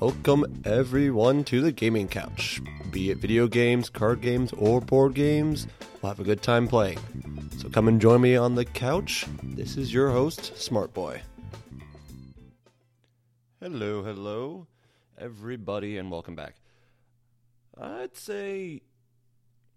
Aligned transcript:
Welcome 0.00 0.62
everyone 0.64 1.44
to 1.44 1.60
the 1.60 1.72
gaming 1.72 2.08
couch. 2.08 2.62
Be 2.90 3.10
it 3.10 3.18
video 3.18 3.46
games, 3.46 3.90
card 3.90 4.22
games, 4.22 4.50
or 4.54 4.80
board 4.80 5.12
games, 5.12 5.66
we'll 6.00 6.10
have 6.10 6.20
a 6.20 6.24
good 6.24 6.40
time 6.40 6.68
playing. 6.68 6.98
So 7.58 7.68
come 7.68 7.86
and 7.86 8.00
join 8.00 8.22
me 8.22 8.34
on 8.34 8.54
the 8.54 8.64
couch. 8.64 9.26
This 9.42 9.76
is 9.76 9.92
your 9.92 10.10
host, 10.10 10.56
Smart 10.56 10.94
Boy. 10.94 11.20
Hello, 13.60 14.02
hello, 14.02 14.66
everybody, 15.18 15.98
and 15.98 16.10
welcome 16.10 16.34
back. 16.34 16.54
I'd 17.78 18.16
say, 18.16 18.80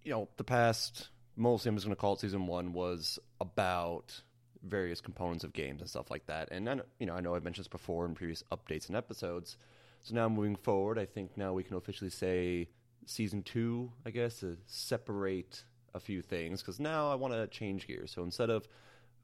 you 0.05 0.11
know, 0.11 0.29
the 0.37 0.45
past, 0.45 1.09
mostly 1.35 1.67
I'm 1.67 1.75
just 1.75 1.85
going 1.85 1.97
to 1.97 1.99
call 1.99 2.13
it 2.13 2.21
season 2.21 2.47
one, 2.47 2.71
was 2.71 3.19
about 3.41 4.21
various 4.63 5.01
components 5.01 5.43
of 5.43 5.51
games 5.51 5.81
and 5.81 5.89
stuff 5.89 6.09
like 6.09 6.27
that. 6.27 6.47
And 6.49 6.69
I 6.69 6.75
know, 6.75 6.83
you 6.97 7.07
know, 7.07 7.13
I 7.13 7.19
know 7.19 7.35
I've 7.35 7.43
mentioned 7.43 7.65
this 7.65 7.67
before 7.67 8.05
in 8.05 8.15
previous 8.15 8.41
updates 8.53 8.87
and 8.87 8.95
episodes. 8.95 9.57
So 10.03 10.13
now 10.15 10.27
moving 10.27 10.57
forward, 10.57 10.99
I 10.99 11.05
think 11.05 11.37
now 11.37 11.53
we 11.53 11.63
can 11.63 11.77
officially 11.77 12.09
say 12.09 12.67
season 13.05 13.41
two, 13.41 13.91
I 14.05 14.09
guess, 14.09 14.41
to 14.41 14.57
separate 14.65 15.63
a 15.93 15.99
few 15.99 16.21
things 16.21 16.61
because 16.61 16.79
now 16.79 17.09
I 17.09 17.15
want 17.15 17.33
to 17.33 17.47
change 17.47 17.87
gears. 17.87 18.11
So 18.11 18.21
instead 18.23 18.49
of 18.49 18.67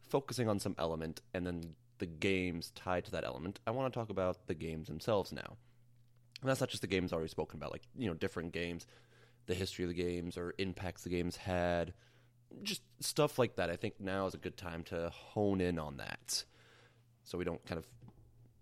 focusing 0.07 0.47
on 0.47 0.57
some 0.57 0.75
element 0.77 1.21
and 1.33 1.45
then 1.45 1.75
the 1.97 2.05
games 2.05 2.71
tied 2.75 3.03
to 3.05 3.11
that 3.11 3.25
element, 3.25 3.59
I 3.67 3.71
want 3.71 3.91
to 3.91 3.99
talk 3.99 4.09
about 4.09 4.47
the 4.47 4.53
games 4.53 4.87
themselves 4.87 5.33
now. 5.33 5.57
And 6.41 6.49
that's 6.49 6.61
not 6.61 6.69
just 6.69 6.81
the 6.81 6.87
games 6.87 7.11
already 7.11 7.27
spoken 7.27 7.59
about, 7.59 7.73
like, 7.73 7.83
you 7.97 8.07
know, 8.07 8.13
different 8.13 8.53
games, 8.53 8.87
the 9.47 9.53
history 9.53 9.83
of 9.83 9.89
the 9.89 10.01
games 10.01 10.37
or 10.37 10.53
impacts 10.57 11.03
the 11.03 11.09
games 11.09 11.35
had, 11.35 11.93
just 12.63 12.81
stuff 13.01 13.37
like 13.37 13.57
that. 13.57 13.69
I 13.69 13.75
think 13.75 13.95
now 13.99 14.27
is 14.27 14.33
a 14.33 14.37
good 14.37 14.55
time 14.55 14.83
to 14.83 15.09
hone 15.09 15.59
in 15.59 15.77
on 15.77 15.97
that. 15.97 16.45
So 17.25 17.37
we 17.37 17.43
don't 17.43 17.63
kind 17.65 17.77
of, 17.77 17.85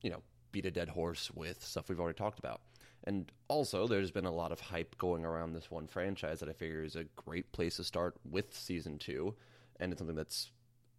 you 0.02 0.10
know, 0.10 0.24
beat 0.58 0.66
a 0.66 0.72
dead 0.72 0.90
horse 0.90 1.32
with 1.32 1.64
stuff 1.64 1.90
we've 1.90 2.00
already 2.00 2.18
talked 2.18 2.40
about. 2.40 2.62
And 3.04 3.32
also, 3.48 3.88
there's 3.88 4.12
been 4.12 4.26
a 4.26 4.32
lot 4.32 4.52
of 4.52 4.60
hype 4.60 4.98
going 4.98 5.24
around 5.24 5.54
this 5.54 5.72
one 5.72 5.88
franchise 5.88 6.40
that 6.40 6.50
I 6.50 6.54
figure 6.54 6.84
is 6.84 6.96
a 6.96 7.06
great 7.16 7.52
place 7.52 7.78
to 7.78 7.84
start 7.84 8.16
with 8.30 8.54
season 8.54 8.98
two. 8.98 9.36
And 9.80 9.92
it's 9.92 10.00
something 10.00 10.16
that's 10.16 10.52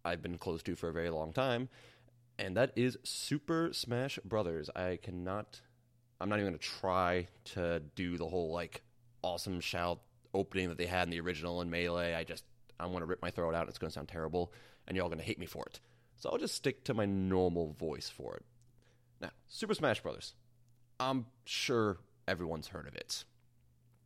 I've 0.05 0.21
been 0.21 0.37
close 0.37 0.63
to 0.63 0.75
for 0.75 0.89
a 0.89 0.93
very 0.93 1.09
long 1.09 1.33
time 1.33 1.69
and 2.39 2.55
that 2.55 2.71
is 2.77 2.97
Super 3.03 3.71
Smash 3.73 4.17
Brothers. 4.23 4.69
I 4.75 4.97
cannot. 5.03 5.59
I'm 6.21 6.29
not 6.29 6.39
even 6.39 6.51
going 6.51 6.59
to 6.59 6.65
try 6.65 7.27
to 7.55 7.81
do 7.95 8.17
the 8.17 8.27
whole 8.27 8.51
like 8.51 8.81
awesome 9.21 9.59
shout 9.59 9.99
opening 10.33 10.69
that 10.69 10.77
they 10.77 10.85
had 10.85 11.03
in 11.03 11.09
the 11.09 11.19
original 11.19 11.61
in 11.61 11.69
Melee. 11.69 12.15
I 12.15 12.23
just 12.23 12.45
I 12.79 12.85
want 12.85 13.01
to 13.01 13.05
rip 13.05 13.21
my 13.21 13.29
throat 13.29 13.55
out. 13.55 13.67
It's 13.67 13.77
going 13.77 13.89
to 13.89 13.93
sound 13.93 14.07
terrible, 14.07 14.53
and 14.87 14.95
you're 14.95 15.03
all 15.03 15.09
going 15.09 15.19
to 15.19 15.25
hate 15.25 15.37
me 15.37 15.45
for 15.45 15.65
it. 15.65 15.81
So 16.15 16.29
I'll 16.29 16.37
just 16.37 16.55
stick 16.55 16.85
to 16.85 16.93
my 16.93 17.05
normal 17.05 17.73
voice 17.73 18.09
for 18.09 18.37
it. 18.37 18.45
Now, 19.21 19.31
Super 19.47 19.73
Smash 19.73 20.01
Brothers. 20.01 20.33
I'm 20.99 21.25
sure 21.45 21.97
everyone's 22.27 22.67
heard 22.67 22.87
of 22.87 22.95
it. 22.95 23.23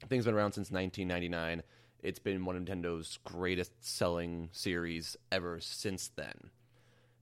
Thing's 0.08 0.26
been 0.26 0.36
around 0.36 0.54
since 0.54 0.72
1999. 0.72 1.64
It's 2.02 2.20
been 2.20 2.44
one 2.46 2.56
of 2.56 2.64
Nintendo's 2.64 3.18
greatest 3.24 3.72
selling 3.80 4.50
series 4.52 5.16
ever 5.32 5.60
since 5.62 6.10
then. 6.16 6.52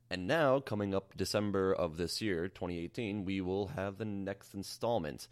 And 0.09 0.28
now, 0.28 0.59
coming 0.59 0.94
up 0.94 1.16
December 1.16 1.72
of 1.72 1.98
this 1.98 2.22
year, 2.22 2.48
2018, 2.48 3.23
we 3.23 3.39
will 3.39 3.67
have 3.67 3.98
the 3.98 4.05
next 4.05 4.53
installment. 4.53 5.28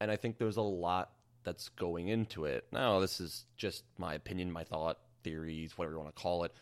And 0.00 0.10
I 0.10 0.16
think 0.16 0.38
there's 0.38 0.56
a 0.56 0.62
lot 0.62 1.10
that's 1.42 1.70
going 1.70 2.08
into 2.08 2.44
it. 2.44 2.66
Now, 2.70 3.00
this 3.00 3.20
is 3.20 3.46
just 3.56 3.84
my 3.96 4.14
opinion, 4.14 4.52
my 4.52 4.64
thought, 4.64 4.98
theories, 5.24 5.76
whatever 5.76 5.94
you 5.94 6.00
want 6.00 6.14
to 6.14 6.22
call 6.22 6.44
it. 6.44 6.52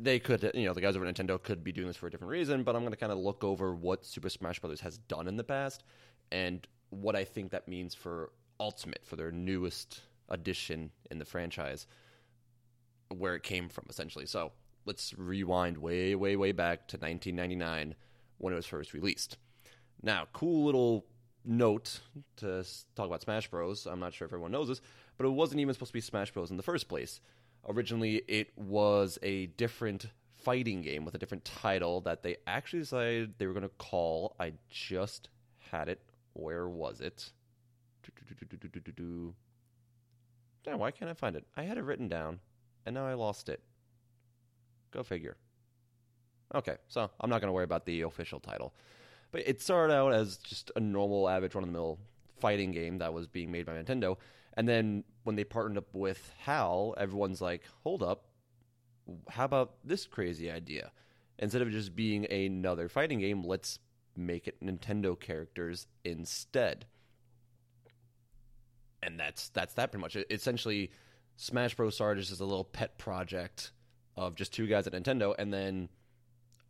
They 0.00 0.18
could, 0.18 0.50
you 0.54 0.66
know, 0.66 0.74
the 0.74 0.80
guys 0.80 0.96
over 0.96 1.04
Nintendo 1.04 1.42
could 1.42 1.64
be 1.64 1.72
doing 1.72 1.88
this 1.88 1.96
for 1.96 2.06
a 2.06 2.10
different 2.10 2.30
reason, 2.30 2.62
but 2.62 2.76
I'm 2.76 2.82
going 2.82 2.92
to 2.92 2.98
kind 2.98 3.10
of 3.10 3.18
look 3.18 3.42
over 3.42 3.74
what 3.74 4.06
Super 4.06 4.28
Smash 4.28 4.60
Bros. 4.60 4.80
has 4.80 4.98
done 4.98 5.26
in 5.26 5.36
the 5.36 5.44
past 5.44 5.82
and 6.30 6.66
what 6.90 7.16
I 7.16 7.24
think 7.24 7.50
that 7.50 7.66
means 7.66 7.94
for 7.94 8.30
Ultimate, 8.60 9.02
for 9.04 9.16
their 9.16 9.30
newest 9.30 10.02
addition 10.28 10.90
in 11.10 11.18
the 11.18 11.24
franchise, 11.24 11.86
where 13.16 13.34
it 13.34 13.42
came 13.42 13.68
from, 13.68 13.86
essentially. 13.88 14.26
So, 14.26 14.52
let's 14.84 15.14
rewind 15.16 15.78
way, 15.78 16.14
way, 16.14 16.34
way 16.34 16.52
back 16.52 16.88
to 16.88 16.96
1999 16.96 17.94
when 18.38 18.52
it 18.52 18.56
was 18.56 18.66
first 18.66 18.94
released. 18.94 19.36
Now, 20.02 20.26
cool 20.32 20.64
little 20.64 21.06
note 21.44 22.00
to 22.36 22.64
talk 22.94 23.06
about 23.06 23.22
Smash 23.22 23.48
Bros. 23.48 23.86
I'm 23.86 24.00
not 24.00 24.14
sure 24.14 24.26
if 24.26 24.32
everyone 24.32 24.52
knows 24.52 24.68
this, 24.68 24.80
but 25.16 25.26
it 25.26 25.30
wasn't 25.30 25.60
even 25.60 25.74
supposed 25.74 25.90
to 25.90 25.94
be 25.94 26.00
Smash 26.00 26.32
Bros. 26.32 26.50
in 26.50 26.56
the 26.56 26.62
first 26.62 26.88
place. 26.88 27.20
Originally, 27.68 28.22
it 28.28 28.56
was 28.56 29.18
a 29.22 29.46
different 29.46 30.06
fighting 30.42 30.80
game 30.80 31.04
with 31.04 31.14
a 31.14 31.18
different 31.18 31.44
title 31.44 32.00
that 32.00 32.22
they 32.22 32.36
actually 32.46 32.80
decided 32.80 33.34
they 33.38 33.46
were 33.46 33.52
going 33.52 33.62
to 33.62 33.68
call. 33.76 34.34
I 34.40 34.54
just 34.70 35.28
had 35.58 35.88
it. 35.88 36.00
Where 36.32 36.68
was 36.68 37.00
it? 37.00 37.30
Damn, 40.64 40.78
why 40.78 40.90
can't 40.90 41.10
I 41.10 41.14
find 41.14 41.36
it? 41.36 41.44
I 41.56 41.64
had 41.64 41.76
it 41.76 41.84
written 41.84 42.08
down, 42.08 42.40
and 42.86 42.94
now 42.94 43.06
I 43.06 43.14
lost 43.14 43.48
it. 43.48 43.60
Go 44.90 45.02
figure. 45.02 45.36
Okay, 46.54 46.76
so 46.88 47.10
I'm 47.20 47.28
not 47.28 47.40
going 47.40 47.48
to 47.48 47.52
worry 47.52 47.64
about 47.64 47.84
the 47.84 48.02
official 48.02 48.40
title. 48.40 48.72
But 49.30 49.46
it 49.46 49.60
started 49.60 49.92
out 49.92 50.14
as 50.14 50.38
just 50.38 50.72
a 50.74 50.80
normal, 50.80 51.28
average, 51.28 51.54
run 51.54 51.64
of 51.64 51.68
the 51.68 51.72
mill 51.72 51.98
fighting 52.40 52.70
game 52.70 52.98
that 52.98 53.12
was 53.12 53.26
being 53.26 53.50
made 53.50 53.66
by 53.66 53.72
Nintendo. 53.72 54.16
And 54.54 54.66
then 54.66 55.04
when 55.28 55.36
they 55.36 55.44
partnered 55.44 55.76
up 55.76 55.92
with 55.92 56.32
HAL, 56.38 56.94
everyone's 56.96 57.42
like, 57.42 57.62
hold 57.84 58.02
up, 58.02 58.24
how 59.28 59.44
about 59.44 59.74
this 59.84 60.06
crazy 60.06 60.50
idea? 60.50 60.90
Instead 61.38 61.60
of 61.60 61.70
just 61.70 61.94
being 61.94 62.24
another 62.32 62.88
fighting 62.88 63.18
game, 63.18 63.42
let's 63.42 63.78
make 64.16 64.48
it 64.48 64.64
Nintendo 64.64 65.20
characters 65.20 65.86
instead. 66.02 66.86
And 69.02 69.20
that's 69.20 69.50
that's 69.50 69.74
that 69.74 69.92
pretty 69.92 70.00
much. 70.00 70.16
essentially, 70.30 70.92
Smash 71.36 71.74
Bros. 71.74 71.94
started 71.94 72.20
just 72.20 72.32
as 72.32 72.40
a 72.40 72.46
little 72.46 72.64
pet 72.64 72.96
project 72.96 73.72
of 74.16 74.34
just 74.34 74.54
two 74.54 74.66
guys 74.66 74.86
at 74.86 74.94
Nintendo, 74.94 75.34
and 75.38 75.52
then 75.52 75.90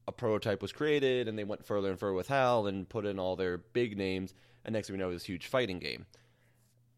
a 0.08 0.10
prototype 0.10 0.62
was 0.62 0.72
created, 0.72 1.28
and 1.28 1.38
they 1.38 1.44
went 1.44 1.64
further 1.64 1.90
and 1.90 2.00
further 2.00 2.12
with 2.12 2.26
HAL 2.26 2.66
and 2.66 2.88
put 2.88 3.06
in 3.06 3.20
all 3.20 3.36
their 3.36 3.58
big 3.58 3.96
names, 3.96 4.34
and 4.64 4.72
next 4.72 4.88
thing 4.88 4.96
we 4.96 5.00
know, 5.00 5.12
this 5.12 5.26
huge 5.26 5.46
fighting 5.46 5.78
game. 5.78 6.06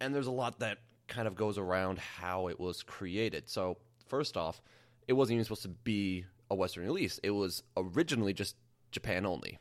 And 0.00 0.14
there's 0.14 0.26
a 0.26 0.32
lot 0.32 0.60
that 0.60 0.78
kind 1.10 1.28
of 1.28 1.34
goes 1.34 1.58
around 1.58 1.98
how 1.98 2.48
it 2.48 2.58
was 2.58 2.82
created. 2.82 3.48
So 3.48 3.76
first 4.06 4.36
off, 4.36 4.62
it 5.06 5.12
wasn't 5.12 5.34
even 5.34 5.44
supposed 5.44 5.62
to 5.62 5.68
be 5.68 6.24
a 6.50 6.54
Western 6.54 6.84
release. 6.84 7.20
It 7.22 7.30
was 7.32 7.62
originally 7.76 8.32
just 8.32 8.56
Japan 8.90 9.26
only. 9.26 9.58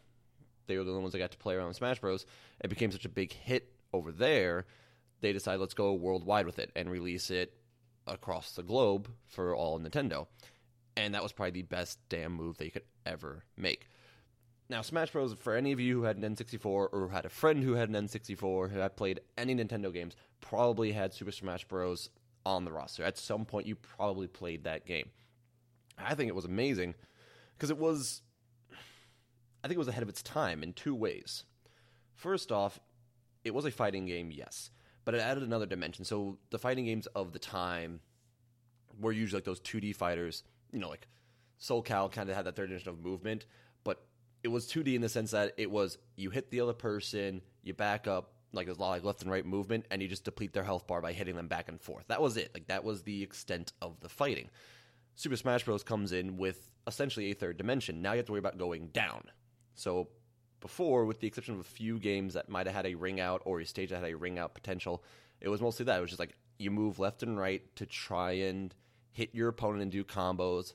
They 0.68 0.78
were 0.78 0.86
the 0.86 0.92
only 0.92 1.02
ones 1.02 1.12
that 1.14 1.20
got 1.20 1.32
to 1.32 1.38
play 1.38 1.56
around 1.56 1.68
with 1.68 1.78
Smash 1.78 2.00
Bros. 2.00 2.26
It 2.62 2.70
became 2.70 2.92
such 2.92 3.06
a 3.06 3.10
big 3.10 3.34
hit 3.34 3.70
over 3.92 4.12
there. 4.12 4.66
They 5.20 5.34
decided 5.34 5.60
let's 5.60 5.74
go 5.74 5.94
worldwide 5.94 6.46
with 6.46 6.60
it 6.60 6.72
and 6.76 6.90
release 6.90 7.30
it 7.30 7.54
across 8.08 8.54
the 8.54 8.64
globe 8.64 9.10
for 9.28 9.54
all 9.54 9.80
Nintendo 9.80 10.28
and 11.00 11.14
that 11.14 11.24
was 11.24 11.32
probably 11.32 11.52
the 11.52 11.62
best 11.62 11.98
damn 12.10 12.34
move 12.34 12.58
they 12.58 12.70
could 12.70 12.84
ever 13.06 13.44
make. 13.56 13.88
Now, 14.70 14.82
Smash 14.84 15.12
Bros. 15.12 15.34
for 15.34 15.56
any 15.56 15.72
of 15.72 15.80
you 15.80 16.00
who 16.00 16.04
had 16.04 16.18
an 16.18 16.36
N64 16.36 16.64
or 16.66 17.10
had 17.12 17.26
a 17.26 17.30
friend 17.30 17.64
who 17.64 17.74
had 17.74 17.90
an 17.90 17.96
N64 18.08 18.70
who 18.72 18.80
had 18.80 18.96
played 18.96 19.20
any 19.38 19.56
Nintendo 19.56 19.92
games, 19.92 20.16
probably 20.42 20.92
had 20.92 21.14
Super 21.14 21.32
Smash 21.32 21.66
Bros. 21.66 22.10
on 22.46 22.66
the 22.66 22.72
roster. 22.72 23.04
At 23.04 23.18
some 23.18 23.46
point, 23.46 23.66
you 23.66 23.76
probably 23.76 24.28
played 24.28 24.64
that 24.66 24.86
game. 24.86 25.10
I 25.98 26.14
think 26.14 26.30
it 26.30 26.36
was 26.36 26.46
amazing 26.46 26.94
because 27.58 27.72
it 27.72 27.78
was, 27.78 28.22
I 29.64 29.68
think 29.68 29.76
it 29.76 29.80
was 29.80 29.88
ahead 29.88 30.04
of 30.04 30.10
its 30.10 30.22
time 30.22 30.62
in 30.62 30.74
two 30.74 30.94
ways. 30.94 31.46
First 32.14 32.52
off, 32.52 32.80
it 33.44 33.54
was 33.54 33.66
a 33.66 33.72
fighting 33.72 34.06
game, 34.06 34.30
yes, 34.32 34.70
but 35.04 35.16
it 35.16 35.22
added 35.22 35.44
another 35.44 35.66
dimension. 35.66 36.06
So 36.06 36.38
the 36.52 36.60
fighting 36.60 36.86
games 36.86 37.08
of 37.08 37.34
the 37.34 37.40
time 37.40 38.02
were 39.00 39.12
usually 39.12 39.38
like 39.38 39.46
those 39.46 39.62
2D 39.62 39.96
fighters 39.96 40.44
you 40.72 40.80
know, 40.80 40.90
like 40.90 41.08
Soul 41.58 41.82
Cal 41.82 42.10
kind 42.10 42.30
of 42.30 42.36
had 42.36 42.46
that 42.46 42.56
third 42.56 42.68
dimension 42.68 42.90
of 42.90 43.04
movement, 43.04 43.46
it 44.44 44.48
was 44.48 44.68
2D 44.68 44.96
in 44.96 45.02
the 45.02 45.10
sense 45.10 45.32
that 45.32 45.54
it 45.58 45.70
was 45.70 45.98
you 46.16 46.30
hit 46.30 46.52
the 46.52 46.62
other 46.62 46.74
person, 46.74 47.42
you 47.64 47.74
back 47.74 48.08
up, 48.08 48.34
like 48.54 48.66
there's 48.66 48.78
a 48.78 48.82
lot 48.82 48.90
of 48.90 48.98
like 48.98 49.04
left 49.04 49.22
and 49.22 49.32
right 49.32 49.46
movement, 49.46 49.86
and 49.92 50.02
you 50.02 50.08
just 50.08 50.24
deplete 50.24 50.54
their 50.54 50.64
health 50.64 50.88
bar 50.88 51.02
by 51.02 51.14
hitting 51.14 51.36
them 51.36 51.48
back 51.48 51.70
and 51.70 51.80
forth. 51.82 52.06
That 52.08 52.22
was 52.22 52.38
it. 52.38 52.52
Like 52.54 52.68
that 52.68 52.84
was 52.84 53.04
the 53.04 53.22
extent 53.24 53.74
of 53.82 54.00
the 54.00 54.10
fighting. 54.10 54.50
Super 55.16 55.36
Smash 55.36 55.66
Bros. 55.66 55.84
comes 55.84 56.12
in 56.12 56.38
with 56.38 56.72
essentially 56.88 57.32
a 57.32 57.36
third 57.36 57.58
dimension. 57.58 58.02
Now 58.02 58.14
you 58.14 58.18
have 58.18 58.26
to 58.28 58.32
worry 58.32 58.40
about 58.40 58.58
going 58.58 58.88
down. 58.88 59.24
So 59.76 60.08
before, 60.62 61.06
with 61.06 61.20
the 61.20 61.28
exception 61.28 61.54
of 61.54 61.60
a 61.60 61.64
few 61.64 62.00
games 62.00 62.34
that 62.34 62.50
might 62.50 62.68
have 62.68 62.76
had 62.76 62.86
a 62.86 62.96
ring 62.96 63.20
out 63.20 63.42
or 63.46 63.60
a 63.60 63.66
stage 63.66 63.90
that 63.90 64.02
had 64.02 64.12
a 64.12 64.18
ring 64.18 64.40
out 64.40 64.54
potential, 64.54 65.04
it 65.42 65.50
was 65.50 65.62
mostly 65.62 65.86
that. 65.86 65.98
It 65.98 66.02
was 66.02 66.12
just 66.12 66.20
like 66.20 66.36
you 66.58 66.72
move 66.72 67.00
left 67.00 67.24
and 67.24 67.38
right 67.38 67.64
to 67.76 67.86
try 67.86 68.32
and 68.32 68.74
hit 69.12 69.34
your 69.34 69.50
opponent 69.50 69.82
and 69.82 69.92
do 69.92 70.04
combos 70.04 70.74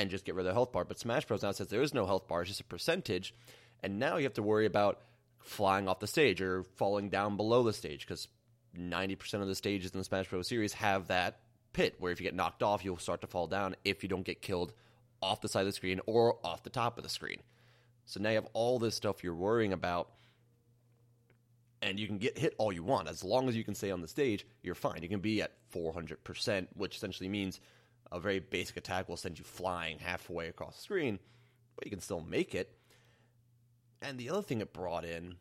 and 0.00 0.10
just 0.10 0.24
get 0.24 0.34
rid 0.34 0.46
of 0.46 0.50
the 0.50 0.54
health 0.54 0.72
bar. 0.72 0.84
But 0.84 0.98
Smash 0.98 1.26
Bros. 1.26 1.42
now 1.42 1.52
says 1.52 1.68
there 1.68 1.82
is 1.82 1.92
no 1.92 2.06
health 2.06 2.26
bar, 2.26 2.40
it's 2.40 2.48
just 2.48 2.60
a 2.60 2.64
percentage. 2.64 3.34
And 3.82 3.98
now 3.98 4.16
you 4.16 4.24
have 4.24 4.34
to 4.34 4.42
worry 4.42 4.66
about 4.66 5.00
flying 5.38 5.88
off 5.88 6.00
the 6.00 6.06
stage 6.06 6.40
or 6.40 6.64
falling 6.76 7.10
down 7.10 7.36
below 7.36 7.62
the 7.62 7.72
stage 7.72 8.06
because 8.06 8.28
90% 8.78 9.34
of 9.42 9.46
the 9.46 9.54
stages 9.54 9.92
in 9.92 9.98
the 9.98 10.04
Smash 10.04 10.28
Bros. 10.28 10.48
series 10.48 10.72
have 10.74 11.08
that 11.08 11.40
pit 11.72 11.96
where 11.98 12.12
if 12.12 12.20
you 12.20 12.24
get 12.24 12.34
knocked 12.34 12.62
off, 12.62 12.84
you'll 12.84 12.98
start 12.98 13.20
to 13.20 13.26
fall 13.26 13.46
down 13.46 13.76
if 13.84 14.02
you 14.02 14.08
don't 14.08 14.24
get 14.24 14.40
killed 14.42 14.72
off 15.22 15.40
the 15.42 15.48
side 15.48 15.60
of 15.60 15.66
the 15.66 15.72
screen 15.72 16.00
or 16.06 16.38
off 16.42 16.62
the 16.62 16.70
top 16.70 16.96
of 16.96 17.04
the 17.04 17.10
screen. 17.10 17.40
So 18.06 18.20
now 18.20 18.30
you 18.30 18.36
have 18.36 18.48
all 18.54 18.78
this 18.78 18.94
stuff 18.94 19.22
you're 19.22 19.34
worrying 19.34 19.72
about. 19.72 20.08
and 21.82 21.98
you 21.98 22.06
can 22.06 22.18
get 22.18 22.38
hit 22.38 22.54
all 22.58 22.72
you 22.72 22.82
want. 22.84 23.08
As 23.08 23.24
long 23.24 23.48
as 23.48 23.56
you 23.56 23.64
can 23.64 23.74
stay 23.74 23.90
on 23.90 24.02
the 24.02 24.08
stage, 24.08 24.46
you're 24.62 24.74
fine. 24.74 25.02
You 25.02 25.08
can 25.08 25.20
be 25.20 25.40
at 25.40 25.52
400%, 25.74 26.66
which 26.74 26.96
essentially 26.96 27.28
means 27.28 27.60
a 28.12 28.20
very 28.20 28.40
basic 28.40 28.76
attack 28.76 29.08
will 29.08 29.16
send 29.16 29.38
you 29.38 29.44
flying 29.44 29.98
halfway 29.98 30.48
across 30.48 30.76
the 30.76 30.82
screen, 30.82 31.18
but 31.76 31.84
you 31.84 31.90
can 31.90 32.00
still 32.00 32.20
make 32.20 32.54
it. 32.54 32.76
And 34.02 34.18
the 34.18 34.30
other 34.30 34.42
thing 34.42 34.60
it 34.60 34.72
brought 34.72 35.04
in 35.04 35.36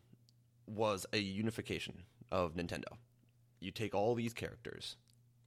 was 0.68 1.06
a 1.14 1.18
unification 1.18 2.04
of 2.32 2.56
Nintendo. 2.56 2.98
You 3.60 3.72
take 3.72 3.96
all 3.96 4.16
these 4.16 4.34
characters, 4.34 4.96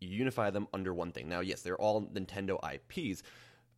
you 0.01 0.09
unify 0.09 0.51
them 0.51 0.67
under 0.73 0.93
one 0.93 1.13
thing. 1.13 1.29
Now, 1.29 1.41
yes, 1.41 1.63
they're 1.63 1.81
all 1.81 2.03
Nintendo 2.03 2.59
IPs, 2.63 3.23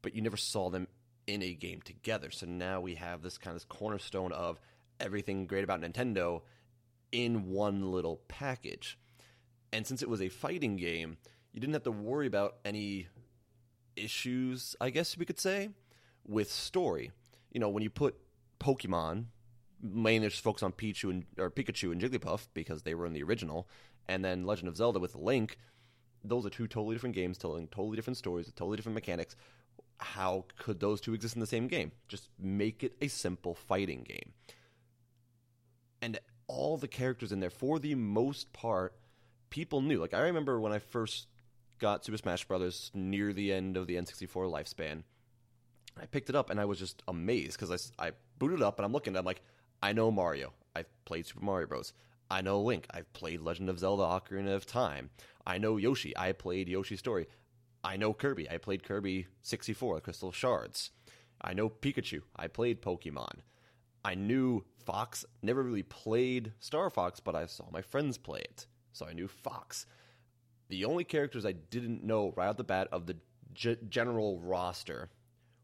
but 0.03 0.15
you 0.15 0.23
never 0.23 0.37
saw 0.37 0.71
them 0.71 0.89
in 1.27 1.43
a 1.43 1.55
game 1.55 1.83
together. 1.83 2.31
So 2.31 2.47
now 2.47 2.81
we 2.81 2.95
have 2.97 3.23
this 3.23 3.39
kind 3.39 3.57
of 3.57 3.69
cornerstone 3.69 4.33
of 4.33 4.59
everything 5.01 5.47
great 5.47 5.65
about 5.65 5.81
Nintendo 5.81 6.43
in 7.13 7.51
one 7.51 7.93
little 7.93 8.21
package. 8.29 8.99
And 9.73 9.87
since 9.87 10.03
it 10.03 10.09
was 10.09 10.23
a 10.23 10.29
fighting 10.29 10.77
game, 10.77 11.17
you 11.53 11.61
didn't 11.61 11.75
have 11.75 11.85
to 11.85 11.93
worry 11.93 12.27
about 12.27 12.57
any 12.65 13.09
issues, 13.97 14.77
I 14.81 14.91
guess 14.91 15.17
we 15.17 15.25
could 15.25 15.41
say, 15.41 15.71
with 16.27 16.51
story. 16.51 17.13
You 17.53 17.61
know, 17.61 17.69
when 17.69 17.83
you 17.83 17.91
put 17.91 18.17
Pokemon, 18.61 19.27
mainly 19.83 20.29
just 20.29 20.43
focus 20.43 20.63
on 20.63 20.73
Pichu 20.73 21.11
and 21.11 21.25
or 21.39 21.51
Pikachu 21.51 21.93
and 21.93 22.01
Jigglypuff 22.01 22.49
because 22.55 22.83
they 22.83 22.95
were 22.95 23.07
in 23.07 23.13
the 23.13 23.23
original, 23.23 23.69
and 24.09 24.25
then 24.25 24.45
Legend 24.45 24.69
of 24.69 24.77
Zelda 24.77 24.99
with 24.99 25.15
Link, 25.15 25.59
those 26.23 26.47
are 26.47 26.51
two 26.51 26.67
totally 26.67 26.95
different 26.95 27.15
games 27.15 27.39
telling 27.39 27.69
totally 27.69 27.97
different 27.97 28.17
stories, 28.17 28.47
with 28.47 28.57
totally 28.57 28.77
different 28.77 28.95
mechanics. 28.95 29.37
How 29.99 30.47
could 30.59 30.81
those 30.81 31.01
two 31.01 31.15
exist 31.15 31.35
in 31.35 31.41
the 31.41 31.47
same 31.47 31.69
game? 31.69 31.93
Just 32.09 32.29
make 32.39 32.83
it 32.83 32.95
a 33.01 33.09
simple 33.09 33.55
fighting 33.55 34.03
game. 34.03 34.33
And 36.03 36.19
all 36.47 36.77
the 36.77 36.89
characters 36.89 37.33
in 37.33 37.41
there, 37.41 37.51
for 37.51 37.79
the 37.79 37.95
most 37.95 38.53
part, 38.53 38.95
people 39.51 39.81
knew. 39.81 40.01
Like 40.01 40.15
I 40.15 40.21
remember 40.21 40.61
when 40.61 40.73
I 40.73 40.79
first 40.79 41.29
got 41.79 42.05
Super 42.05 42.19
Smash 42.19 42.45
Brothers 42.45 42.91
near 42.95 43.33
the 43.33 43.53
end 43.53 43.77
of 43.77 43.87
the 43.87 43.97
N64 43.97 44.51
lifespan. 44.51 45.03
I 46.01 46.07
picked 46.07 46.29
it 46.29 46.37
up 46.37 46.51
and 46.51 46.61
I 46.61 46.65
was 46.65 46.79
just 46.79 47.03
amazed 47.07 47.59
because 47.59 47.93
I, 47.99 48.07
I 48.07 48.13
booted 48.39 48.63
up 48.63 48.79
and 48.79 48.87
I'm 48.87 48.93
looking. 48.93 49.17
I'm 49.17 49.25
like, 49.25 49.43
I 49.83 49.93
know 49.93 50.11
Mario. 50.11 50.53
I've 50.75 50.89
played 51.05 51.27
Super 51.27 51.45
Mario 51.45 51.67
Bros. 51.67 51.93
I 52.31 52.41
know 52.41 52.61
Link. 52.61 52.87
I've 52.91 53.13
played 53.13 53.43
Legend 53.43 53.69
of 53.69 53.79
Zelda: 53.79 54.03
Ocarina 54.03 54.55
of 54.55 54.67
Time. 54.67 55.11
I 55.47 55.59
know 55.59 55.77
Yoshi. 55.77 56.17
I 56.17 56.33
played 56.33 56.69
Yoshi's 56.69 56.99
Story. 56.99 57.27
I 57.85 57.97
know 57.97 58.15
Kirby. 58.15 58.51
I 58.51 58.57
played 58.57 58.83
Kirby 58.83 59.27
64, 59.43 60.01
Crystal 60.01 60.33
Shards. 60.33 60.91
I 61.41 61.53
know 61.53 61.69
Pikachu. 61.69 62.23
I 62.35 62.47
played 62.47 62.81
Pokemon. 62.81 63.41
I 64.05 64.15
knew 64.15 64.65
Fox. 64.85 65.25
Never 65.43 65.63
really 65.63 65.83
played 65.83 66.53
Star 66.61 66.89
Fox, 66.89 67.21
but 67.21 67.35
I 67.35 67.45
saw 67.47 67.65
my 67.71 67.83
friends 67.83 68.17
play 68.17 68.41
it, 68.41 68.67
so 68.93 69.07
I 69.07 69.13
knew 69.13 69.29
Fox. 69.29 69.87
The 70.69 70.85
only 70.87 71.05
characters 71.05 71.45
I 71.45 71.53
didn't 71.53 72.05
know 72.05 72.33
right 72.37 72.49
off 72.49 72.57
the 72.57 72.65
bat 72.65 72.89
of 72.91 73.07
the 73.07 73.17
g- 73.55 73.77
general 73.89 74.41
roster 74.41 75.11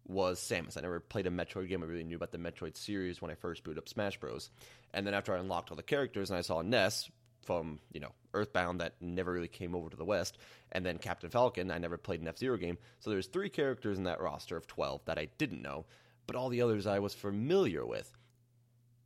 was 0.07 0.41
Samus. 0.41 0.77
I 0.77 0.81
never 0.81 1.01
played 1.01 1.27
a 1.27 1.31
Metroid 1.31 1.69
game. 1.69 1.83
I 1.83 1.87
really 1.87 2.05
knew 2.05 2.17
about 2.17 2.33
the 2.33 2.39
Metroid 2.39 2.77
series 2.77 3.23
when 3.23 3.31
I 3.31 3.35
first 3.35 3.65
booted 3.65 3.79
up 3.79 3.89
Smash 3.89 4.19
Bros. 4.19 4.51
And 4.93 5.07
then 5.07 5.15
after 5.15 5.35
I 5.35 5.39
unlocked 5.39 5.71
all 5.71 5.77
the 5.77 5.83
characters 5.83 6.31
and 6.31 6.39
I 6.39 6.43
saw 6.43 6.63
Ness 6.63 7.09
from, 7.45 7.79
you 7.93 8.01
know, 8.01 8.13
Earthbound 8.35 8.81
that 8.81 8.95
never 9.01 9.33
really 9.33 9.49
came 9.49 9.75
over 9.75 9.89
to 9.89 9.97
the 9.97 10.05
West, 10.05 10.39
and 10.73 10.85
then 10.85 10.99
Captain 10.99 11.31
Falcon, 11.31 11.71
I 11.71 11.79
never 11.79 11.97
played 11.97 12.21
an 12.21 12.29
F-Zero 12.29 12.57
game. 12.57 12.79
So 13.01 13.11
there's 13.11 13.27
three 13.27 13.49
characters 13.49 13.99
in 13.99 14.05
that 14.05 14.21
roster 14.21 14.57
of 14.57 14.67
12 14.67 15.05
that 15.07 15.19
I 15.19 15.29
didn't 15.39 15.63
know, 15.63 15.87
but 16.27 16.37
all 16.37 16.49
the 16.49 16.63
others 16.63 16.87
I 16.87 16.99
was 16.99 17.15
familiar 17.15 17.85
with. 17.85 18.13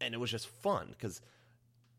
And 0.00 0.12
it 0.14 0.18
was 0.18 0.30
just 0.30 0.48
fun 0.48 0.88
because 0.90 1.20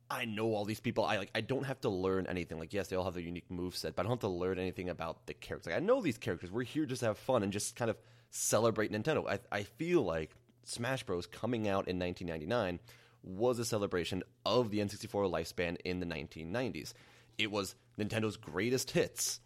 I 0.09 0.25
know 0.25 0.53
all 0.53 0.65
these 0.65 0.79
people. 0.79 1.03
I 1.03 1.17
like 1.17 1.31
I 1.33 1.41
don't 1.41 1.63
have 1.63 1.81
to 1.81 1.89
learn 1.89 2.27
anything. 2.27 2.59
Like 2.59 2.73
yes, 2.73 2.87
they 2.87 2.95
all 2.95 3.05
have 3.05 3.15
their 3.15 3.23
unique 3.23 3.49
move 3.49 3.75
set, 3.75 3.95
but 3.95 4.01
I 4.01 4.03
don't 4.03 4.13
have 4.13 4.19
to 4.19 4.27
learn 4.27 4.59
anything 4.59 4.89
about 4.89 5.25
the 5.25 5.33
characters. 5.33 5.71
Like 5.71 5.81
I 5.81 5.85
know 5.85 6.01
these 6.01 6.17
characters. 6.17 6.51
We're 6.51 6.63
here 6.63 6.85
just 6.85 6.99
to 6.99 7.07
have 7.07 7.17
fun 7.17 7.43
and 7.43 7.51
just 7.51 7.75
kind 7.75 7.89
of 7.89 7.97
celebrate 8.29 8.91
Nintendo. 8.91 9.27
I 9.27 9.39
I 9.51 9.63
feel 9.63 10.03
like 10.03 10.31
Smash 10.63 11.03
Bros 11.03 11.25
coming 11.25 11.67
out 11.67 11.87
in 11.87 11.99
1999 11.99 12.79
was 13.23 13.57
a 13.57 13.65
celebration 13.65 14.21
of 14.45 14.69
the 14.69 14.79
N64 14.79 15.31
lifespan 15.31 15.77
in 15.83 15.99
the 15.99 16.05
1990s. 16.05 16.93
It 17.39 17.51
was 17.51 17.75
Nintendo's 17.97 18.37
greatest 18.37 18.91
hits 18.91 19.39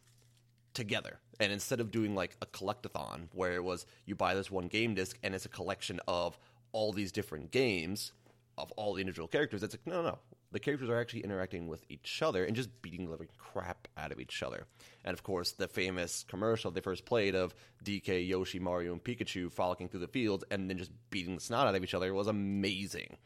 together. 0.73 1.19
And 1.39 1.53
instead 1.53 1.79
of 1.79 1.89
doing 1.89 2.15
like 2.15 2.35
a 2.41 2.45
collectathon 2.45 3.29
where 3.33 3.53
it 3.53 3.63
was 3.63 3.85
you 4.05 4.15
buy 4.15 4.35
this 4.35 4.51
one 4.51 4.67
game 4.67 4.93
disc 4.93 5.17
and 5.23 5.33
it's 5.33 5.45
a 5.45 5.49
collection 5.49 6.01
of 6.07 6.37
all 6.73 6.91
these 6.91 7.13
different 7.13 7.51
games 7.51 8.11
of 8.57 8.71
all 8.73 8.93
the 8.93 9.01
individual 9.01 9.29
characters, 9.29 9.63
it's 9.63 9.73
like 9.73 9.87
no, 9.87 10.01
no, 10.01 10.09
no 10.09 10.19
the 10.51 10.59
characters 10.59 10.89
are 10.89 10.99
actually 10.99 11.23
interacting 11.23 11.67
with 11.67 11.83
each 11.89 12.21
other 12.21 12.43
and 12.43 12.55
just 12.55 12.81
beating 12.81 13.05
the 13.05 13.11
living 13.11 13.27
crap 13.37 13.87
out 13.97 14.11
of 14.11 14.19
each 14.19 14.41
other. 14.41 14.65
And 15.05 15.13
of 15.13 15.23
course, 15.23 15.51
the 15.51 15.67
famous 15.67 16.25
commercial 16.27 16.71
they 16.71 16.81
first 16.81 17.05
played 17.05 17.35
of 17.35 17.53
DK, 17.83 18.27
Yoshi, 18.27 18.59
Mario, 18.59 18.91
and 18.91 19.03
Pikachu 19.03 19.51
frolicking 19.51 19.89
through 19.89 19.99
the 19.99 20.07
fields 20.07 20.43
and 20.49 20.69
then 20.69 20.77
just 20.77 20.91
beating 21.09 21.35
the 21.35 21.41
snot 21.41 21.67
out 21.67 21.75
of 21.75 21.83
each 21.83 21.93
other 21.93 22.13
was 22.13 22.27
amazing. 22.27 23.17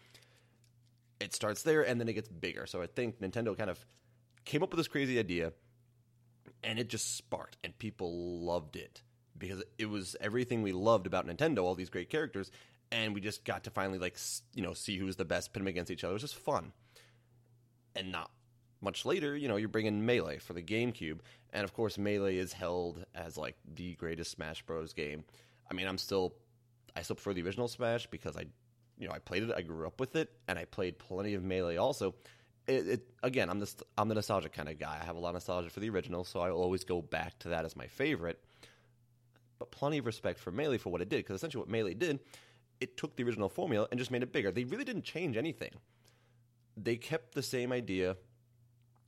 It 1.19 1.33
starts 1.33 1.63
there 1.63 1.81
and 1.81 1.99
then 1.99 2.09
it 2.09 2.13
gets 2.13 2.27
bigger. 2.27 2.65
So 2.65 2.81
I 2.81 2.87
think 2.87 3.21
Nintendo 3.21 3.57
kind 3.57 3.69
of 3.69 3.85
came 4.43 4.61
up 4.61 4.71
with 4.71 4.77
this 4.77 4.89
crazy 4.89 5.17
idea 5.17 5.53
and 6.61 6.77
it 6.77 6.89
just 6.89 7.15
sparked 7.15 7.57
and 7.63 7.77
people 7.77 8.41
loved 8.41 8.75
it 8.75 9.01
because 9.37 9.63
it 9.77 9.85
was 9.85 10.17
everything 10.19 10.61
we 10.61 10.73
loved 10.73 11.07
about 11.07 11.25
Nintendo, 11.25 11.59
all 11.59 11.75
these 11.75 11.89
great 11.89 12.09
characters, 12.09 12.51
and 12.91 13.15
we 13.15 13.21
just 13.21 13.45
got 13.45 13.63
to 13.63 13.71
finally 13.71 13.97
like 13.97 14.17
you 14.53 14.61
know 14.61 14.73
see 14.73 14.97
who's 14.97 15.15
the 15.15 15.25
best, 15.25 15.53
pit 15.53 15.61
them 15.61 15.67
against 15.67 15.89
each 15.89 16.03
other. 16.03 16.11
It 16.11 16.15
was 16.15 16.21
just 16.21 16.35
fun 16.35 16.73
and 17.95 18.11
not 18.11 18.31
much 18.83 19.05
later, 19.05 19.35
you 19.35 19.47
know, 19.47 19.55
you're 19.55 19.69
bringing 19.69 20.05
Melee 20.05 20.37
for 20.37 20.53
the 20.53 20.61
GameCube, 20.61 21.19
and 21.53 21.63
of 21.63 21.73
course, 21.73 21.97
Melee 21.97 22.37
is 22.37 22.53
held 22.53 23.05
as 23.15 23.37
like 23.37 23.55
the 23.75 23.95
greatest 23.95 24.31
Smash 24.31 24.61
Bros. 24.63 24.93
game. 24.93 25.23
I 25.71 25.73
mean, 25.73 25.87
I'm 25.87 25.97
still, 25.97 26.33
I 26.95 27.01
still 27.01 27.15
prefer 27.15 27.33
the 27.33 27.41
original 27.43 27.67
Smash 27.67 28.07
because 28.07 28.35
I, 28.35 28.45
you 28.99 29.07
know, 29.07 29.13
I 29.13 29.19
played 29.19 29.43
it, 29.43 29.51
I 29.55 29.61
grew 29.61 29.87
up 29.87 29.99
with 29.99 30.15
it, 30.15 30.31
and 30.47 30.59
I 30.59 30.65
played 30.65 30.99
plenty 30.99 31.33
of 31.33 31.43
Melee 31.43 31.77
also. 31.77 32.13
It, 32.67 32.87
it 32.87 33.09
again, 33.23 33.49
I'm 33.49 33.59
the 33.59 33.71
I'm 33.97 34.07
the 34.09 34.15
nostalgic 34.15 34.53
kind 34.53 34.69
of 34.69 34.77
guy. 34.77 34.97
I 35.01 35.05
have 35.05 35.15
a 35.15 35.19
lot 35.19 35.29
of 35.29 35.35
nostalgia 35.35 35.69
for 35.69 35.79
the 35.79 35.89
original, 35.89 36.23
so 36.23 36.41
I 36.41 36.49
always 36.51 36.83
go 36.83 37.01
back 37.01 37.39
to 37.39 37.49
that 37.49 37.65
as 37.65 37.75
my 37.75 37.87
favorite. 37.87 38.43
But 39.59 39.71
plenty 39.71 39.97
of 39.97 40.05
respect 40.05 40.39
for 40.39 40.51
Melee 40.51 40.77
for 40.77 40.89
what 40.89 41.01
it 41.01 41.09
did, 41.09 41.17
because 41.17 41.35
essentially 41.35 41.61
what 41.61 41.69
Melee 41.69 41.93
did, 41.93 42.19
it 42.81 42.97
took 42.97 43.15
the 43.15 43.23
original 43.23 43.49
formula 43.49 43.87
and 43.91 43.97
just 43.97 44.11
made 44.11 44.23
it 44.23 44.33
bigger. 44.33 44.51
They 44.51 44.65
really 44.65 44.83
didn't 44.83 45.03
change 45.03 45.37
anything 45.37 45.71
they 46.77 46.95
kept 46.95 47.33
the 47.33 47.43
same 47.43 47.71
idea 47.71 48.17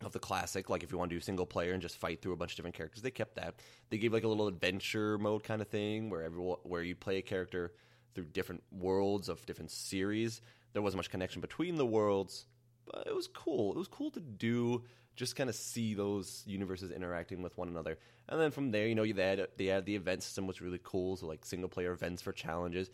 of 0.03 0.11
the 0.11 0.19
classic, 0.19 0.69
like 0.69 0.83
if 0.83 0.91
you 0.91 0.97
want 0.97 1.09
to 1.09 1.15
do 1.15 1.19
single 1.19 1.45
player 1.45 1.73
and 1.73 1.81
just 1.81 1.97
fight 1.97 2.21
through 2.21 2.33
a 2.33 2.35
bunch 2.35 2.51
of 2.51 2.57
different 2.57 2.75
characters, 2.75 3.01
they 3.01 3.11
kept 3.11 3.35
that. 3.35 3.55
They 3.89 3.97
gave 3.97 4.13
like 4.13 4.23
a 4.23 4.27
little 4.27 4.47
adventure 4.47 5.17
mode 5.17 5.43
kind 5.43 5.61
of 5.61 5.67
thing 5.67 6.09
where 6.09 6.23
everyone 6.23 6.57
where 6.63 6.83
you 6.83 6.95
play 6.95 7.17
a 7.17 7.21
character 7.21 7.73
through 8.13 8.25
different 8.25 8.63
worlds 8.71 9.29
of 9.29 9.45
different 9.45 9.71
series. 9.71 10.41
There 10.73 10.81
wasn't 10.81 10.99
much 10.99 11.09
connection 11.09 11.41
between 11.41 11.75
the 11.75 11.85
worlds, 11.85 12.45
but 12.85 13.07
it 13.07 13.15
was 13.15 13.27
cool. 13.27 13.71
It 13.71 13.77
was 13.77 13.87
cool 13.87 14.11
to 14.11 14.19
do 14.19 14.83
just 15.15 15.35
kind 15.35 15.49
of 15.49 15.55
see 15.55 15.93
those 15.93 16.43
universes 16.45 16.91
interacting 16.91 17.41
with 17.41 17.57
one 17.57 17.69
another. 17.69 17.97
And 18.27 18.39
then 18.39 18.51
from 18.51 18.71
there, 18.71 18.87
you 18.87 18.95
know, 18.95 19.05
they 19.05 19.27
had 19.27 19.47
they 19.57 19.65
had 19.65 19.85
the 19.85 19.95
event 19.95 20.23
system 20.23 20.45
was 20.47 20.61
really 20.61 20.79
cool, 20.83 21.15
so 21.15 21.27
like 21.27 21.45
single 21.45 21.69
player 21.69 21.93
events 21.93 22.21
for 22.21 22.31
challenges. 22.31 22.89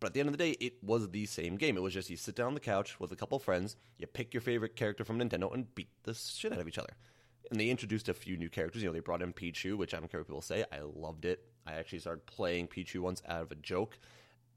But 0.00 0.08
at 0.08 0.14
the 0.14 0.20
end 0.20 0.30
of 0.30 0.32
the 0.32 0.42
day, 0.42 0.56
it 0.60 0.82
was 0.82 1.10
the 1.10 1.26
same 1.26 1.56
game. 1.56 1.76
It 1.76 1.82
was 1.82 1.92
just 1.92 2.08
you 2.08 2.16
sit 2.16 2.34
down 2.34 2.48
on 2.48 2.54
the 2.54 2.60
couch 2.60 2.98
with 2.98 3.12
a 3.12 3.16
couple 3.16 3.38
friends, 3.38 3.76
you 3.98 4.06
pick 4.06 4.32
your 4.32 4.40
favorite 4.40 4.74
character 4.74 5.04
from 5.04 5.18
Nintendo, 5.18 5.52
and 5.52 5.72
beat 5.74 5.90
the 6.04 6.14
shit 6.14 6.52
out 6.52 6.58
of 6.58 6.66
each 6.66 6.78
other. 6.78 6.94
And 7.50 7.60
they 7.60 7.68
introduced 7.68 8.08
a 8.08 8.14
few 8.14 8.36
new 8.36 8.48
characters. 8.48 8.82
You 8.82 8.88
know, 8.88 8.94
they 8.94 9.00
brought 9.00 9.22
in 9.22 9.32
Pichu, 9.32 9.76
which 9.76 9.92
I 9.92 9.98
don't 9.98 10.10
care 10.10 10.20
what 10.20 10.28
people 10.28 10.40
say. 10.40 10.64
I 10.72 10.80
loved 10.80 11.24
it. 11.24 11.44
I 11.66 11.74
actually 11.74 11.98
started 11.98 12.24
playing 12.24 12.68
Pichu 12.68 13.00
once 13.00 13.22
out 13.28 13.42
of 13.42 13.52
a 13.52 13.56
joke. 13.56 13.98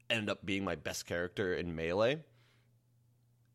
Ended 0.08 0.30
up 0.30 0.46
being 0.46 0.64
my 0.64 0.76
best 0.76 1.04
character 1.04 1.54
in 1.54 1.74
Melee. 1.74 2.20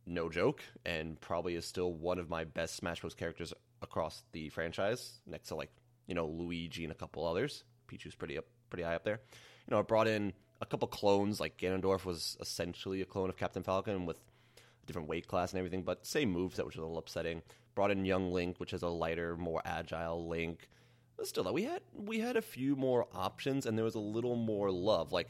No 0.05 0.29
joke. 0.29 0.61
And 0.85 1.19
probably 1.21 1.55
is 1.55 1.65
still 1.65 1.93
one 1.93 2.19
of 2.19 2.29
my 2.29 2.43
best 2.43 2.75
Smash 2.75 3.01
Bros. 3.01 3.15
characters 3.15 3.53
across 3.81 4.23
the 4.33 4.49
franchise, 4.49 5.21
next 5.25 5.47
to, 5.47 5.55
like, 5.55 5.71
you 6.05 6.15
know, 6.15 6.27
Luigi 6.27 6.83
and 6.83 6.91
a 6.91 6.95
couple 6.95 7.25
others. 7.25 7.63
Pichu's 7.87 8.15
pretty 8.15 8.37
up, 8.37 8.45
pretty 8.69 8.83
high 8.83 8.95
up 8.95 9.05
there. 9.05 9.21
You 9.67 9.71
know, 9.71 9.79
I 9.79 9.83
brought 9.83 10.07
in 10.07 10.33
a 10.61 10.65
couple 10.65 10.87
clones. 10.87 11.39
Like 11.39 11.57
Ganondorf 11.57 12.05
was 12.05 12.37
essentially 12.39 13.01
a 13.01 13.05
clone 13.05 13.29
of 13.29 13.37
Captain 13.37 13.63
Falcon 13.63 14.05
with 14.05 14.17
a 14.57 14.85
different 14.85 15.07
weight 15.07 15.27
class 15.27 15.51
and 15.51 15.59
everything, 15.59 15.83
but 15.83 16.05
same 16.05 16.31
moves, 16.31 16.57
which 16.57 16.75
was 16.75 16.77
a 16.77 16.81
little 16.81 16.97
upsetting. 16.97 17.41
Brought 17.75 17.91
in 17.91 18.05
Young 18.05 18.31
Link, 18.31 18.59
which 18.59 18.73
is 18.73 18.81
a 18.81 18.87
lighter, 18.87 19.37
more 19.37 19.61
agile 19.63 20.27
Link. 20.27 20.67
But 21.15 21.27
still, 21.27 21.43
though, 21.43 21.53
we 21.53 21.63
had 21.63 21.81
we 21.93 22.19
had 22.19 22.37
a 22.37 22.41
few 22.41 22.75
more 22.75 23.07
options, 23.13 23.65
and 23.65 23.77
there 23.77 23.85
was 23.85 23.95
a 23.95 23.99
little 23.99 24.35
more 24.35 24.71
love. 24.71 25.11
Like 25.11 25.29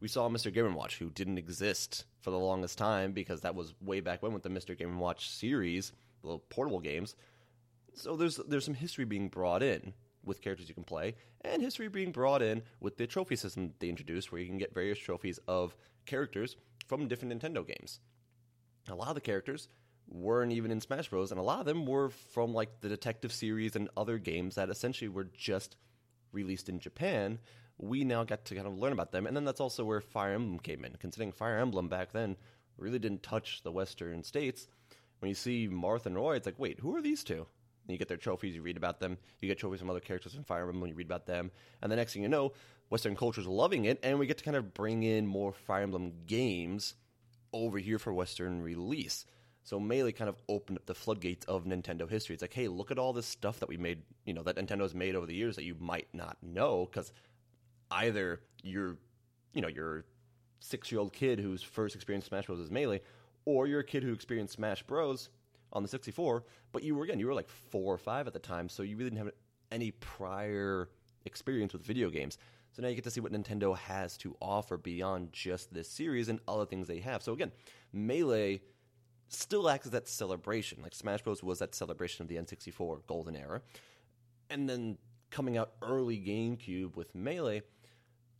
we 0.00 0.08
saw 0.08 0.28
Mr. 0.28 0.52
Game 0.52 0.66
and 0.66 0.74
Watch, 0.74 0.98
who 0.98 1.10
didn't 1.10 1.38
exist 1.38 2.04
for 2.20 2.30
the 2.30 2.38
longest 2.38 2.78
time 2.78 3.12
because 3.12 3.42
that 3.42 3.54
was 3.54 3.74
way 3.80 4.00
back 4.00 4.22
when 4.22 4.32
with 4.32 4.42
the 4.42 4.48
Mr. 4.48 4.76
Game 4.76 4.90
and 4.90 5.00
Watch 5.00 5.30
series, 5.30 5.92
the 6.22 6.38
portable 6.50 6.80
games. 6.80 7.16
So 7.94 8.16
there's 8.16 8.36
there's 8.36 8.64
some 8.64 8.74
history 8.74 9.04
being 9.04 9.28
brought 9.28 9.62
in 9.62 9.94
with 10.26 10.42
characters 10.42 10.68
you 10.68 10.74
can 10.74 10.84
play, 10.84 11.14
and 11.42 11.62
history 11.62 11.88
being 11.88 12.12
brought 12.12 12.42
in 12.42 12.62
with 12.80 12.98
the 12.98 13.06
trophy 13.06 13.36
system 13.36 13.72
they 13.78 13.88
introduced, 13.88 14.30
where 14.30 14.40
you 14.40 14.48
can 14.48 14.58
get 14.58 14.74
various 14.74 14.98
trophies 14.98 15.38
of 15.48 15.76
characters 16.04 16.56
from 16.86 17.08
different 17.08 17.40
Nintendo 17.40 17.66
games. 17.66 18.00
A 18.88 18.94
lot 18.94 19.08
of 19.08 19.14
the 19.14 19.20
characters 19.20 19.68
weren't 20.08 20.52
even 20.52 20.70
in 20.70 20.80
Smash 20.80 21.08
Bros. 21.08 21.30
And 21.30 21.40
a 21.40 21.42
lot 21.42 21.60
of 21.60 21.66
them 21.66 21.86
were 21.86 22.10
from 22.10 22.52
like 22.52 22.80
the 22.80 22.88
Detective 22.88 23.32
series 23.32 23.76
and 23.76 23.88
other 23.96 24.18
games 24.18 24.54
that 24.54 24.70
essentially 24.70 25.08
were 25.08 25.24
just 25.24 25.76
released 26.32 26.68
in 26.68 26.78
Japan. 26.78 27.38
We 27.78 28.04
now 28.04 28.24
got 28.24 28.44
to 28.46 28.54
kind 28.54 28.66
of 28.66 28.78
learn 28.78 28.92
about 28.92 29.12
them. 29.12 29.26
And 29.26 29.36
then 29.36 29.44
that's 29.44 29.60
also 29.60 29.84
where 29.84 30.00
Fire 30.00 30.34
Emblem 30.34 30.58
came 30.58 30.84
in, 30.84 30.96
considering 30.98 31.32
Fire 31.32 31.58
Emblem 31.58 31.88
back 31.88 32.12
then 32.12 32.36
really 32.78 32.98
didn't 32.98 33.22
touch 33.22 33.62
the 33.62 33.72
Western 33.72 34.22
states. 34.22 34.68
When 35.18 35.28
you 35.28 35.34
see 35.34 35.68
Marth 35.68 36.06
and 36.06 36.14
Roy, 36.14 36.36
it's 36.36 36.46
like, 36.46 36.58
wait, 36.58 36.80
who 36.80 36.94
are 36.94 37.02
these 37.02 37.24
two? 37.24 37.46
And 37.86 37.92
you 37.92 37.98
get 37.98 38.08
their 38.08 38.16
trophies, 38.16 38.54
you 38.54 38.62
read 38.62 38.76
about 38.76 38.98
them. 38.98 39.16
You 39.40 39.48
get 39.48 39.58
trophies 39.58 39.80
from 39.80 39.90
other 39.90 40.00
characters 40.00 40.34
in 40.34 40.42
Fire 40.42 40.62
Emblem, 40.62 40.80
when 40.80 40.90
you 40.90 40.96
read 40.96 41.06
about 41.06 41.26
them. 41.26 41.50
And 41.82 41.90
the 41.90 41.96
next 41.96 42.12
thing 42.12 42.22
you 42.22 42.28
know, 42.28 42.52
Western 42.88 43.14
culture's 43.16 43.46
loving 43.46 43.84
it, 43.84 44.00
and 44.02 44.18
we 44.18 44.26
get 44.26 44.38
to 44.38 44.44
kind 44.44 44.56
of 44.56 44.74
bring 44.74 45.02
in 45.02 45.26
more 45.26 45.52
Fire 45.52 45.82
Emblem 45.82 46.12
games 46.26 46.94
over 47.52 47.78
here 47.78 47.98
for 47.98 48.12
Western 48.12 48.62
release. 48.62 49.24
So 49.62 49.80
Melee 49.80 50.12
kind 50.12 50.28
of 50.28 50.36
opened 50.48 50.78
up 50.78 50.86
the 50.86 50.94
floodgates 50.94 51.44
of 51.46 51.64
Nintendo 51.64 52.08
history. 52.08 52.34
It's 52.34 52.42
like, 52.42 52.52
hey, 52.52 52.68
look 52.68 52.90
at 52.90 52.98
all 52.98 53.12
this 53.12 53.26
stuff 53.26 53.58
that 53.60 53.68
we 53.68 53.76
made, 53.76 54.02
you 54.24 54.32
know, 54.32 54.44
that 54.44 54.56
Nintendo's 54.56 54.94
made 54.94 55.16
over 55.16 55.26
the 55.26 55.34
years 55.34 55.56
that 55.56 55.64
you 55.64 55.74
might 55.80 56.06
not 56.12 56.36
know 56.40 56.88
because 56.88 57.12
either 57.90 58.40
you're, 58.62 58.96
you 59.54 59.62
know, 59.62 59.68
you're 59.68 60.04
six 60.60 60.92
year 60.92 61.00
old 61.00 61.12
kid 61.12 61.40
whose 61.40 61.62
first 61.62 61.96
experience 61.96 62.26
Smash 62.26 62.46
Bros 62.46 62.60
is 62.60 62.70
Melee, 62.70 63.00
or 63.44 63.66
you're 63.66 63.80
a 63.80 63.84
kid 63.84 64.04
who 64.04 64.12
experienced 64.12 64.54
Smash 64.54 64.84
Bros 64.84 65.30
on 65.72 65.82
the 65.82 65.88
64, 65.88 66.44
but 66.72 66.82
you 66.82 66.94
were 66.94 67.04
again 67.04 67.18
you 67.18 67.26
were 67.26 67.34
like 67.34 67.48
four 67.48 67.92
or 67.92 67.98
five 67.98 68.26
at 68.26 68.32
the 68.32 68.38
time, 68.38 68.68
so 68.68 68.82
you 68.82 68.96
really 68.96 69.10
didn't 69.10 69.24
have 69.24 69.34
any 69.70 69.90
prior 69.90 70.88
experience 71.24 71.72
with 71.72 71.82
video 71.82 72.10
games. 72.10 72.38
So 72.72 72.82
now 72.82 72.88
you 72.88 72.94
get 72.94 73.04
to 73.04 73.10
see 73.10 73.20
what 73.20 73.32
Nintendo 73.32 73.76
has 73.76 74.18
to 74.18 74.36
offer 74.40 74.76
beyond 74.76 75.32
just 75.32 75.72
this 75.72 75.88
series 75.88 76.28
and 76.28 76.40
other 76.46 76.66
things 76.66 76.86
they 76.86 77.00
have. 77.00 77.22
So 77.22 77.32
again, 77.32 77.52
Melee 77.92 78.60
still 79.28 79.68
acts 79.68 79.86
as 79.86 79.92
that 79.92 80.08
celebration. 80.08 80.82
Like 80.82 80.94
Smash 80.94 81.22
Bros 81.22 81.42
was 81.42 81.58
that 81.60 81.74
celebration 81.74 82.22
of 82.22 82.28
the 82.28 82.36
N64 82.36 83.06
golden 83.06 83.34
era. 83.34 83.62
And 84.50 84.68
then 84.68 84.98
coming 85.30 85.56
out 85.56 85.72
early 85.82 86.18
GameCube 86.18 86.96
with 86.96 87.14
Melee 87.14 87.62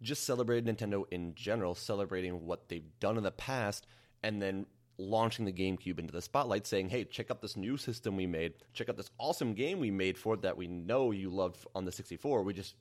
just 0.02 0.24
celebrated 0.24 0.66
Nintendo 0.66 1.04
in 1.10 1.34
general, 1.34 1.74
celebrating 1.74 2.44
what 2.44 2.68
they've 2.68 2.88
done 3.00 3.16
in 3.16 3.22
the 3.22 3.30
past, 3.30 3.86
and 4.22 4.40
then 4.42 4.66
launching 4.98 5.44
the 5.44 5.52
GameCube 5.52 5.98
into 5.98 6.12
the 6.12 6.22
spotlight, 6.22 6.66
saying, 6.66 6.88
"Hey, 6.88 7.04
check 7.04 7.30
out 7.30 7.42
this 7.42 7.56
new 7.56 7.76
system 7.76 8.16
we 8.16 8.26
made. 8.26 8.54
Check 8.72 8.88
out 8.88 8.96
this 8.96 9.10
awesome 9.18 9.54
game 9.54 9.78
we 9.78 9.90
made 9.90 10.16
for 10.16 10.34
it 10.34 10.42
that 10.42 10.56
we 10.56 10.66
know 10.66 11.10
you 11.10 11.30
loved 11.30 11.66
on 11.74 11.84
the 11.84 11.92
64. 11.92 12.42
We 12.42 12.54
just 12.54 12.74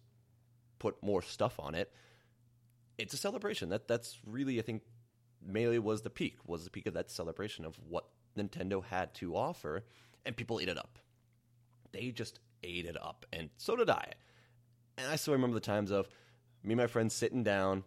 put 0.79 1.01
more 1.03 1.21
stuff 1.21 1.59
on 1.59 1.75
it." 1.75 1.91
It's 2.97 3.13
a 3.13 3.17
celebration. 3.17 3.69
That 3.69 3.87
that's 3.87 4.19
really, 4.25 4.59
I 4.59 4.61
think, 4.61 4.83
Melee 5.41 5.79
was 5.79 6.01
the 6.01 6.09
peak. 6.09 6.37
Was 6.45 6.63
the 6.63 6.69
peak 6.69 6.85
of 6.87 6.93
that 6.93 7.11
celebration 7.11 7.65
of 7.65 7.77
what 7.79 8.09
Nintendo 8.37 8.83
had 8.83 9.13
to 9.15 9.35
offer, 9.35 9.85
and 10.25 10.37
people 10.37 10.59
ate 10.59 10.69
it 10.69 10.77
up. 10.77 10.99
They 11.91 12.11
just 12.11 12.39
ate 12.63 12.85
it 12.85 12.97
up, 13.01 13.25
and 13.31 13.49
so 13.57 13.75
did 13.75 13.89
I. 13.89 14.13
And 14.97 15.07
I 15.07 15.17
still 15.17 15.33
remember 15.33 15.55
the 15.55 15.61
times 15.61 15.91
of 15.91 16.07
me 16.63 16.71
and 16.71 16.79
my 16.79 16.87
friends 16.87 17.13
sitting 17.13 17.43
down. 17.43 17.83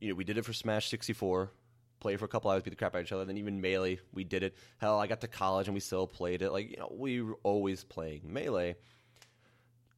You 0.00 0.08
know, 0.08 0.14
we 0.14 0.24
did 0.24 0.38
it 0.38 0.44
for 0.46 0.54
Smash 0.54 0.88
64, 0.88 1.52
play 2.00 2.16
for 2.16 2.24
a 2.24 2.28
couple 2.28 2.50
hours, 2.50 2.62
beat 2.62 2.70
the 2.70 2.76
crap 2.76 2.94
out 2.94 2.98
of 2.98 3.06
each 3.06 3.12
other. 3.12 3.24
Then 3.24 3.38
even 3.38 3.60
Melee, 3.60 4.00
we 4.12 4.24
did 4.24 4.42
it. 4.42 4.56
Hell, 4.78 4.98
I 4.98 5.06
got 5.06 5.20
to 5.20 5.28
college 5.28 5.68
and 5.68 5.74
we 5.74 5.80
still 5.80 6.06
played 6.06 6.42
it. 6.42 6.50
Like, 6.50 6.70
you 6.70 6.76
know, 6.78 6.92
we 6.96 7.22
were 7.22 7.38
always 7.42 7.84
playing 7.84 8.22
Melee 8.24 8.76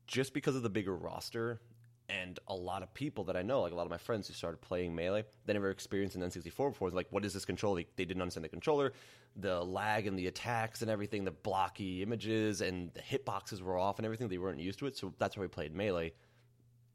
just 0.07 0.35
because 0.35 0.57
of 0.57 0.63
the 0.63 0.71
bigger 0.71 0.95
roster 0.95 1.61
and 2.09 2.39
a 2.49 2.55
lot 2.55 2.83
of 2.83 2.93
people 2.93 3.25
that 3.25 3.37
I 3.37 3.43
know, 3.43 3.63
like 3.63 3.73
a 3.73 3.75
lot 3.75 3.87
of 3.87 3.91
my 3.91 3.97
friends 3.97 4.29
who 4.29 4.35
started 4.35 4.61
playing 4.61 4.95
Melee, 4.95 5.25
they 5.47 5.53
never 5.53 5.71
experienced 5.71 6.17
an 6.17 6.23
N64 6.23 6.73
before. 6.73 6.89
It's 6.89 6.95
like, 6.95 7.07
what 7.11 7.25
is 7.25 7.33
this 7.33 7.45
control? 7.45 7.75
They, 7.75 7.87
they, 7.97 8.05
didn't 8.05 8.21
understand 8.21 8.45
the 8.45 8.51
controller, 8.51 8.93
the 9.37 9.65
lag 9.65 10.07
and 10.07 10.19
the 10.19 10.27
attacks 10.27 10.83
and 10.83 10.91
everything, 10.91 11.25
the 11.25 11.31
blocky 11.31 12.03
images 12.03 12.61
and 12.61 12.93
the 12.93 13.01
hitboxes 13.01 13.63
were 13.63 13.79
off 13.79 13.99
and 13.99 14.05
everything. 14.05 14.29
They 14.29 14.37
weren't 14.37 14.61
used 14.61 14.81
to 14.81 14.87
it, 14.87 14.97
so 14.97 15.15
that's 15.19 15.37
why 15.37 15.43
we 15.43 15.49
played 15.49 15.75
Melee 15.75 16.13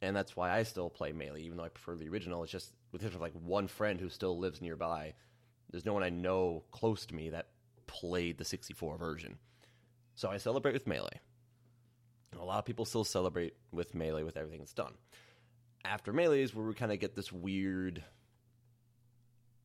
and 0.02 0.16
that's 0.16 0.36
why 0.36 0.52
I 0.52 0.64
still 0.64 0.90
play 0.90 1.12
Melee, 1.12 1.42
even 1.42 1.58
though 1.58 1.64
I 1.64 1.70
prefer 1.70 1.96
the 1.96 2.08
original. 2.10 2.44
It's 2.44 2.52
just 2.52 2.74
with 2.91 3.03
of 3.03 3.22
like 3.22 3.34
one 3.34 3.67
friend 3.67 4.00
who 4.00 4.10
still 4.10 4.38
lives 4.38 4.62
nearby. 4.62 5.13
There's 5.70 5.86
no 5.86 5.94
one 5.94 6.03
I 6.03 6.10
know 6.10 6.63
close 6.72 7.06
to 7.08 7.15
me 7.15 7.29
that 7.29 7.48
played 7.88 8.38
the 8.38 8.46
64 8.46 8.98
version. 8.98 9.38
So 10.15 10.29
I 10.29 10.38
celebrate 10.38 10.74
with 10.74 10.88
Melee. 10.88 11.20
a 12.39 12.44
lot 12.44 12.60
of 12.60 12.65
people 12.65 12.86
still 12.86 13.03
celebrate 13.03 13.56
with 13.72 13.96
Melee 13.96 14.24
with 14.24 14.38
everything 14.38 14.60
that's 14.60 14.74
done. 14.74 14.94
After 15.86 16.12
Melee 16.12 16.41
is 16.41 16.56
where 16.56 16.65
we 16.65 16.74
kind 16.74 16.91
of 16.91 17.00
get 17.00 17.15
this 17.15 17.32
weird, 17.32 18.03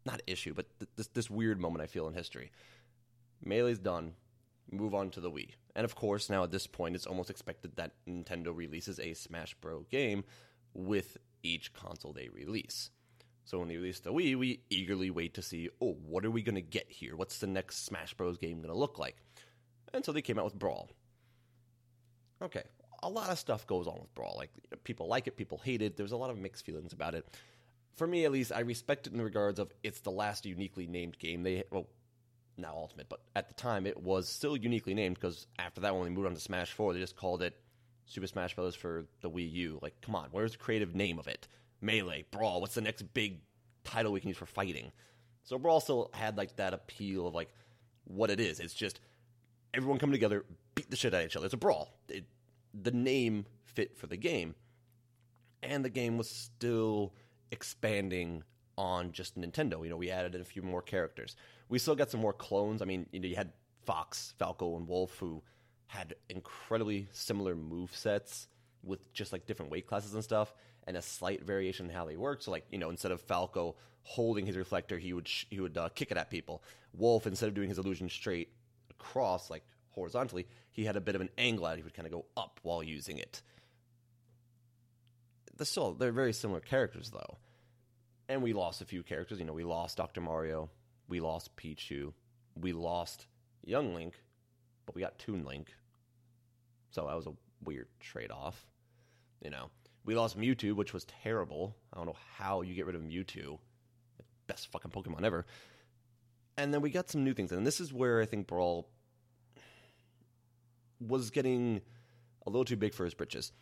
not 0.04 0.22
issue, 0.26 0.54
but 0.54 0.66
th- 0.78 0.90
this 0.96 1.06
this 1.08 1.30
weird 1.30 1.60
moment 1.60 1.82
I 1.82 1.86
feel 1.86 2.06
in 2.08 2.14
history. 2.14 2.50
Melee's 3.44 3.78
done. 3.78 4.14
Move 4.70 4.94
on 4.94 5.10
to 5.10 5.20
the 5.20 5.30
Wii. 5.30 5.50
And 5.74 5.84
of 5.84 5.94
course, 5.94 6.30
now 6.30 6.44
at 6.44 6.50
this 6.50 6.66
point, 6.66 6.94
it's 6.94 7.06
almost 7.06 7.30
expected 7.30 7.76
that 7.76 7.92
Nintendo 8.08 8.54
releases 8.56 9.00
a 9.00 9.14
Smash 9.14 9.54
Bros. 9.54 9.86
game 9.90 10.24
with 10.74 11.16
each 11.42 11.72
console 11.72 12.12
they 12.12 12.28
release. 12.28 12.90
So 13.44 13.58
when 13.58 13.68
they 13.68 13.76
released 13.76 14.04
the 14.04 14.12
Wii, 14.12 14.36
we 14.36 14.60
eagerly 14.70 15.10
wait 15.10 15.34
to 15.34 15.42
see, 15.42 15.68
oh, 15.80 15.96
what 16.06 16.24
are 16.24 16.30
we 16.30 16.42
going 16.42 16.54
to 16.54 16.62
get 16.62 16.86
here? 16.88 17.16
What's 17.16 17.38
the 17.38 17.46
next 17.46 17.84
Smash 17.84 18.14
Bros. 18.14 18.38
game 18.38 18.58
going 18.58 18.72
to 18.72 18.78
look 18.78 18.98
like? 18.98 19.16
And 19.92 20.04
so 20.04 20.12
they 20.12 20.22
came 20.22 20.38
out 20.38 20.44
with 20.44 20.58
Brawl. 20.58 20.90
Okay, 22.40 22.62
a 23.02 23.08
lot 23.08 23.30
of 23.30 23.38
stuff 23.38 23.66
goes 23.66 23.86
on 23.86 23.98
with 24.00 24.14
Brawl. 24.14 24.34
Like 24.36 24.50
people 24.84 25.06
like 25.06 25.26
it, 25.26 25.36
people 25.36 25.58
hate 25.58 25.82
it. 25.82 25.96
There's 25.96 26.12
a 26.12 26.16
lot 26.16 26.30
of 26.30 26.38
mixed 26.38 26.64
feelings 26.64 26.92
about 26.92 27.14
it. 27.14 27.26
For 27.96 28.06
me, 28.06 28.24
at 28.24 28.32
least, 28.32 28.52
I 28.52 28.60
respect 28.60 29.06
it 29.06 29.12
in 29.12 29.18
the 29.18 29.24
regards 29.24 29.58
of 29.58 29.72
it's 29.82 30.00
the 30.00 30.10
last 30.10 30.46
uniquely 30.46 30.86
named 30.86 31.18
game 31.18 31.42
they 31.42 31.64
well 31.70 31.88
now 32.56 32.74
Ultimate, 32.74 33.08
but 33.08 33.20
at 33.36 33.48
the 33.48 33.54
time 33.54 33.86
it 33.86 34.02
was 34.02 34.28
still 34.28 34.56
uniquely 34.56 34.94
named 34.94 35.16
because 35.16 35.46
after 35.58 35.80
that, 35.82 35.94
when 35.94 36.04
they 36.04 36.10
moved 36.10 36.26
on 36.26 36.34
to 36.34 36.40
Smash 36.40 36.72
4, 36.72 36.92
they 36.92 37.00
just 37.00 37.16
called 37.16 37.42
it 37.42 37.56
Super 38.06 38.26
Smash 38.26 38.54
Bros. 38.54 38.74
for 38.74 39.06
the 39.20 39.30
Wii 39.30 39.50
U. 39.52 39.78
Like, 39.82 39.94
come 40.00 40.14
on, 40.14 40.28
where's 40.32 40.52
the 40.52 40.58
creative 40.58 40.94
name 40.94 41.18
of 41.18 41.28
it? 41.28 41.48
Melee, 41.82 42.24
Brawl, 42.30 42.60
what's 42.60 42.74
the 42.74 42.80
next 42.80 43.02
big 43.12 43.40
title 43.84 44.12
we 44.12 44.20
can 44.20 44.28
use 44.28 44.38
for 44.38 44.46
fighting? 44.46 44.92
So 45.44 45.58
Brawl 45.58 45.80
still 45.80 46.10
had 46.14 46.38
like 46.38 46.56
that 46.56 46.72
appeal 46.72 47.26
of 47.26 47.34
like 47.34 47.52
what 48.04 48.30
it 48.30 48.40
is. 48.40 48.60
It's 48.60 48.74
just 48.74 49.00
everyone 49.74 49.98
coming 49.98 50.14
together, 50.14 50.44
beat 50.74 50.90
the 50.90 50.96
shit 50.96 51.12
out 51.14 51.20
of 51.20 51.26
each 51.26 51.36
other. 51.36 51.46
It's 51.46 51.54
a 51.54 51.58
brawl. 51.58 51.94
It, 52.08 52.24
the 52.74 52.90
name 52.90 53.46
fit 53.64 53.96
for 53.96 54.06
the 54.06 54.16
game, 54.16 54.54
and 55.62 55.84
the 55.84 55.90
game 55.90 56.16
was 56.16 56.28
still 56.30 57.12
expanding 57.50 58.42
on 58.78 59.12
just 59.12 59.38
Nintendo. 59.38 59.82
You 59.84 59.90
know, 59.90 59.96
we 59.96 60.10
added 60.10 60.34
a 60.34 60.44
few 60.44 60.62
more 60.62 60.82
characters. 60.82 61.36
We 61.68 61.78
still 61.78 61.94
got 61.94 62.10
some 62.10 62.20
more 62.20 62.32
clones. 62.32 62.82
I 62.82 62.84
mean, 62.84 63.06
you 63.12 63.20
know, 63.20 63.28
you 63.28 63.36
had 63.36 63.52
Fox, 63.84 64.34
Falco, 64.38 64.76
and 64.76 64.88
Wolf 64.88 65.18
who 65.18 65.42
had 65.86 66.14
incredibly 66.30 67.08
similar 67.12 67.54
move 67.54 67.94
sets 67.94 68.48
with 68.82 69.12
just 69.12 69.32
like 69.32 69.46
different 69.46 69.70
weight 69.70 69.86
classes 69.86 70.14
and 70.14 70.24
stuff, 70.24 70.54
and 70.86 70.96
a 70.96 71.02
slight 71.02 71.44
variation 71.44 71.86
in 71.86 71.92
how 71.92 72.04
they 72.04 72.16
work. 72.16 72.42
So, 72.42 72.50
like 72.50 72.66
you 72.70 72.78
know, 72.78 72.90
instead 72.90 73.12
of 73.12 73.20
Falco 73.20 73.76
holding 74.02 74.46
his 74.46 74.56
reflector, 74.56 74.98
he 74.98 75.12
would 75.12 75.28
sh- 75.28 75.46
he 75.50 75.60
would 75.60 75.76
uh, 75.76 75.88
kick 75.90 76.10
it 76.10 76.16
at 76.16 76.30
people. 76.30 76.62
Wolf, 76.94 77.26
instead 77.26 77.48
of 77.48 77.54
doing 77.54 77.68
his 77.68 77.78
illusion 77.78 78.08
straight 78.08 78.50
across, 78.90 79.50
like 79.50 79.64
horizontally, 79.90 80.46
he 80.70 80.84
had 80.84 80.96
a 80.96 81.00
bit 81.00 81.14
of 81.14 81.20
an 81.20 81.30
angle 81.38 81.66
at. 81.66 81.76
He 81.76 81.82
would 81.82 81.94
kind 81.94 82.06
of 82.06 82.12
go 82.12 82.26
up 82.36 82.60
while 82.62 82.82
using 82.82 83.18
it. 83.18 83.42
They're 85.56 85.66
still 85.66 85.92
they're 85.92 86.12
very 86.12 86.32
similar 86.32 86.60
characters 86.60 87.10
though 87.10 87.38
and 88.32 88.42
we 88.42 88.54
lost 88.54 88.80
a 88.80 88.86
few 88.86 89.02
characters. 89.02 89.38
You 89.38 89.44
know, 89.44 89.52
we 89.52 89.64
lost 89.64 89.98
Dr. 89.98 90.22
Mario, 90.22 90.70
we 91.06 91.20
lost 91.20 91.54
Pichu, 91.56 92.12
we 92.58 92.72
lost 92.72 93.26
Young 93.62 93.94
Link, 93.94 94.14
but 94.86 94.94
we 94.94 95.02
got 95.02 95.18
Toon 95.18 95.44
Link. 95.44 95.72
So 96.90 97.06
that 97.06 97.16
was 97.16 97.26
a 97.26 97.32
weird 97.62 97.88
trade 98.00 98.30
off. 98.30 98.66
You 99.42 99.50
know, 99.50 99.70
we 100.04 100.14
lost 100.14 100.38
Mewtwo, 100.38 100.74
which 100.74 100.92
was 100.92 101.04
terrible. 101.22 101.76
I 101.92 101.96
don't 101.96 102.06
know 102.06 102.16
how 102.36 102.62
you 102.62 102.74
get 102.74 102.86
rid 102.86 102.96
of 102.96 103.02
Mewtwo. 103.02 103.58
Best 104.46 104.70
fucking 104.72 104.90
Pokemon 104.90 105.24
ever. 105.24 105.46
And 106.56 106.72
then 106.72 106.80
we 106.80 106.90
got 106.90 107.08
some 107.08 107.24
new 107.24 107.34
things. 107.34 107.52
And 107.52 107.66
this 107.66 107.80
is 107.80 107.92
where 107.92 108.20
I 108.20 108.26
think 108.26 108.46
Brawl 108.46 108.88
was 111.00 111.30
getting 111.30 111.80
a 112.46 112.50
little 112.50 112.64
too 112.64 112.76
big 112.76 112.94
for 112.94 113.04
his 113.04 113.14
britches. 113.14 113.52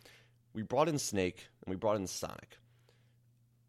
We 0.53 0.63
brought 0.63 0.89
in 0.89 0.99
Snake 0.99 1.47
and 1.65 1.71
we 1.71 1.77
brought 1.77 1.95
in 1.97 2.07
Sonic. 2.07 2.57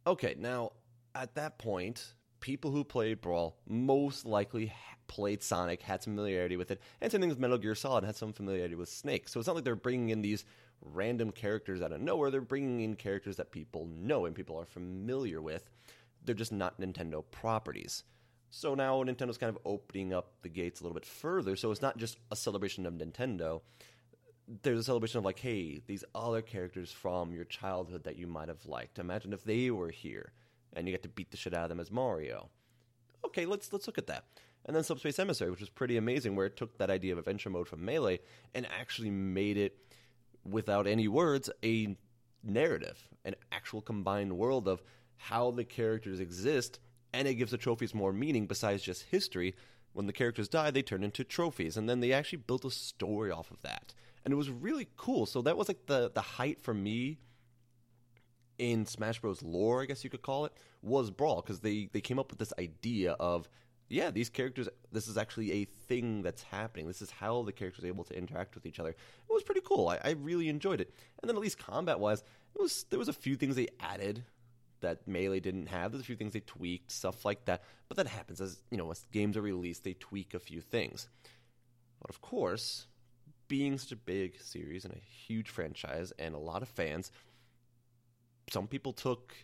Okay, 0.06 0.34
now 0.38 0.72
at 1.14 1.34
that 1.36 1.58
point, 1.58 2.14
people 2.40 2.70
who 2.70 2.84
played 2.84 3.20
Brawl 3.20 3.56
most 3.66 4.26
likely 4.26 4.72
played 5.06 5.42
Sonic, 5.42 5.82
had 5.82 6.02
familiarity 6.02 6.56
with 6.56 6.70
it, 6.70 6.80
and 7.00 7.12
same 7.12 7.20
thing 7.20 7.30
with 7.30 7.38
Metal 7.38 7.58
Gear 7.58 7.74
Solid 7.74 8.02
had 8.02 8.16
some 8.16 8.32
familiarity 8.32 8.74
with 8.74 8.88
Snake. 8.88 9.28
So 9.28 9.38
it's 9.38 9.46
not 9.46 9.54
like 9.54 9.64
they're 9.64 9.76
bringing 9.76 10.08
in 10.08 10.22
these 10.22 10.44
random 10.82 11.30
characters 11.30 11.82
out 11.82 11.92
of 11.92 12.00
nowhere. 12.00 12.30
They're 12.30 12.40
bringing 12.40 12.80
in 12.80 12.96
characters 12.96 13.36
that 13.36 13.52
people 13.52 13.86
know 13.86 14.26
and 14.26 14.34
people 14.34 14.58
are 14.58 14.66
familiar 14.66 15.40
with. 15.40 15.70
They're 16.24 16.34
just 16.34 16.52
not 16.52 16.80
Nintendo 16.80 17.24
properties. 17.30 18.04
So 18.50 18.74
now 18.74 19.02
Nintendo's 19.02 19.38
kind 19.38 19.48
of 19.48 19.58
opening 19.64 20.12
up 20.12 20.32
the 20.42 20.48
gates 20.48 20.80
a 20.80 20.84
little 20.84 20.94
bit 20.94 21.06
further. 21.06 21.56
So 21.56 21.70
it's 21.70 21.82
not 21.82 21.96
just 21.96 22.18
a 22.30 22.36
celebration 22.36 22.84
of 22.84 22.94
Nintendo. 22.94 23.62
There's 24.62 24.78
a 24.78 24.84
celebration 24.84 25.18
of 25.18 25.24
like, 25.24 25.38
hey, 25.38 25.80
these 25.86 26.04
other 26.14 26.42
characters 26.42 26.92
from 26.92 27.32
your 27.32 27.44
childhood 27.44 28.04
that 28.04 28.16
you 28.16 28.26
might 28.26 28.48
have 28.48 28.66
liked. 28.66 28.98
Imagine 28.98 29.32
if 29.32 29.44
they 29.44 29.70
were 29.70 29.90
here 29.90 30.32
and 30.74 30.86
you 30.86 30.92
get 30.92 31.02
to 31.02 31.08
beat 31.08 31.30
the 31.30 31.36
shit 31.36 31.54
out 31.54 31.64
of 31.64 31.68
them 31.70 31.80
as 31.80 31.90
Mario. 31.90 32.50
okay, 33.24 33.46
let's 33.46 33.72
let's 33.72 33.86
look 33.86 33.98
at 33.98 34.06
that. 34.08 34.24
And 34.64 34.76
then 34.76 34.84
Subspace 34.84 35.18
Emissary, 35.18 35.50
which 35.50 35.60
was 35.60 35.68
pretty 35.68 35.96
amazing, 35.96 36.36
where 36.36 36.46
it 36.46 36.56
took 36.56 36.78
that 36.78 36.90
idea 36.90 37.12
of 37.12 37.18
adventure 37.18 37.50
mode 37.50 37.66
from 37.66 37.84
Melee 37.84 38.20
and 38.54 38.66
actually 38.66 39.10
made 39.10 39.56
it, 39.56 39.76
without 40.44 40.86
any 40.86 41.08
words, 41.08 41.50
a 41.64 41.96
narrative, 42.42 43.08
an 43.24 43.34
actual 43.50 43.80
combined 43.80 44.36
world 44.36 44.68
of 44.68 44.82
how 45.16 45.50
the 45.50 45.64
characters 45.64 46.20
exist, 46.20 46.80
and 47.12 47.28
it 47.28 47.34
gives 47.34 47.52
the 47.52 47.58
trophies 47.58 47.94
more 47.94 48.12
meaning 48.12 48.46
besides 48.46 48.82
just 48.82 49.04
history. 49.04 49.54
When 49.92 50.06
the 50.06 50.12
characters 50.12 50.48
die, 50.48 50.70
they 50.70 50.82
turn 50.82 51.04
into 51.04 51.22
trophies, 51.22 51.76
and 51.76 51.88
then 51.88 52.00
they 52.00 52.12
actually 52.12 52.38
built 52.38 52.64
a 52.64 52.70
story 52.70 53.30
off 53.30 53.50
of 53.50 53.60
that, 53.62 53.94
and 54.24 54.32
it 54.32 54.36
was 54.36 54.50
really 54.50 54.88
cool. 54.96 55.26
So 55.26 55.42
that 55.42 55.56
was 55.56 55.68
like 55.68 55.86
the 55.86 56.10
the 56.12 56.22
height 56.22 56.60
for 56.60 56.72
me 56.72 57.18
in 58.58 58.86
Smash 58.86 59.20
Bros. 59.20 59.42
lore, 59.42 59.82
I 59.82 59.86
guess 59.86 60.02
you 60.04 60.10
could 60.10 60.22
call 60.22 60.46
it, 60.46 60.52
was 60.82 61.10
Brawl 61.10 61.42
because 61.42 61.60
they 61.60 61.88
they 61.92 62.00
came 62.00 62.18
up 62.18 62.30
with 62.30 62.38
this 62.38 62.52
idea 62.58 63.12
of 63.12 63.48
yeah, 63.92 64.10
these 64.10 64.30
characters, 64.30 64.68
this 64.90 65.06
is 65.06 65.18
actually 65.18 65.52
a 65.52 65.64
thing 65.86 66.22
that's 66.22 66.42
happening. 66.42 66.86
This 66.86 67.02
is 67.02 67.10
how 67.10 67.42
the 67.42 67.52
characters 67.52 67.84
are 67.84 67.88
able 67.88 68.04
to 68.04 68.16
interact 68.16 68.54
with 68.54 68.64
each 68.64 68.80
other. 68.80 68.90
It 68.90 68.96
was 69.28 69.42
pretty 69.42 69.60
cool. 69.64 69.88
I, 69.88 69.98
I 70.02 70.10
really 70.12 70.48
enjoyed 70.48 70.80
it. 70.80 70.94
And 71.20 71.28
then 71.28 71.36
at 71.36 71.42
least 71.42 71.58
combat 71.58 72.00
wise, 72.00 72.22
it 72.54 72.60
was 72.60 72.84
there 72.90 72.98
was 72.98 73.08
a 73.08 73.12
few 73.12 73.36
things 73.36 73.56
they 73.56 73.68
added 73.80 74.24
that 74.80 75.06
Melee 75.06 75.40
didn't 75.40 75.66
have. 75.66 75.92
There's 75.92 76.02
a 76.02 76.06
few 76.06 76.16
things 76.16 76.32
they 76.32 76.40
tweaked, 76.40 76.90
stuff 76.90 77.24
like 77.24 77.44
that. 77.44 77.62
But 77.88 77.98
that 77.98 78.06
happens 78.06 78.40
as 78.40 78.62
you 78.70 78.78
know, 78.78 78.90
as 78.90 79.04
games 79.12 79.36
are 79.36 79.42
released, 79.42 79.84
they 79.84 79.94
tweak 79.94 80.34
a 80.34 80.40
few 80.40 80.60
things. 80.60 81.08
But 82.00 82.10
of 82.10 82.20
course, 82.20 82.86
being 83.46 83.76
such 83.78 83.92
a 83.92 83.96
big 83.96 84.40
series 84.40 84.84
and 84.84 84.94
a 84.94 84.98
huge 84.98 85.50
franchise 85.50 86.12
and 86.18 86.34
a 86.34 86.38
lot 86.38 86.62
of 86.62 86.68
fans, 86.68 87.12
some 88.50 88.66
people 88.66 88.92
took 88.92 89.34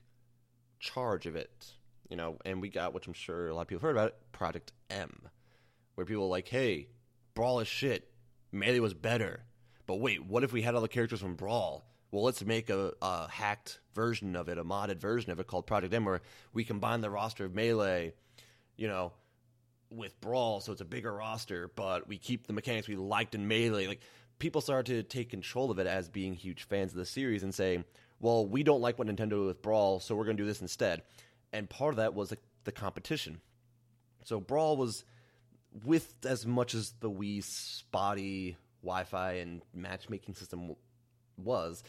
charge 0.80 1.26
of 1.26 1.36
it 1.36 1.74
you 2.08 2.16
know, 2.16 2.38
and 2.44 2.60
we 2.60 2.68
got, 2.68 2.94
which 2.94 3.06
I'm 3.06 3.12
sure 3.12 3.48
a 3.48 3.54
lot 3.54 3.62
of 3.62 3.68
people 3.68 3.82
heard 3.82 3.96
about 3.96 4.08
it, 4.08 4.16
Project 4.32 4.72
M, 4.90 5.28
where 5.94 6.06
people 6.06 6.24
are 6.24 6.28
like, 6.28 6.48
hey, 6.48 6.88
Brawl 7.34 7.60
is 7.60 7.68
shit. 7.68 8.10
Melee 8.50 8.80
was 8.80 8.94
better. 8.94 9.44
But 9.86 10.00
wait, 10.00 10.24
what 10.24 10.44
if 10.44 10.52
we 10.52 10.62
had 10.62 10.74
all 10.74 10.80
the 10.80 10.88
characters 10.88 11.20
from 11.20 11.34
Brawl? 11.34 11.84
Well, 12.10 12.24
let's 12.24 12.42
make 12.44 12.70
a, 12.70 12.92
a 13.02 13.28
hacked 13.28 13.80
version 13.94 14.34
of 14.34 14.48
it, 14.48 14.56
a 14.56 14.64
modded 14.64 14.98
version 14.98 15.30
of 15.30 15.40
it 15.40 15.46
called 15.46 15.66
Project 15.66 15.92
M, 15.92 16.04
where 16.04 16.22
we 16.54 16.64
combine 16.64 17.02
the 17.02 17.10
roster 17.10 17.44
of 17.44 17.54
Melee, 17.54 18.14
you 18.76 18.88
know, 18.88 19.12
with 19.90 20.18
Brawl, 20.20 20.60
so 20.60 20.72
it's 20.72 20.80
a 20.80 20.86
bigger 20.86 21.12
roster, 21.12 21.70
but 21.74 22.08
we 22.08 22.16
keep 22.16 22.46
the 22.46 22.52
mechanics 22.52 22.88
we 22.88 22.96
liked 22.96 23.34
in 23.34 23.46
Melee. 23.46 23.86
Like, 23.86 24.00
people 24.38 24.60
started 24.60 24.86
to 24.86 25.02
take 25.02 25.30
control 25.30 25.70
of 25.70 25.78
it 25.78 25.86
as 25.86 26.08
being 26.08 26.34
huge 26.34 26.64
fans 26.64 26.92
of 26.92 26.98
the 26.98 27.04
series 27.04 27.42
and 27.42 27.54
saying, 27.54 27.84
well, 28.20 28.46
we 28.46 28.62
don't 28.62 28.80
like 28.80 28.98
what 28.98 29.08
Nintendo 29.08 29.30
did 29.30 29.46
with 29.46 29.62
Brawl, 29.62 30.00
so 30.00 30.14
we're 30.14 30.24
going 30.24 30.36
to 30.36 30.42
do 30.42 30.46
this 30.46 30.62
instead 30.62 31.02
and 31.52 31.68
part 31.68 31.92
of 31.92 31.96
that 31.96 32.14
was 32.14 32.30
the, 32.30 32.38
the 32.64 32.72
competition. 32.72 33.40
So 34.24 34.40
Brawl 34.40 34.76
was 34.76 35.04
with 35.84 36.14
as 36.24 36.46
much 36.46 36.74
as 36.74 36.92
the 37.00 37.10
Wii 37.10 37.42
spotty 37.44 38.56
Wi-Fi 38.82 39.32
and 39.32 39.62
matchmaking 39.74 40.34
system 40.34 40.74
was, 41.36 41.82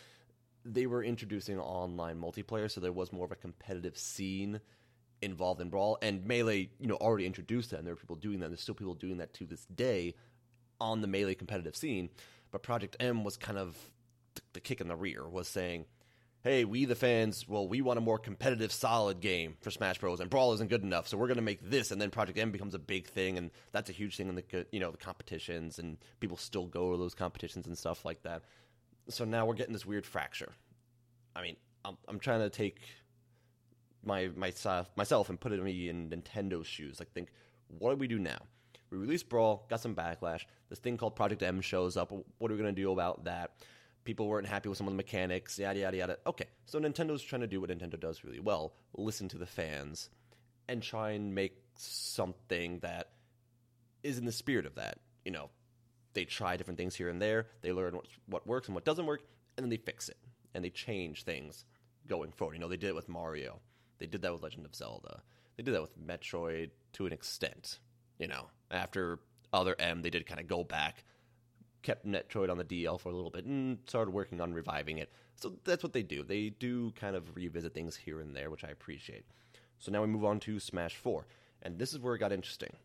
they 0.65 0.85
were 0.85 1.03
introducing 1.03 1.59
online 1.59 2.19
multiplayer, 2.19 2.69
so 2.69 2.81
there 2.81 2.91
was 2.91 3.13
more 3.13 3.25
of 3.25 3.31
a 3.31 3.35
competitive 3.35 3.97
scene 3.97 4.59
involved 5.21 5.61
in 5.61 5.69
Brawl. 5.69 5.97
And 6.01 6.25
Melee, 6.25 6.69
you 6.79 6.87
know, 6.87 6.95
already 6.95 7.25
introduced 7.25 7.71
that, 7.71 7.77
and 7.77 7.87
there 7.87 7.93
were 7.93 7.99
people 7.99 8.15
doing 8.15 8.39
that. 8.39 8.45
And 8.45 8.53
there's 8.53 8.61
still 8.61 8.75
people 8.75 8.93
doing 8.93 9.17
that 9.17 9.33
to 9.35 9.45
this 9.45 9.65
day 9.65 10.15
on 10.79 11.01
the 11.01 11.07
Melee 11.07 11.35
competitive 11.35 11.75
scene. 11.75 12.09
But 12.51 12.63
Project 12.63 12.97
M 12.99 13.23
was 13.23 13.37
kind 13.37 13.57
of 13.57 13.77
the 14.53 14.59
kick 14.59 14.81
in 14.81 14.87
the 14.87 14.95
rear, 14.95 15.27
was 15.27 15.47
saying, 15.47 15.85
hey, 16.41 16.63
we 16.63 16.85
the 16.85 16.95
fans, 16.95 17.47
well, 17.47 17.67
we 17.67 17.81
want 17.81 17.97
a 17.97 18.01
more 18.01 18.17
competitive, 18.17 18.71
solid 18.71 19.19
game 19.19 19.57
for 19.61 19.71
Smash 19.71 19.99
Bros. 19.99 20.19
And 20.19 20.29
Brawl 20.29 20.53
isn't 20.53 20.69
good 20.69 20.83
enough, 20.83 21.07
so 21.07 21.17
we're 21.17 21.27
going 21.27 21.37
to 21.37 21.43
make 21.43 21.69
this. 21.69 21.91
And 21.91 22.01
then 22.01 22.09
Project 22.09 22.37
M 22.37 22.51
becomes 22.51 22.73
a 22.73 22.79
big 22.79 23.07
thing, 23.07 23.37
and 23.37 23.51
that's 23.71 23.89
a 23.89 23.93
huge 23.93 24.15
thing 24.15 24.29
in 24.29 24.35
the 24.35 24.65
you 24.71 24.79
know 24.79 24.91
the 24.91 24.97
competitions, 24.97 25.79
and 25.79 25.97
people 26.19 26.37
still 26.37 26.65
go 26.65 26.91
to 26.91 26.97
those 26.97 27.13
competitions 27.13 27.67
and 27.67 27.77
stuff 27.77 28.05
like 28.05 28.23
that. 28.23 28.43
So 29.09 29.25
now 29.25 29.45
we're 29.45 29.55
getting 29.55 29.73
this 29.73 29.85
weird 29.85 30.05
fracture. 30.05 30.53
I 31.35 31.41
mean, 31.41 31.55
I'm, 31.83 31.97
I'm 32.07 32.19
trying 32.19 32.41
to 32.41 32.49
take 32.49 32.79
my 34.03 34.27
myself 34.35 34.89
myself 34.95 35.29
and 35.29 35.39
put 35.39 35.51
it 35.51 35.61
me 35.61 35.89
in 35.89 36.09
Nintendo's 36.09 36.67
shoes. 36.67 36.99
Like, 36.99 37.11
think, 37.11 37.29
what 37.67 37.91
do 37.91 37.97
we 37.97 38.07
do 38.07 38.19
now? 38.19 38.39
We 38.91 38.97
release 38.97 39.23
Brawl, 39.23 39.67
got 39.69 39.81
some 39.81 39.93
backlash. 39.93 40.45
This 40.69 40.79
thing 40.79 40.97
called 40.97 41.15
Project 41.15 41.43
M 41.43 41.61
shows 41.61 41.97
up. 41.97 42.11
What 42.11 42.49
are 42.49 42.55
we 42.55 42.61
going 42.61 42.73
to 42.73 42.81
do 42.81 42.91
about 42.91 43.25
that? 43.25 43.51
People 44.09 44.27
weren't 44.27 44.47
happy 44.47 44.67
with 44.67 44.75
some 44.75 44.87
of 44.87 44.93
the 44.93 44.97
mechanics, 44.97 45.59
yada 45.59 45.77
yada 45.81 45.97
yada. 45.97 46.17
Okay, 46.25 46.47
so 46.65 46.79
Nintendo's 46.79 47.21
trying 47.21 47.41
to 47.41 47.47
do 47.47 47.61
what 47.61 47.69
Nintendo 47.69 47.99
does 47.99 48.23
really 48.23 48.39
well: 48.39 48.73
listen 48.95 49.29
to 49.29 49.37
the 49.37 49.45
fans 49.45 50.09
and 50.67 50.81
try 50.81 51.11
and 51.11 51.35
make 51.35 51.55
something 51.75 52.79
that 52.79 53.11
is 54.01 54.17
in 54.17 54.25
the 54.25 54.31
spirit 54.31 54.65
of 54.65 54.73
that. 54.75 54.97
You 55.25 55.31
know, 55.31 55.51
they 56.13 56.25
try 56.25 56.57
different 56.57 56.79
things 56.79 56.95
here 56.95 57.07
and 57.07 57.21
there. 57.21 57.45
They 57.61 57.71
learn 57.71 57.93
what, 57.95 58.07
what 58.25 58.47
works 58.47 58.67
and 58.67 58.73
what 58.73 58.83
doesn't 58.83 59.05
work, 59.05 59.21
and 59.55 59.63
then 59.63 59.69
they 59.69 59.77
fix 59.77 60.09
it 60.09 60.17
and 60.55 60.65
they 60.65 60.71
change 60.71 61.23
things 61.23 61.65
going 62.07 62.31
forward. 62.31 62.55
You 62.55 62.61
know, 62.61 62.67
they 62.67 62.77
did 62.77 62.89
it 62.89 62.95
with 62.95 63.09
Mario. 63.09 63.59
They 63.99 64.07
did 64.07 64.23
that 64.23 64.33
with 64.33 64.41
Legend 64.41 64.65
of 64.65 64.73
Zelda. 64.73 65.21
They 65.55 65.61
did 65.61 65.75
that 65.75 65.81
with 65.83 65.99
Metroid 65.99 66.71
to 66.93 67.05
an 67.05 67.13
extent. 67.13 67.77
You 68.17 68.27
know, 68.27 68.47
after 68.71 69.19
other 69.53 69.75
M, 69.77 70.01
they 70.01 70.09
did 70.09 70.25
kind 70.25 70.39
of 70.39 70.47
go 70.47 70.63
back 70.63 71.03
kept 71.81 72.05
Metroid 72.05 72.49
on 72.49 72.57
the 72.57 72.63
DL 72.63 72.99
for 72.99 73.09
a 73.09 73.15
little 73.15 73.31
bit 73.31 73.45
and 73.45 73.79
started 73.87 74.11
working 74.11 74.41
on 74.41 74.53
reviving 74.53 74.97
it. 74.97 75.11
So 75.35 75.53
that's 75.63 75.83
what 75.83 75.93
they 75.93 76.03
do. 76.03 76.23
They 76.23 76.49
do 76.49 76.91
kind 76.91 77.15
of 77.15 77.35
revisit 77.35 77.73
things 77.73 77.95
here 77.95 78.19
and 78.19 78.35
there, 78.35 78.49
which 78.49 78.63
I 78.63 78.69
appreciate. 78.69 79.25
So 79.77 79.91
now 79.91 80.01
we 80.01 80.07
move 80.07 80.25
on 80.25 80.39
to 80.41 80.59
Smash 80.59 80.95
4. 80.95 81.25
And 81.61 81.79
this 81.79 81.93
is 81.93 81.99
where 81.99 82.15
it 82.15 82.19
got 82.19 82.31
interesting. 82.31 82.75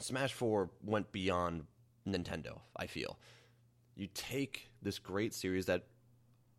Smash 0.00 0.32
4 0.32 0.70
went 0.84 1.12
beyond 1.12 1.64
Nintendo, 2.08 2.60
I 2.76 2.86
feel. 2.86 3.18
You 3.96 4.08
take 4.14 4.70
this 4.82 4.98
great 4.98 5.34
series 5.34 5.66
that 5.66 5.84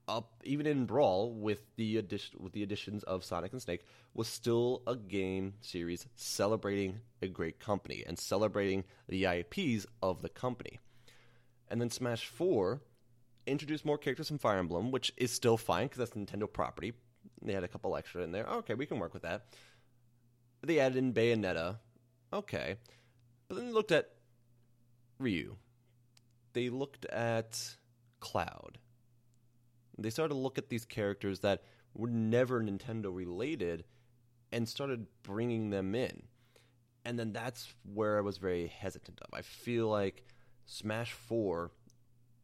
up 0.08 0.34
even 0.44 0.68
in 0.68 0.86
Brawl 0.86 1.34
with 1.34 1.62
the 1.78 1.98
addition 1.98 2.40
with 2.42 2.54
the 2.54 2.64
additions 2.64 3.04
of 3.04 3.24
Sonic 3.24 3.54
and 3.54 3.62
Snake 3.62 3.86
was 4.14 4.28
still 4.28 4.82
a 4.86 4.96
game 4.96 5.54
series 5.62 6.06
celebrating 6.16 7.00
a 7.22 7.28
great 7.28 7.60
company 7.60 8.04
and 8.06 8.20
celebrating 8.20 8.84
the 9.08 9.26
IPs 9.26 9.86
of 10.02 10.22
the 10.22 10.30
company. 10.30 10.80
And 11.72 11.80
then 11.80 11.90
Smash 11.90 12.28
4 12.28 12.82
introduced 13.48 13.86
more 13.86 13.98
characters 13.98 14.28
from 14.28 14.38
Fire 14.38 14.60
Emblem, 14.60 14.92
which 14.92 15.14
is 15.16 15.32
still 15.32 15.56
fine 15.56 15.86
because 15.86 16.00
that's 16.00 16.12
Nintendo 16.12 16.52
property. 16.52 16.94
They 17.42 17.54
had 17.54 17.64
a 17.64 17.68
couple 17.70 17.96
extra 17.96 18.24
in 18.24 18.34
there. 18.34 18.46
okay, 18.46 18.74
we 18.74 18.86
can 18.86 19.00
work 19.00 19.14
with 19.14 19.24
that. 19.24 19.46
They 20.64 20.80
added 20.80 20.98
in 20.98 21.14
Bayonetta. 21.14 21.78
Okay. 22.34 22.76
But 23.48 23.56
then 23.56 23.68
they 23.68 23.72
looked 23.72 23.94
at 23.94 24.10
Ryu. 25.18 25.56
They 26.54 26.70
looked 26.70 27.06
at 27.06 27.76
Cloud. 28.20 28.78
They 29.98 30.10
started 30.10 30.34
to 30.34 30.40
look 30.40 30.58
at 30.58 30.70
these 30.70 30.86
characters 30.86 31.40
that 31.40 31.64
were 31.94 32.10
never 32.10 32.62
Nintendo 32.62 33.16
related 33.16 33.86
and 34.52 34.68
started 34.68 35.08
bringing 35.24 35.70
them 35.70 35.96
in. 35.96 36.24
And 37.06 37.18
then 37.18 37.32
that's 37.32 37.74
where 37.94 38.18
I 38.18 38.22
was 38.22 38.38
very 38.38 38.68
hesitant 38.68 39.22
of. 39.22 39.30
I 39.34 39.42
feel 39.42 39.88
like 39.88 40.24
Smash 40.74 41.12
4 41.12 41.70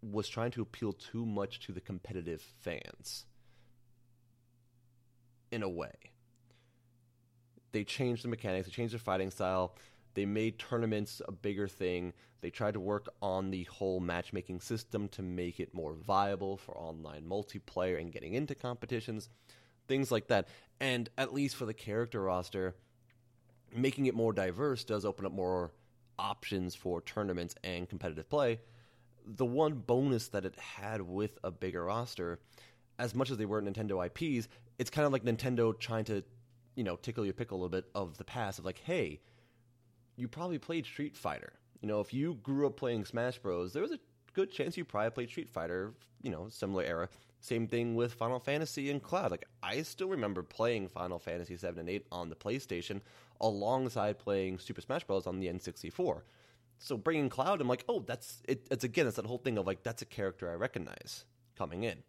was 0.02 0.28
trying 0.28 0.52
to 0.52 0.62
appeal 0.62 0.92
too 0.92 1.26
much 1.26 1.62
to 1.62 1.72
the 1.72 1.80
competitive 1.80 2.42
fans. 2.60 3.26
In 5.50 5.64
a 5.64 5.70
way. 5.70 5.94
They 7.72 7.86
changed 7.86 8.26
the 8.26 8.28
mechanics, 8.28 8.68
they 8.68 8.74
changed 8.74 8.94
their 8.94 9.00
fighting 9.00 9.32
style, 9.32 9.78
they 10.14 10.26
made 10.26 10.60
tournaments 10.60 11.22
a 11.26 11.32
bigger 11.32 11.70
thing. 11.70 12.12
They 12.42 12.50
tried 12.50 12.74
to 12.74 12.82
work 12.82 13.08
on 13.22 13.50
the 13.50 13.64
whole 13.64 14.02
matchmaking 14.02 14.60
system 14.60 15.08
to 15.10 15.22
make 15.22 15.62
it 15.62 15.74
more 15.74 15.94
viable 15.94 16.58
for 16.58 16.78
online 16.78 17.24
multiplayer 17.24 17.98
and 17.98 18.12
getting 18.12 18.34
into 18.34 18.56
competitions, 18.56 19.30
things 19.88 20.12
like 20.12 20.28
that. 20.28 20.50
And 20.82 21.10
at 21.18 21.34
least 21.34 21.56
for 21.56 21.66
the 21.66 21.74
character 21.74 22.22
roster, 22.22 22.76
making 23.74 24.08
it 24.08 24.16
more 24.16 24.34
diverse 24.34 24.84
does 24.84 25.06
open 25.06 25.26
up 25.26 25.32
more 25.32 25.72
options 26.20 26.76
for 26.76 27.02
tournaments 27.02 27.56
and 27.64 27.90
competitive 27.90 28.30
play. 28.30 28.60
The 29.26 29.46
one 29.46 29.74
bonus 29.74 30.30
that 30.30 30.46
it 30.46 30.56
had 30.58 31.02
with 31.02 31.38
a 31.44 31.52
bigger 31.52 31.86
roster, 31.86 32.40
as 33.00 33.14
much 33.14 33.30
as 33.30 33.38
they 33.38 33.46
weren't 33.46 33.68
Nintendo 33.68 34.06
IPs, 34.06 34.48
it's 34.80 34.90
kind 34.90 35.06
of 35.06 35.12
like 35.12 35.24
Nintendo 35.24 35.78
trying 35.78 36.06
to, 36.06 36.24
you 36.76 36.84
know, 36.84 36.96
tickle 36.96 37.26
your 37.26 37.34
pickle 37.34 37.58
a 37.58 37.60
little 37.60 37.70
bit 37.70 37.86
of 37.96 38.18
the 38.18 38.24
past 38.24 38.60
of 38.60 38.66
like, 38.66 38.80
hey, 38.80 39.20
you 40.16 40.28
probably 40.28 40.58
played 40.58 40.86
Street 40.86 41.16
Fighter. 41.16 41.54
You 41.82 41.88
know, 41.88 42.00
if 42.00 42.14
you 42.14 42.36
grew 42.42 42.68
up 42.68 42.78
playing 42.78 43.06
Smash 43.06 43.38
Bros, 43.38 43.74
there 43.74 43.82
was 43.84 43.92
a 43.92 44.00
good 44.34 44.52
chance 44.52 44.78
you 44.78 44.86
probably 44.86 45.12
played 45.12 45.30
Street 45.30 45.50
Fighter, 45.50 45.94
you 46.22 46.32
know, 46.32 46.48
similar 46.50 46.84
era. 46.84 47.10
Same 47.40 47.68
thing 47.68 47.96
with 47.96 48.14
Final 48.14 48.40
Fantasy 48.40 48.90
and 48.90 49.02
Cloud. 49.02 49.32
Like 49.32 49.46
I 49.62 49.82
still 49.84 50.10
remember 50.10 50.44
playing 50.44 50.90
Final 50.90 51.20
Fantasy 51.20 51.56
7 51.56 51.80
and 51.80 51.90
8 51.90 52.08
on 52.12 52.30
the 52.30 52.36
PlayStation 52.36 53.02
alongside 53.40 54.20
playing 54.20 54.60
Super 54.60 54.82
Smash 54.82 55.04
Bros 55.04 55.28
on 55.28 55.40
the 55.40 55.48
N64. 55.48 56.22
So 56.80 56.98
bringing 56.98 57.30
Cloud, 57.30 57.62
I'm 57.62 57.68
like, 57.68 57.86
oh, 57.88 58.04
that's 58.06 58.42
it, 58.48 58.68
it's 58.72 58.84
again, 58.84 59.08
it's 59.08 59.16
that 59.16 59.26
whole 59.26 59.38
thing 59.38 59.58
of 59.58 59.68
like 59.68 59.84
that's 59.84 60.02
a 60.02 60.06
character 60.06 60.50
I 60.50 60.56
recognize 60.56 61.26
coming 61.58 61.84
in. 61.84 62.04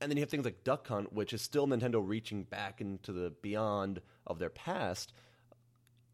And 0.00 0.10
then 0.10 0.16
you 0.18 0.22
have 0.22 0.30
things 0.30 0.44
like 0.44 0.64
Duck 0.64 0.86
Hunt, 0.88 1.12
which 1.12 1.32
is 1.32 1.40
still 1.40 1.66
Nintendo 1.66 2.02
reaching 2.06 2.42
back 2.44 2.80
into 2.80 3.12
the 3.12 3.32
beyond 3.40 4.02
of 4.26 4.38
their 4.38 4.50
past 4.50 5.12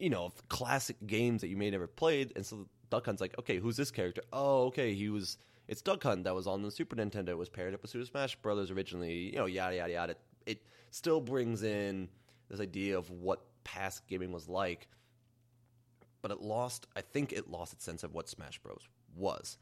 you 0.00 0.10
know, 0.10 0.32
classic 0.48 0.96
games 1.06 1.42
that 1.42 1.48
you 1.48 1.56
may 1.56 1.70
never 1.70 1.86
played. 1.86 2.32
And 2.34 2.44
so 2.44 2.66
Duck 2.88 3.04
Hunt's 3.04 3.20
like, 3.20 3.38
okay, 3.38 3.58
who's 3.58 3.76
this 3.76 3.90
character? 3.90 4.22
Oh, 4.32 4.64
okay, 4.66 4.94
he 4.94 5.10
was. 5.10 5.36
It's 5.70 5.82
Duck 5.82 6.02
Hunt 6.02 6.24
that 6.24 6.34
was 6.34 6.48
on 6.48 6.62
the 6.62 6.70
Super 6.72 6.96
Nintendo. 6.96 7.28
It 7.28 7.38
was 7.38 7.48
paired 7.48 7.74
up 7.74 7.82
with 7.82 7.92
Super 7.92 8.04
Smash 8.04 8.34
Brothers 8.34 8.72
originally. 8.72 9.30
You 9.30 9.36
know, 9.36 9.46
yada 9.46 9.76
yada 9.76 9.92
yada. 9.92 10.16
It 10.44 10.64
still 10.90 11.20
brings 11.20 11.62
in 11.62 12.08
this 12.48 12.58
idea 12.58 12.98
of 12.98 13.08
what 13.08 13.44
past 13.62 14.04
gaming 14.08 14.32
was 14.32 14.48
like, 14.48 14.88
but 16.22 16.32
it 16.32 16.40
lost. 16.40 16.88
I 16.96 17.02
think 17.02 17.32
it 17.32 17.48
lost 17.48 17.72
its 17.72 17.84
sense 17.84 18.02
of 18.02 18.12
what 18.12 18.28
Smash 18.28 18.58
Bros. 18.58 18.88
was. 19.16 19.58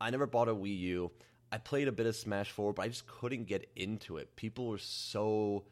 I 0.00 0.10
never 0.10 0.28
bought 0.28 0.48
a 0.48 0.54
Wii 0.54 0.78
U. 0.78 1.10
I 1.50 1.58
played 1.58 1.88
a 1.88 1.92
bit 1.92 2.06
of 2.06 2.14
Smash 2.14 2.52
4, 2.52 2.72
but 2.72 2.82
I 2.82 2.88
just 2.88 3.08
couldn't 3.08 3.48
get 3.48 3.68
into 3.74 4.18
it. 4.18 4.36
People 4.36 4.68
were 4.68 4.78
so 4.78 5.64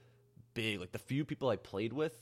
big. 0.53 0.81
Like 0.81 0.91
the 0.91 0.99
few 0.99 1.25
people 1.25 1.49
I 1.49 1.55
played 1.55 1.93
with 1.93 2.21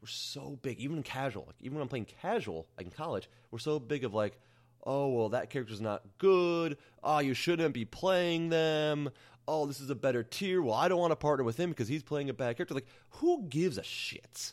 were 0.00 0.06
so 0.06 0.56
big, 0.62 0.78
even 0.78 1.02
casual. 1.02 1.46
Like 1.48 1.56
even 1.58 1.78
when 1.78 1.82
I'm 1.82 1.88
playing 1.88 2.06
casual, 2.22 2.68
like 2.76 2.86
in 2.86 2.92
college, 2.92 3.28
we're 3.50 3.58
so 3.58 3.80
big 3.80 4.04
of 4.04 4.14
like, 4.14 4.38
oh 4.86 5.08
well, 5.08 5.28
that 5.30 5.50
character's 5.50 5.80
not 5.80 6.02
good. 6.18 6.78
Oh, 7.02 7.18
you 7.18 7.34
shouldn't 7.34 7.74
be 7.74 7.84
playing 7.84 8.48
them. 8.48 9.10
Oh, 9.48 9.66
this 9.66 9.80
is 9.80 9.90
a 9.90 9.94
better 9.94 10.22
tier. 10.22 10.62
Well, 10.62 10.74
I 10.74 10.88
don't 10.88 10.98
want 10.98 11.12
to 11.12 11.16
partner 11.16 11.44
with 11.44 11.58
him 11.58 11.70
because 11.70 11.88
he's 11.88 12.02
playing 12.02 12.30
a 12.30 12.34
bad 12.34 12.56
character. 12.56 12.74
Like, 12.74 12.88
who 13.10 13.42
gives 13.48 13.78
a 13.78 13.82
shit? 13.82 14.52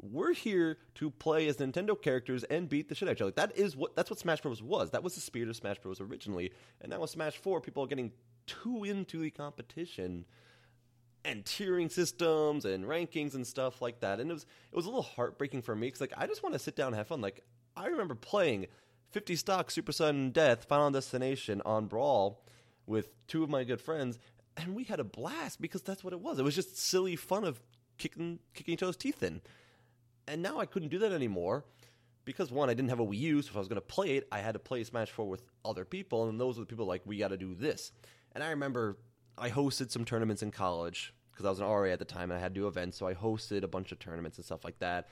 We're 0.00 0.32
here 0.32 0.78
to 0.96 1.10
play 1.10 1.48
as 1.48 1.56
Nintendo 1.56 2.00
characters 2.00 2.44
and 2.44 2.68
beat 2.68 2.88
the 2.88 2.94
shit 2.94 3.08
out 3.08 3.12
of 3.12 3.16
each 3.16 3.22
other. 3.22 3.32
That 3.32 3.56
is 3.56 3.76
what 3.76 3.96
that's 3.96 4.10
what 4.10 4.18
Smash 4.18 4.40
Bros. 4.40 4.62
was. 4.62 4.90
That 4.90 5.02
was 5.02 5.14
the 5.14 5.20
spirit 5.20 5.48
of 5.48 5.56
Smash 5.56 5.78
Bros. 5.78 6.00
originally. 6.00 6.52
And 6.80 6.90
now 6.90 7.00
with 7.00 7.10
Smash 7.10 7.36
Four, 7.36 7.60
people 7.60 7.82
are 7.82 7.88
getting 7.88 8.12
too 8.46 8.84
into 8.84 9.18
the 9.18 9.30
competition 9.30 10.24
and 11.24 11.44
tiering 11.44 11.90
systems 11.90 12.64
and 12.64 12.84
rankings 12.84 13.34
and 13.34 13.44
stuff 13.46 13.82
like 13.82 14.00
that. 14.00 14.20
And 14.20 14.30
it 14.30 14.34
was 14.34 14.46
it 14.70 14.76
was 14.76 14.86
a 14.86 14.88
little 14.88 15.02
heartbreaking 15.02 15.62
for 15.62 15.74
me 15.74 15.88
because 15.88 16.00
like 16.00 16.12
I 16.16 16.28
just 16.28 16.44
want 16.44 16.52
to 16.52 16.60
sit 16.60 16.76
down 16.76 16.88
and 16.88 16.96
have 16.96 17.08
fun. 17.08 17.20
Like 17.20 17.42
I 17.76 17.86
remember 17.86 18.14
playing 18.14 18.66
50 19.10 19.36
stock 19.36 19.70
Super 19.70 19.92
Sudden 19.92 20.30
Death 20.30 20.64
Final 20.64 20.90
Destination 20.90 21.62
on 21.64 21.86
Brawl 21.86 22.42
with 22.86 23.10
two 23.26 23.42
of 23.42 23.50
my 23.50 23.64
good 23.64 23.80
friends, 23.80 24.18
and 24.56 24.74
we 24.74 24.84
had 24.84 25.00
a 25.00 25.04
blast 25.04 25.60
because 25.60 25.82
that's 25.82 26.04
what 26.04 26.12
it 26.12 26.20
was. 26.20 26.38
It 26.38 26.44
was 26.44 26.54
just 26.54 26.76
silly 26.78 27.16
fun 27.16 27.44
of 27.44 27.60
kicking 27.96 28.38
kicking 28.54 28.74
each 28.74 28.82
other's 28.82 28.96
teeth 28.96 29.22
in. 29.22 29.40
And 30.26 30.42
now 30.42 30.58
I 30.58 30.66
couldn't 30.66 30.88
do 30.88 30.98
that 30.98 31.12
anymore 31.12 31.64
because 32.24 32.50
one, 32.50 32.68
I 32.68 32.74
didn't 32.74 32.90
have 32.90 33.00
a 33.00 33.06
Wii 33.06 33.18
U, 33.18 33.42
so 33.42 33.48
if 33.50 33.56
I 33.56 33.58
was 33.58 33.68
going 33.68 33.80
to 33.80 33.86
play 33.86 34.16
it, 34.16 34.28
I 34.30 34.40
had 34.40 34.52
to 34.52 34.58
play 34.58 34.84
Smash 34.84 35.10
4 35.10 35.26
with 35.26 35.42
other 35.64 35.86
people, 35.86 36.28
and 36.28 36.38
those 36.38 36.58
were 36.58 36.64
the 36.64 36.68
people 36.68 36.84
like, 36.84 37.00
we 37.06 37.16
got 37.16 37.28
to 37.28 37.38
do 37.38 37.54
this. 37.54 37.92
And 38.32 38.44
I 38.44 38.50
remember 38.50 38.98
I 39.38 39.48
hosted 39.48 39.90
some 39.90 40.04
tournaments 40.04 40.42
in 40.42 40.50
college 40.50 41.14
because 41.30 41.46
I 41.46 41.50
was 41.50 41.60
an 41.60 41.66
RA 41.66 41.90
at 41.90 41.98
the 41.98 42.04
time 42.04 42.30
and 42.30 42.38
I 42.38 42.42
had 42.42 42.54
to 42.54 42.60
do 42.60 42.66
events, 42.66 42.98
so 42.98 43.06
I 43.06 43.14
hosted 43.14 43.62
a 43.62 43.68
bunch 43.68 43.92
of 43.92 43.98
tournaments 43.98 44.36
and 44.36 44.44
stuff 44.44 44.64
like 44.64 44.78
that 44.80 45.08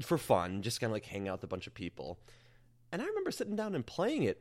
for 0.00 0.16
fun, 0.16 0.62
just 0.62 0.80
kind 0.80 0.90
of 0.90 0.94
like 0.94 1.04
hang 1.04 1.28
out 1.28 1.34
with 1.34 1.44
a 1.44 1.48
bunch 1.48 1.66
of 1.66 1.74
people. 1.74 2.18
And 2.96 3.02
I 3.02 3.08
remember 3.08 3.30
sitting 3.30 3.56
down 3.56 3.74
and 3.74 3.84
playing 3.84 4.22
it, 4.22 4.40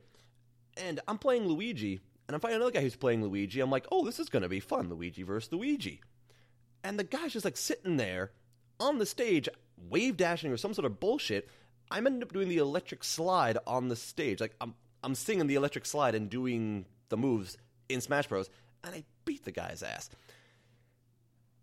and 0.78 1.02
I'm 1.10 1.18
playing 1.18 1.46
Luigi, 1.46 2.00
and 2.26 2.34
I'm 2.34 2.40
finding 2.40 2.56
another 2.56 2.72
guy 2.72 2.80
who's 2.80 2.96
playing 2.96 3.22
Luigi. 3.22 3.60
I'm 3.60 3.70
like, 3.70 3.86
oh, 3.92 4.06
this 4.06 4.18
is 4.18 4.30
going 4.30 4.44
to 4.44 4.48
be 4.48 4.62
fun, 4.62 4.88
Luigi 4.88 5.24
versus 5.24 5.52
Luigi. 5.52 6.00
And 6.82 6.98
the 6.98 7.04
guy's 7.04 7.34
just 7.34 7.44
like 7.44 7.58
sitting 7.58 7.98
there 7.98 8.32
on 8.80 8.98
the 8.98 9.06
stage, 9.06 9.50
wave 9.90 10.16
dashing 10.16 10.54
or 10.54 10.56
some 10.56 10.74
sort 10.74 10.86
of 10.86 11.02
bullshit. 11.02 11.50
I'm 11.92 12.08
ended 12.08 12.24
up 12.24 12.32
doing 12.32 12.48
the 12.48 12.60
electric 12.60 13.04
slide 13.04 13.58
on 13.68 13.90
the 13.90 13.96
stage. 13.98 14.40
Like 14.40 14.56
I'm 14.62 14.74
I'm 15.04 15.16
singing 15.16 15.48
the 15.48 15.56
electric 15.56 15.86
slide 15.86 16.16
and 16.16 16.30
doing 16.30 16.86
the 17.10 17.18
moves 17.18 17.58
in 17.90 18.00
Smash 18.00 18.28
Bros. 18.28 18.50
And 18.86 18.96
I 18.96 19.04
beat 19.26 19.44
the 19.44 19.52
guy's 19.52 19.84
ass. 19.84 20.10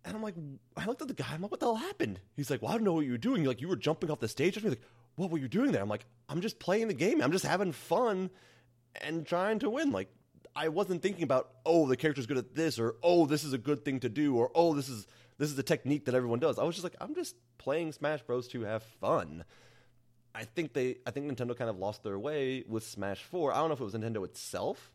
And 0.05 0.15
I'm 0.15 0.21
like, 0.21 0.35
I 0.77 0.85
looked 0.85 1.01
at 1.01 1.07
the 1.07 1.15
guy. 1.15 1.33
I'm 1.33 1.41
like, 1.41 1.49
what 1.49 1.59
the 1.59 1.65
hell 1.65 1.75
happened? 1.75 2.19
He's 2.35 2.51
like, 2.51 2.61
well, 2.61 2.71
I 2.71 2.75
don't 2.75 2.83
know 2.83 2.93
what 2.93 3.05
you 3.07 3.13
were 3.13 3.17
doing. 3.17 3.45
Like, 3.45 3.61
you 3.61 3.67
were 3.67 3.75
jumping 3.75 4.11
off 4.11 4.19
the 4.19 4.27
stage. 4.27 4.53
He's 4.53 4.63
like, 4.63 4.81
what 5.15 5.31
were 5.31 5.39
you 5.39 5.47
doing 5.47 5.71
there? 5.71 5.81
I'm 5.81 5.89
like, 5.89 6.05
I'm 6.29 6.41
just 6.41 6.59
playing 6.59 6.87
the 6.87 6.93
game. 6.93 7.21
I'm 7.21 7.31
just 7.31 7.45
having 7.45 7.71
fun 7.71 8.29
and 9.01 9.25
trying 9.25 9.59
to 9.59 9.69
win. 9.69 9.91
Like, 9.91 10.09
I 10.55 10.69
wasn't 10.69 11.01
thinking 11.01 11.23
about, 11.23 11.51
oh, 11.65 11.87
the 11.87 11.97
character's 11.97 12.25
good 12.25 12.37
at 12.37 12.55
this, 12.55 12.79
or 12.79 12.95
oh, 13.03 13.25
this 13.25 13.43
is 13.43 13.53
a 13.53 13.57
good 13.57 13.83
thing 13.83 13.99
to 14.01 14.09
do, 14.09 14.35
or 14.35 14.51
oh, 14.55 14.73
this 14.73 14.89
is 14.89 15.07
this 15.37 15.49
is 15.49 15.55
the 15.55 15.63
technique 15.63 16.05
that 16.05 16.15
everyone 16.15 16.39
does. 16.39 16.59
I 16.59 16.63
was 16.63 16.75
just 16.75 16.83
like, 16.83 16.95
I'm 17.01 17.15
just 17.15 17.35
playing 17.57 17.91
Smash 17.91 18.21
Bros. 18.21 18.47
to 18.49 18.61
have 18.61 18.83
fun. 18.83 19.43
I 20.35 20.45
think 20.45 20.73
they, 20.73 20.97
I 21.05 21.11
think 21.11 21.31
Nintendo 21.31 21.55
kind 21.57 21.69
of 21.69 21.77
lost 21.77 22.03
their 22.03 22.17
way 22.17 22.63
with 22.67 22.83
Smash 22.83 23.21
Four. 23.21 23.51
I 23.51 23.57
don't 23.57 23.69
know 23.69 23.73
if 23.73 23.81
it 23.81 23.83
was 23.83 23.93
Nintendo 23.93 24.23
itself. 24.23 24.91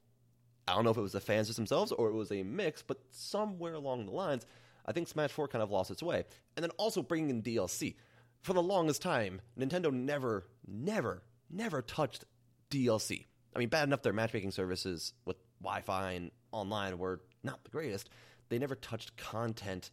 I 0.69 0.75
don't 0.75 0.85
know 0.85 0.91
if 0.91 0.99
it 0.99 1.03
was 1.03 1.13
the 1.13 1.21
fans 1.21 1.55
themselves 1.55 1.93
or 1.93 2.09
it 2.09 2.15
was 2.15 2.31
a 2.31 2.43
mix, 2.43 2.83
but 2.83 2.99
somewhere 3.11 3.73
along 3.73 4.05
the 4.07 4.13
lines, 4.13 4.45
I 4.85 4.93
think 4.93 5.09
Smash 5.09 5.31
4 5.31 5.49
kind 5.49 5.63
of 5.63 5.71
lost 5.71 5.91
its 5.91 6.03
way. 6.03 6.25
And 6.57 6.63
then 6.63 6.71
also 6.77 7.03
bringing 7.03 7.31
in 7.31 7.43
DLC. 7.43 7.95
For 8.43 8.53
the 8.53 8.63
longest 8.63 9.03
time, 9.03 9.41
Nintendo 9.59 9.93
never, 9.93 10.47
never, 10.67 11.23
never 11.51 11.83
touched 11.83 12.25
DLC. 12.71 13.27
I 13.55 13.59
mean, 13.59 13.69
bad 13.69 13.85
enough 13.85 14.03
their 14.03 14.13
matchmaking 14.13 14.53
services 14.53 15.13
with 15.25 15.37
Wi 15.61 15.81
Fi 15.83 16.13
and 16.13 16.31
online 16.53 16.99
were 16.99 17.21
not 17.43 17.65
the 17.65 17.71
greatest. 17.71 18.09
They 18.49 18.59
never 18.59 18.75
touched 18.75 19.17
content 19.17 19.91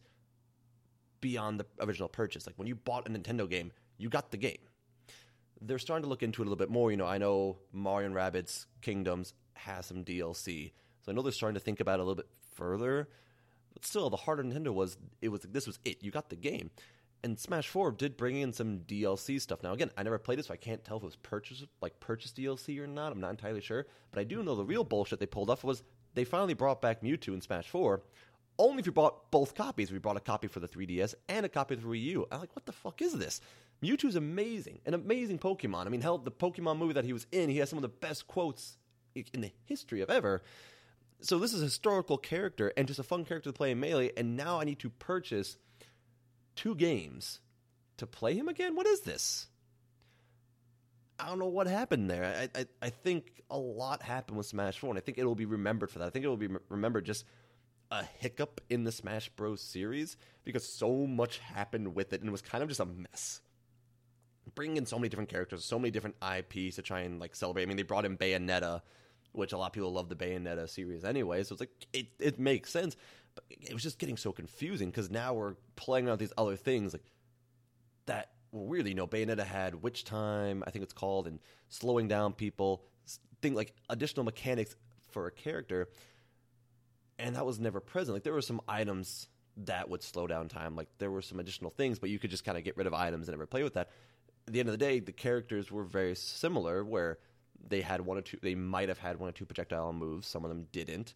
beyond 1.20 1.60
the 1.60 1.66
original 1.80 2.08
purchase. 2.08 2.46
Like 2.46 2.56
when 2.56 2.68
you 2.68 2.74
bought 2.74 3.08
a 3.08 3.10
Nintendo 3.10 3.48
game, 3.48 3.72
you 3.98 4.08
got 4.08 4.30
the 4.30 4.36
game. 4.36 4.58
They're 5.60 5.78
starting 5.78 6.04
to 6.04 6.08
look 6.08 6.22
into 6.22 6.42
it 6.42 6.46
a 6.46 6.48
little 6.48 6.56
bit 6.56 6.70
more. 6.70 6.90
You 6.90 6.96
know, 6.96 7.06
I 7.06 7.18
know 7.18 7.58
Mario 7.72 8.06
and 8.06 8.14
Rabbids 8.14 8.66
Kingdoms 8.82 9.32
has 9.54 9.86
some 9.86 10.04
DLC, 10.04 10.72
so 11.02 11.10
I 11.10 11.14
know 11.14 11.22
they're 11.22 11.32
starting 11.32 11.54
to 11.54 11.60
think 11.60 11.80
about 11.80 11.98
it 11.98 12.02
a 12.02 12.04
little 12.04 12.14
bit 12.14 12.28
further. 12.54 13.08
But 13.72 13.84
still, 13.84 14.10
the 14.10 14.16
heart 14.16 14.38
of 14.38 14.46
Nintendo 14.46 14.72
was 14.72 14.96
it 15.20 15.28
was 15.28 15.40
this 15.42 15.66
was 15.66 15.78
it. 15.84 16.02
You 16.02 16.10
got 16.10 16.28
the 16.28 16.36
game, 16.36 16.70
and 17.22 17.38
Smash 17.38 17.68
Four 17.68 17.92
did 17.92 18.16
bring 18.16 18.36
in 18.36 18.52
some 18.52 18.80
DLC 18.80 19.40
stuff. 19.40 19.62
Now, 19.62 19.72
again, 19.72 19.90
I 19.96 20.02
never 20.02 20.18
played 20.18 20.38
it, 20.38 20.44
so 20.46 20.54
I 20.54 20.58
can't 20.58 20.84
tell 20.84 20.98
if 20.98 21.02
it 21.02 21.06
was 21.06 21.16
purchase 21.16 21.64
like 21.80 21.98
purchase 22.00 22.32
DLC 22.32 22.78
or 22.78 22.86
not. 22.86 23.12
I'm 23.12 23.20
not 23.20 23.30
entirely 23.30 23.60
sure, 23.60 23.86
but 24.10 24.20
I 24.20 24.24
do 24.24 24.42
know 24.42 24.54
the 24.54 24.64
real 24.64 24.84
bullshit 24.84 25.18
they 25.18 25.26
pulled 25.26 25.50
off 25.50 25.64
was 25.64 25.82
they 26.14 26.24
finally 26.24 26.54
brought 26.54 26.80
back 26.80 27.02
Mewtwo 27.02 27.34
in 27.34 27.40
Smash 27.40 27.68
Four, 27.68 28.02
only 28.58 28.80
if 28.80 28.86
you 28.86 28.92
bought 28.92 29.30
both 29.30 29.54
copies. 29.54 29.92
We 29.92 29.98
bought 29.98 30.16
a 30.16 30.20
copy 30.20 30.48
for 30.48 30.60
the 30.60 30.68
3DS 30.68 31.14
and 31.28 31.44
a 31.44 31.48
copy 31.48 31.76
for 31.76 31.88
Wii 31.88 32.02
U. 32.02 32.26
I'm 32.30 32.40
like, 32.40 32.54
what 32.54 32.66
the 32.66 32.72
fuck 32.72 33.02
is 33.02 33.12
this? 33.12 33.40
Mewtwo's 33.82 34.16
amazing, 34.16 34.80
an 34.86 34.94
amazing 34.94 35.38
Pokemon. 35.38 35.86
I 35.86 35.90
mean, 35.90 36.00
hell, 36.00 36.18
the 36.18 36.30
Pokemon 36.30 36.78
movie 36.78 36.94
that 36.94 37.04
he 37.04 37.12
was 37.12 37.26
in, 37.32 37.50
he 37.50 37.58
has 37.58 37.68
some 37.68 37.78
of 37.78 37.82
the 37.82 37.88
best 37.88 38.26
quotes 38.26 38.78
in 39.14 39.40
the 39.40 39.52
history 39.64 40.00
of 40.00 40.10
ever. 40.10 40.42
So 41.20 41.38
this 41.38 41.52
is 41.52 41.62
a 41.62 41.64
historical 41.64 42.18
character 42.18 42.72
and 42.76 42.86
just 42.86 43.00
a 43.00 43.02
fun 43.02 43.24
character 43.24 43.50
to 43.50 43.56
play 43.56 43.70
in 43.70 43.80
Melee, 43.80 44.12
and 44.16 44.36
now 44.36 44.60
I 44.60 44.64
need 44.64 44.78
to 44.80 44.90
purchase 44.90 45.56
two 46.56 46.74
games 46.74 47.40
to 47.98 48.06
play 48.06 48.34
him 48.34 48.48
again? 48.48 48.74
What 48.74 48.86
is 48.86 49.00
this? 49.02 49.46
I 51.18 51.28
don't 51.28 51.38
know 51.38 51.46
what 51.46 51.66
happened 51.66 52.10
there. 52.10 52.48
I, 52.54 52.60
I, 52.60 52.66
I 52.82 52.90
think 52.90 53.42
a 53.48 53.56
lot 53.56 54.02
happened 54.02 54.36
with 54.36 54.46
Smash 54.46 54.78
4, 54.78 54.90
and 54.90 54.98
I 54.98 55.00
think 55.00 55.16
it 55.18 55.24
will 55.24 55.34
be 55.34 55.46
remembered 55.46 55.90
for 55.90 56.00
that. 56.00 56.06
I 56.06 56.10
think 56.10 56.24
it 56.24 56.28
will 56.28 56.36
be 56.36 56.50
remembered 56.68 57.06
just– 57.06 57.24
a 57.90 58.04
hiccup 58.18 58.60
in 58.68 58.84
the 58.84 58.92
Smash 58.92 59.28
Bros. 59.30 59.60
series 59.60 60.16
because 60.44 60.66
so 60.66 61.06
much 61.06 61.38
happened 61.38 61.94
with 61.94 62.12
it 62.12 62.20
and 62.20 62.28
it 62.28 62.32
was 62.32 62.42
kind 62.42 62.62
of 62.62 62.68
just 62.68 62.80
a 62.80 62.86
mess. 62.86 63.40
Bringing 64.54 64.76
in 64.76 64.86
so 64.86 64.96
many 64.96 65.08
different 65.08 65.28
characters, 65.28 65.64
so 65.64 65.78
many 65.78 65.90
different 65.90 66.16
IPs 66.22 66.76
to 66.76 66.82
try 66.82 67.00
and 67.00 67.20
like 67.20 67.34
celebrate. 67.34 67.62
I 67.62 67.66
mean, 67.66 67.76
they 67.76 67.82
brought 67.82 68.04
in 68.04 68.16
Bayonetta, 68.16 68.82
which 69.32 69.52
a 69.52 69.58
lot 69.58 69.66
of 69.66 69.72
people 69.72 69.92
love 69.92 70.08
the 70.08 70.16
Bayonetta 70.16 70.68
series 70.68 71.04
anyway, 71.04 71.42
so 71.42 71.54
it's 71.54 71.60
like 71.60 71.86
it, 71.92 72.06
it 72.18 72.38
makes 72.38 72.70
sense. 72.70 72.96
It 73.50 73.72
was 73.72 73.82
just 73.82 73.98
getting 73.98 74.16
so 74.16 74.32
confusing 74.32 74.90
because 74.90 75.10
now 75.10 75.34
we're 75.34 75.54
playing 75.76 76.08
around 76.08 76.18
these 76.18 76.32
other 76.36 76.56
things 76.56 76.92
like 76.92 77.04
that. 78.06 78.30
Well, 78.52 78.66
really, 78.66 78.90
you 78.90 78.96
know, 78.96 79.06
Bayonetta 79.06 79.44
had 79.44 79.82
Witch 79.82 80.04
Time, 80.04 80.62
I 80.66 80.70
think 80.70 80.82
it's 80.82 80.92
called, 80.92 81.26
and 81.26 81.40
slowing 81.68 82.08
down 82.08 82.32
people, 82.32 82.84
thing 83.42 83.54
like 83.54 83.74
additional 83.90 84.24
mechanics 84.24 84.76
for 85.10 85.26
a 85.26 85.30
character 85.30 85.88
and 87.18 87.36
that 87.36 87.46
was 87.46 87.58
never 87.58 87.80
present. 87.80 88.14
Like 88.14 88.22
there 88.22 88.32
were 88.32 88.42
some 88.42 88.60
items 88.68 89.28
that 89.58 89.88
would 89.88 90.02
slow 90.02 90.26
down 90.26 90.48
time. 90.48 90.76
Like 90.76 90.88
there 90.98 91.10
were 91.10 91.22
some 91.22 91.40
additional 91.40 91.70
things, 91.70 91.98
but 91.98 92.10
you 92.10 92.18
could 92.18 92.30
just 92.30 92.44
kind 92.44 92.58
of 92.58 92.64
get 92.64 92.76
rid 92.76 92.86
of 92.86 92.94
items 92.94 93.28
and 93.28 93.36
never 93.36 93.46
play 93.46 93.62
with 93.62 93.74
that. 93.74 93.90
At 94.46 94.52
the 94.52 94.60
end 94.60 94.68
of 94.68 94.72
the 94.72 94.78
day, 94.78 95.00
the 95.00 95.12
characters 95.12 95.72
were 95.72 95.84
very 95.84 96.14
similar, 96.14 96.84
where 96.84 97.18
they 97.68 97.80
had 97.80 98.00
one 98.00 98.18
or 98.18 98.20
two. 98.20 98.38
They 98.40 98.54
might 98.54 98.88
have 98.88 98.98
had 98.98 99.18
one 99.18 99.28
or 99.28 99.32
two 99.32 99.46
projectile 99.46 99.92
moves. 99.92 100.28
Some 100.28 100.44
of 100.44 100.50
them 100.50 100.66
didn't. 100.72 101.14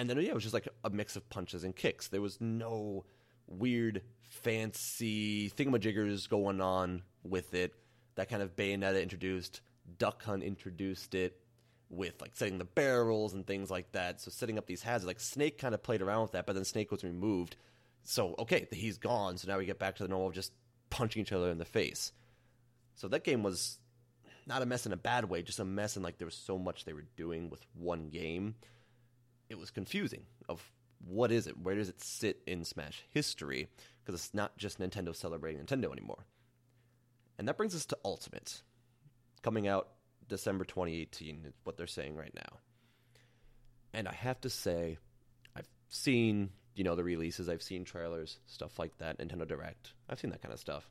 And 0.00 0.08
then 0.08 0.16
yeah, 0.16 0.30
it 0.30 0.34
was 0.34 0.44
just 0.44 0.54
like 0.54 0.66
a 0.82 0.88
mix 0.88 1.14
of 1.16 1.28
punches 1.28 1.62
and 1.62 1.76
kicks. 1.76 2.08
There 2.08 2.22
was 2.22 2.40
no 2.40 3.04
weird, 3.46 4.00
fancy 4.30 5.50
thingamajiggers 5.50 6.26
going 6.26 6.62
on 6.62 7.02
with 7.22 7.52
it. 7.52 7.74
That 8.14 8.30
kind 8.30 8.42
of 8.42 8.56
Bayonetta 8.56 9.02
introduced. 9.02 9.60
Duck 9.98 10.22
Hunt 10.24 10.42
introduced 10.42 11.14
it 11.14 11.38
with 11.90 12.18
like 12.18 12.30
setting 12.34 12.56
the 12.56 12.64
barrels 12.64 13.34
and 13.34 13.46
things 13.46 13.70
like 13.70 13.92
that. 13.92 14.22
So 14.22 14.30
setting 14.30 14.56
up 14.56 14.64
these 14.64 14.80
hazards, 14.80 15.06
like 15.06 15.20
Snake 15.20 15.58
kind 15.58 15.74
of 15.74 15.82
played 15.82 16.00
around 16.00 16.22
with 16.22 16.32
that, 16.32 16.46
but 16.46 16.54
then 16.54 16.64
Snake 16.64 16.90
was 16.90 17.04
removed. 17.04 17.56
So 18.02 18.34
okay, 18.38 18.68
he's 18.72 18.96
gone. 18.96 19.36
So 19.36 19.48
now 19.48 19.58
we 19.58 19.66
get 19.66 19.78
back 19.78 19.96
to 19.96 20.02
the 20.02 20.08
normal 20.08 20.28
of 20.28 20.34
just 20.34 20.54
punching 20.88 21.20
each 21.20 21.32
other 21.32 21.50
in 21.50 21.58
the 21.58 21.66
face. 21.66 22.10
So 22.94 23.06
that 23.08 23.22
game 23.22 23.42
was 23.42 23.78
not 24.46 24.62
a 24.62 24.66
mess 24.66 24.86
in 24.86 24.92
a 24.92 24.96
bad 24.96 25.26
way, 25.26 25.42
just 25.42 25.60
a 25.60 25.64
mess 25.66 25.98
in 25.98 26.02
like 26.02 26.16
there 26.16 26.26
was 26.26 26.34
so 26.34 26.56
much 26.58 26.86
they 26.86 26.94
were 26.94 27.04
doing 27.18 27.50
with 27.50 27.66
one 27.74 28.08
game. 28.08 28.54
It 29.50 29.58
was 29.58 29.70
confusing 29.70 30.22
of 30.48 30.72
what 31.06 31.30
is 31.30 31.46
it? 31.46 31.58
Where 31.58 31.74
does 31.74 31.88
it 31.88 32.02
sit 32.02 32.40
in 32.46 32.64
Smash 32.64 33.04
history? 33.10 33.68
Because 34.02 34.18
it's 34.18 34.34
not 34.34 34.56
just 34.56 34.78
Nintendo 34.78 35.14
celebrating 35.14 35.62
Nintendo 35.62 35.92
anymore. 35.92 36.24
And 37.38 37.48
that 37.48 37.56
brings 37.56 37.74
us 37.74 37.86
to 37.86 37.98
Ultimate, 38.04 38.62
coming 39.42 39.66
out 39.66 39.88
December 40.28 40.64
2018, 40.64 41.46
is 41.46 41.54
what 41.64 41.76
they're 41.76 41.86
saying 41.86 42.16
right 42.16 42.34
now. 42.34 42.58
And 43.92 44.06
I 44.06 44.12
have 44.12 44.40
to 44.42 44.50
say, 44.50 44.98
I've 45.56 45.68
seen, 45.88 46.50
you 46.74 46.84
know, 46.84 46.94
the 46.94 47.02
releases, 47.02 47.48
I've 47.48 47.62
seen 47.62 47.84
trailers, 47.84 48.38
stuff 48.46 48.78
like 48.78 48.96
that, 48.98 49.18
Nintendo 49.18 49.48
Direct. 49.48 49.94
I've 50.08 50.20
seen 50.20 50.30
that 50.30 50.42
kind 50.42 50.54
of 50.54 50.60
stuff. 50.60 50.88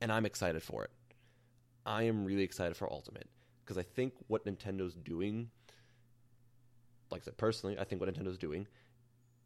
And 0.00 0.12
I'm 0.12 0.26
excited 0.26 0.62
for 0.62 0.84
it. 0.84 0.90
I 1.84 2.04
am 2.04 2.24
really 2.24 2.42
excited 2.42 2.76
for 2.76 2.92
Ultimate 2.92 3.28
because 3.64 3.78
I 3.78 3.82
think 3.82 4.12
what 4.28 4.44
Nintendo's 4.44 4.94
doing, 4.94 5.50
like 7.10 7.22
I 7.22 7.24
said 7.26 7.36
personally, 7.36 7.78
I 7.78 7.84
think 7.84 8.00
what 8.00 8.12
Nintendo's 8.12 8.38
doing, 8.38 8.66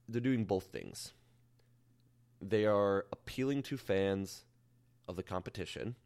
they're 0.08 0.20
doing 0.20 0.44
both 0.44 0.64
things. 0.64 1.12
They 2.40 2.64
are 2.64 3.06
appealing 3.12 3.62
to 3.64 3.76
fans 3.76 4.44
of 5.08 5.16
the 5.16 5.22
competition, 5.22 5.96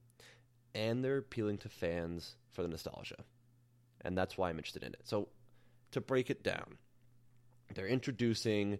and 0.74 1.04
they're 1.04 1.18
appealing 1.18 1.58
to 1.58 1.68
fans 1.68 2.36
for 2.52 2.62
the 2.62 2.68
nostalgia. 2.68 3.24
And 4.00 4.18
that's 4.18 4.36
why 4.36 4.50
I'm 4.50 4.58
interested 4.58 4.82
in 4.82 4.92
it. 4.92 5.00
So, 5.04 5.28
to 5.92 6.00
break 6.00 6.28
it 6.28 6.42
down, 6.42 6.78
they're 7.74 7.86
introducing 7.86 8.78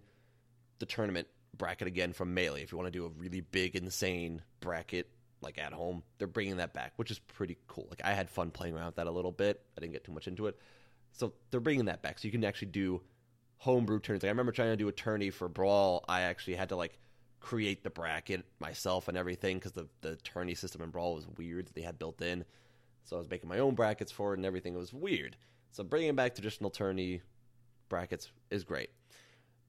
the 0.80 0.87
tournament 0.87 1.28
bracket 1.56 1.87
again 1.87 2.12
from 2.12 2.34
Melee. 2.34 2.62
If 2.62 2.72
you 2.72 2.78
want 2.78 2.92
to 2.92 2.98
do 2.98 3.06
a 3.06 3.08
really 3.08 3.40
big, 3.40 3.76
insane 3.76 4.42
bracket 4.60 5.08
like 5.40 5.58
at 5.58 5.72
home, 5.72 6.02
they're 6.18 6.26
bringing 6.26 6.56
that 6.56 6.74
back, 6.74 6.92
which 6.96 7.10
is 7.10 7.18
pretty 7.18 7.56
cool. 7.68 7.87
Like 7.88 8.02
I 8.04 8.12
had 8.12 8.28
fun 8.28 8.50
playing 8.50 8.74
around 8.74 8.87
with 8.87 8.96
that 8.96 9.06
a 9.06 9.10
little 9.10 9.32
bit. 9.32 9.62
I 9.76 9.80
didn't 9.80 9.92
get 9.92 10.04
too 10.04 10.12
much 10.12 10.26
into 10.26 10.46
it, 10.46 10.58
so 11.14 11.33
they're 11.50 11.61
bringing 11.61 11.87
that 11.87 12.03
back, 12.03 12.18
so 12.18 12.27
you 12.27 12.33
can 12.33 12.44
actually 12.44 12.68
do 12.68 13.00
homebrew 13.59 14.00
tourneys. 14.00 14.22
Like 14.22 14.29
I 14.29 14.33
remember 14.33 14.53
trying 14.53 14.70
to 14.70 14.77
do 14.77 14.88
a 14.88 14.92
tourney 14.92 15.31
for 15.31 15.48
Brawl. 15.48 16.05
I 16.09 16.22
actually 16.22 16.57
had 16.57 16.68
to 16.68 16.77
like 16.77 16.98
create 17.40 17.83
the 17.85 17.90
bracket 17.90 18.44
myself 18.59 19.09
and 19.09 19.16
everything 19.16 19.57
because 19.57 19.72
the 19.72 19.88
the 20.03 20.16
tourney 20.16 20.55
system 20.55 20.83
in 20.83 20.90
Brawl 20.90 21.14
was 21.14 21.27
weird 21.38 21.66
that 21.66 21.74
they 21.74 21.83
had 21.83 21.98
built 21.98 22.20
in. 22.20 22.44
So 23.05 23.16
I 23.16 23.18
was 23.18 23.31
making 23.31 23.48
my 23.48 23.59
own 23.59 23.74
brackets 23.74 24.11
for 24.11 24.33
it 24.33 24.38
and 24.38 24.46
everything. 24.46 24.74
It 24.74 24.79
was 24.79 24.92
weird. 24.92 25.37
So 25.70 25.85
bringing 25.85 26.14
back 26.14 26.35
traditional 26.35 26.70
tourney 26.70 27.22
brackets 27.88 28.31
is 28.50 28.64
great. 28.64 28.90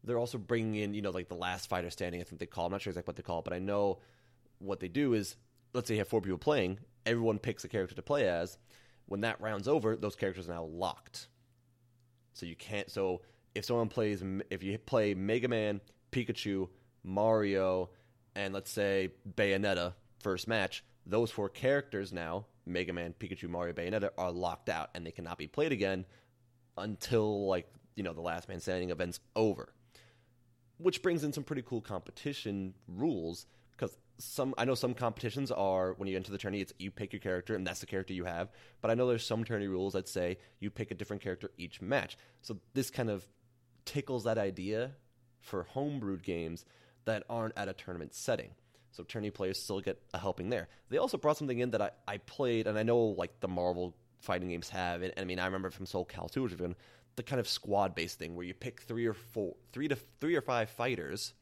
They're 0.03 0.19
also 0.19 0.37
bringing 0.37 0.75
in, 0.75 0.93
you 0.93 1.01
know, 1.01 1.09
like 1.09 1.29
the 1.29 1.35
last 1.35 1.67
fighter 1.67 1.89
standing. 1.89 2.21
I 2.21 2.23
think 2.23 2.39
they 2.39 2.45
call. 2.45 2.65
I'm 2.65 2.71
not 2.71 2.81
sure 2.81 2.91
exactly 2.91 3.09
what 3.09 3.15
they 3.17 3.23
call 3.23 3.39
it, 3.39 3.45
but 3.45 3.53
I 3.53 3.59
know 3.59 3.99
what 4.59 4.79
they 4.79 4.87
do 4.87 5.13
is, 5.13 5.35
let's 5.73 5.87
say 5.87 5.95
you 5.95 5.99
have 5.99 6.07
four 6.07 6.21
people 6.21 6.37
playing. 6.37 6.79
Everyone 7.05 7.39
picks 7.39 7.63
a 7.63 7.67
character 7.67 7.95
to 7.95 8.01
play 8.01 8.27
as. 8.27 8.57
When 9.07 9.21
that 9.21 9.41
round's 9.41 9.67
over, 9.67 9.95
those 9.95 10.15
characters 10.15 10.47
are 10.47 10.53
now 10.53 10.63
locked. 10.63 11.27
So 12.35 12.45
you 12.45 12.55
can't. 12.55 12.91
So 12.91 13.21
if 13.55 13.65
someone 13.65 13.87
plays, 13.87 14.23
if 14.49 14.61
you 14.61 14.77
play 14.77 15.15
Mega 15.15 15.47
Man, 15.47 15.81
Pikachu, 16.11 16.67
Mario, 17.03 17.89
and 18.35 18.53
let's 18.53 18.69
say 18.69 19.09
Bayonetta 19.35 19.93
first 20.19 20.47
match, 20.47 20.83
those 21.05 21.31
four 21.31 21.49
characters 21.49 22.11
now, 22.11 22.45
Mega 22.65 22.91
Man, 22.91 23.15
Pikachu, 23.17 23.49
Mario, 23.49 23.73
Bayonetta, 23.73 24.09
are 24.17 24.31
locked 24.31 24.69
out 24.69 24.89
and 24.93 25.05
they 25.05 25.11
cannot 25.11 25.37
be 25.37 25.47
played 25.47 25.71
again 25.71 26.05
until 26.77 27.47
like 27.47 27.67
you 27.95 28.03
know 28.03 28.13
the 28.13 28.21
last 28.21 28.49
man 28.49 28.59
standing 28.59 28.89
event's 28.89 29.21
over. 29.35 29.73
Which 30.77 31.01
brings 31.01 31.23
in 31.23 31.31
some 31.31 31.45
pretty 31.45 31.61
cool 31.61 31.79
competition 31.79 32.73
rules 32.85 33.45
some 34.17 34.53
I 34.57 34.65
know 34.65 34.75
some 34.75 34.93
competitions 34.93 35.51
are 35.51 35.93
when 35.93 36.07
you 36.07 36.15
enter 36.15 36.31
the 36.31 36.37
tourney, 36.37 36.61
it's 36.61 36.73
you 36.79 36.91
pick 36.91 37.13
your 37.13 37.19
character 37.19 37.55
and 37.55 37.65
that's 37.65 37.79
the 37.79 37.85
character 37.85 38.13
you 38.13 38.25
have. 38.25 38.49
But 38.81 38.91
I 38.91 38.93
know 38.93 39.07
there's 39.07 39.25
some 39.25 39.43
tourney 39.43 39.67
rules 39.67 39.93
that 39.93 40.07
say 40.07 40.37
you 40.59 40.69
pick 40.69 40.91
a 40.91 40.95
different 40.95 41.21
character 41.21 41.51
each 41.57 41.81
match. 41.81 42.17
So 42.41 42.57
this 42.73 42.89
kind 42.89 43.09
of 43.09 43.27
tickles 43.85 44.23
that 44.23 44.37
idea 44.37 44.91
for 45.41 45.67
homebrewed 45.75 46.23
games 46.23 46.65
that 47.05 47.23
aren't 47.29 47.57
at 47.57 47.69
a 47.69 47.73
tournament 47.73 48.13
setting. 48.13 48.51
So 48.91 49.03
tourney 49.03 49.29
players 49.29 49.61
still 49.61 49.81
get 49.81 50.01
a 50.13 50.17
helping 50.17 50.49
there. 50.49 50.69
They 50.89 50.97
also 50.97 51.17
brought 51.17 51.37
something 51.37 51.59
in 51.59 51.71
that 51.71 51.81
I, 51.81 51.91
I 52.07 52.17
played, 52.17 52.65
and 52.65 52.77
I 52.79 52.83
know 52.83 52.97
like 52.97 53.39
the 53.41 53.47
Marvel 53.47 53.93
fighting 54.19 54.49
games 54.49 54.69
have 54.69 55.03
it. 55.03 55.13
And 55.15 55.23
I 55.23 55.25
mean, 55.25 55.39
I 55.39 55.45
remember 55.45 55.69
from 55.69 55.85
Soul 55.85 56.05
Cal 56.05 56.29
2, 56.29 56.43
which 56.43 56.57
been 56.57 56.75
the 57.15 57.23
kind 57.23 57.39
of 57.39 57.47
squad 57.47 57.93
based 57.93 58.19
thing 58.19 58.35
where 58.35 58.45
you 58.45 58.53
pick 58.53 58.81
three 58.81 59.05
or 59.05 59.13
four, 59.13 59.55
three 59.71 59.87
to 59.87 59.95
three 59.95 60.35
or 60.35 60.41
five 60.41 60.69
fighters, 60.69 61.33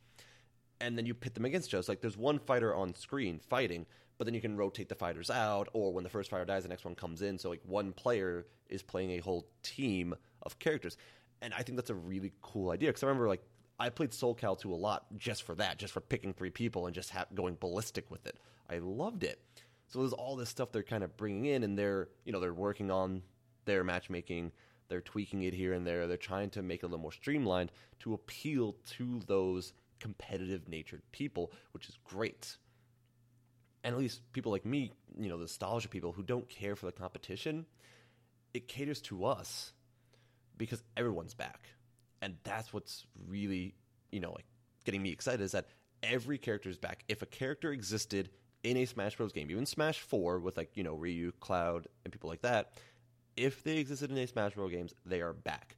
and 0.82 0.98
then 0.98 1.06
you 1.06 1.14
pit 1.14 1.34
them 1.34 1.46
against 1.46 1.70
each 1.70 1.74
other. 1.76 1.86
like 1.88 2.02
there's 2.02 2.18
one 2.18 2.40
fighter 2.40 2.74
on 2.76 2.94
screen 2.96 3.40
fighting, 3.40 3.86
but 4.18 4.26
then 4.26 4.34
you 4.34 4.42
can 4.42 4.58
rotate 4.58 4.90
the 4.90 4.96
fighters 4.96 5.30
out, 5.30 5.70
or 5.74 5.94
when 5.94 6.04
the 6.04 6.10
first 6.10 6.30
fighter 6.30 6.46
dies, 6.46 6.64
the 6.64 6.70
next 6.70 6.86
one 6.86 6.96
comes 6.96 7.22
in. 7.22 7.38
So 7.38 7.50
like 7.50 7.62
one 7.66 7.94
player 7.94 8.46
is 8.70 8.84
playing 8.84 9.12
a 9.12 9.20
whole 9.20 9.48
team 9.64 10.16
of 10.42 10.60
characters, 10.60 10.98
and 11.42 11.54
I 11.54 11.64
think 11.64 11.78
that's 11.78 11.90
a 11.90 11.96
really 11.96 12.34
cool 12.42 12.72
idea 12.72 12.90
because 12.90 13.04
I 13.04 13.08
remember 13.08 13.28
like 13.28 13.44
I 13.80 13.90
played 13.90 14.14
Soul 14.14 14.36
Cal 14.36 14.56
2 14.56 14.74
a 14.74 14.76
lot 14.76 15.06
just 15.18 15.44
for 15.44 15.56
that, 15.56 15.78
just 15.78 15.94
for 15.94 16.02
picking 16.02 16.34
three 16.34 16.52
people 16.52 16.86
and 16.86 16.96
just 16.96 17.10
ha- 17.10 17.26
going 17.34 17.58
ballistic 17.60 18.10
with 18.10 18.26
it. 18.28 18.38
I 18.70 18.78
loved 18.78 19.24
it. 19.24 19.42
So 19.88 20.00
there's 20.00 20.14
all 20.14 20.36
this 20.36 20.50
stuff 20.50 20.72
they're 20.72 20.84
kind 20.84 21.04
of 21.04 21.16
bringing 21.18 21.46
in, 21.46 21.64
and 21.64 21.78
they're 21.78 22.10
you 22.26 22.32
know 22.32 22.40
they're 22.40 22.54
working 22.54 22.92
on 22.92 23.22
their 23.66 23.84
matchmaking. 23.84 24.52
They're 24.90 25.02
tweaking 25.02 25.44
it 25.44 25.54
here 25.54 25.74
and 25.74 25.88
there. 25.88 26.08
They're 26.08 26.18
trying 26.18 26.50
to 26.52 26.62
make 26.62 26.84
it 26.84 26.86
a 26.86 26.88
little 26.88 27.00
more 27.00 27.12
streamlined 27.12 27.72
to 28.00 28.14
appeal 28.14 28.76
to 28.98 29.20
those 29.28 29.74
competitive 30.04 30.68
natured 30.68 31.02
people, 31.12 31.52
which 31.72 31.90
is 31.90 31.98
great. 32.04 32.58
And 33.84 33.96
at 33.96 34.00
least 34.00 34.22
people 34.34 34.52
like 34.52 34.66
me, 34.66 34.92
you 35.18 35.30
know, 35.30 35.38
the 35.38 35.44
nostalgia 35.44 35.90
people 35.90 36.12
who 36.12 36.24
don't 36.24 36.48
care 36.48 36.76
for 36.76 36.86
the 36.86 36.92
competition, 36.92 37.66
it 38.54 38.68
caters 38.68 39.02
to 39.02 39.26
us 39.26 39.74
because 40.58 40.84
everyone's 40.96 41.34
back 41.34 41.68
and 42.24 42.38
that's 42.44 42.72
what's 42.74 43.06
really 43.28 43.76
you 44.12 44.22
know 44.22 44.32
like 44.32 44.46
getting 44.86 45.04
me 45.04 45.12
excited 45.12 45.42
is 45.42 45.52
that 45.52 45.68
every 46.02 46.38
character 46.38 46.70
is 46.70 46.78
back. 46.78 47.04
If 47.08 47.22
a 47.22 47.26
character 47.26 47.72
existed 47.72 48.30
in 48.64 48.78
a 48.78 48.86
Smash 48.86 49.18
Bros. 49.18 49.34
game, 49.34 49.52
even 49.52 49.66
Smash 49.66 50.00
Four 50.00 50.40
with 50.40 50.56
like 50.56 50.72
you 50.76 50.84
know 50.84 50.96
Ryu, 50.96 51.34
Cloud, 51.40 51.88
and 52.04 52.12
people 52.12 52.30
like 52.30 52.42
that, 52.42 52.74
if 53.36 53.64
they 53.64 53.78
existed 53.78 54.10
in 54.10 54.18
a 54.18 54.26
Smash 54.26 54.54
Bros. 54.54 54.72
games, 54.72 54.94
they 55.06 55.22
are 55.22 55.34
back 55.34 55.76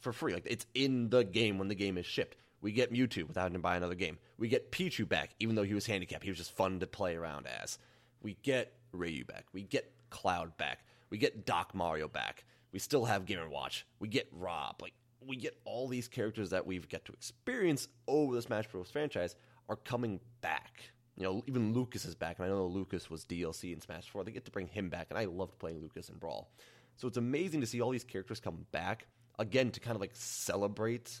for 0.00 0.12
free. 0.12 0.32
Like 0.32 0.46
it's 0.46 0.66
in 0.74 1.10
the 1.10 1.24
game 1.24 1.58
when 1.58 1.68
the 1.68 1.74
game 1.74 1.98
is 1.98 2.06
shipped. 2.06 2.36
We 2.60 2.72
get 2.72 2.92
Mewtwo 2.92 3.26
without 3.28 3.42
having 3.42 3.54
to 3.54 3.58
buy 3.60 3.76
another 3.76 3.94
game. 3.94 4.18
We 4.38 4.48
get 4.48 4.72
Pichu 4.72 5.08
back, 5.08 5.30
even 5.38 5.54
though 5.54 5.62
he 5.62 5.74
was 5.74 5.86
handicapped. 5.86 6.24
He 6.24 6.30
was 6.30 6.38
just 6.38 6.56
fun 6.56 6.80
to 6.80 6.86
play 6.86 7.14
around 7.14 7.46
as. 7.46 7.78
We 8.22 8.36
get 8.42 8.72
Ryu 8.92 9.24
back. 9.24 9.46
We 9.52 9.62
get 9.62 9.92
Cloud 10.10 10.56
back. 10.56 10.84
We 11.10 11.18
get 11.18 11.46
Doc 11.46 11.74
Mario 11.74 12.08
back. 12.08 12.44
We 12.72 12.78
still 12.78 13.04
have 13.04 13.26
Game 13.26 13.38
& 13.48 13.50
Watch. 13.50 13.86
We 14.00 14.08
get 14.08 14.28
Rob. 14.32 14.82
Like 14.82 14.94
we 15.24 15.36
get 15.36 15.58
all 15.64 15.88
these 15.88 16.08
characters 16.08 16.50
that 16.50 16.66
we've 16.66 16.88
got 16.88 17.04
to 17.06 17.12
experience 17.12 17.88
over 18.06 18.34
the 18.34 18.42
Smash 18.42 18.66
Bros. 18.66 18.90
franchise 18.90 19.36
are 19.68 19.76
coming 19.76 20.20
back. 20.40 20.90
You 21.16 21.24
know, 21.24 21.42
even 21.46 21.72
Lucas 21.72 22.04
is 22.04 22.14
back, 22.14 22.38
and 22.38 22.46
I 22.46 22.48
know 22.48 22.66
Lucas 22.66 23.10
was 23.10 23.24
DLC 23.24 23.72
in 23.72 23.80
Smash 23.80 24.08
4. 24.08 24.22
They 24.24 24.30
get 24.30 24.44
to 24.44 24.50
bring 24.52 24.68
him 24.68 24.88
back, 24.88 25.08
and 25.10 25.18
I 25.18 25.24
loved 25.24 25.58
playing 25.58 25.80
Lucas 25.80 26.08
in 26.08 26.16
Brawl. 26.16 26.50
So 26.96 27.08
it's 27.08 27.16
amazing 27.16 27.60
to 27.60 27.66
see 27.66 27.80
all 27.80 27.90
these 27.90 28.04
characters 28.04 28.40
come 28.40 28.66
back 28.70 29.06
again 29.38 29.70
to 29.72 29.80
kind 29.80 29.94
of 29.94 30.00
like 30.00 30.12
celebrate 30.14 31.20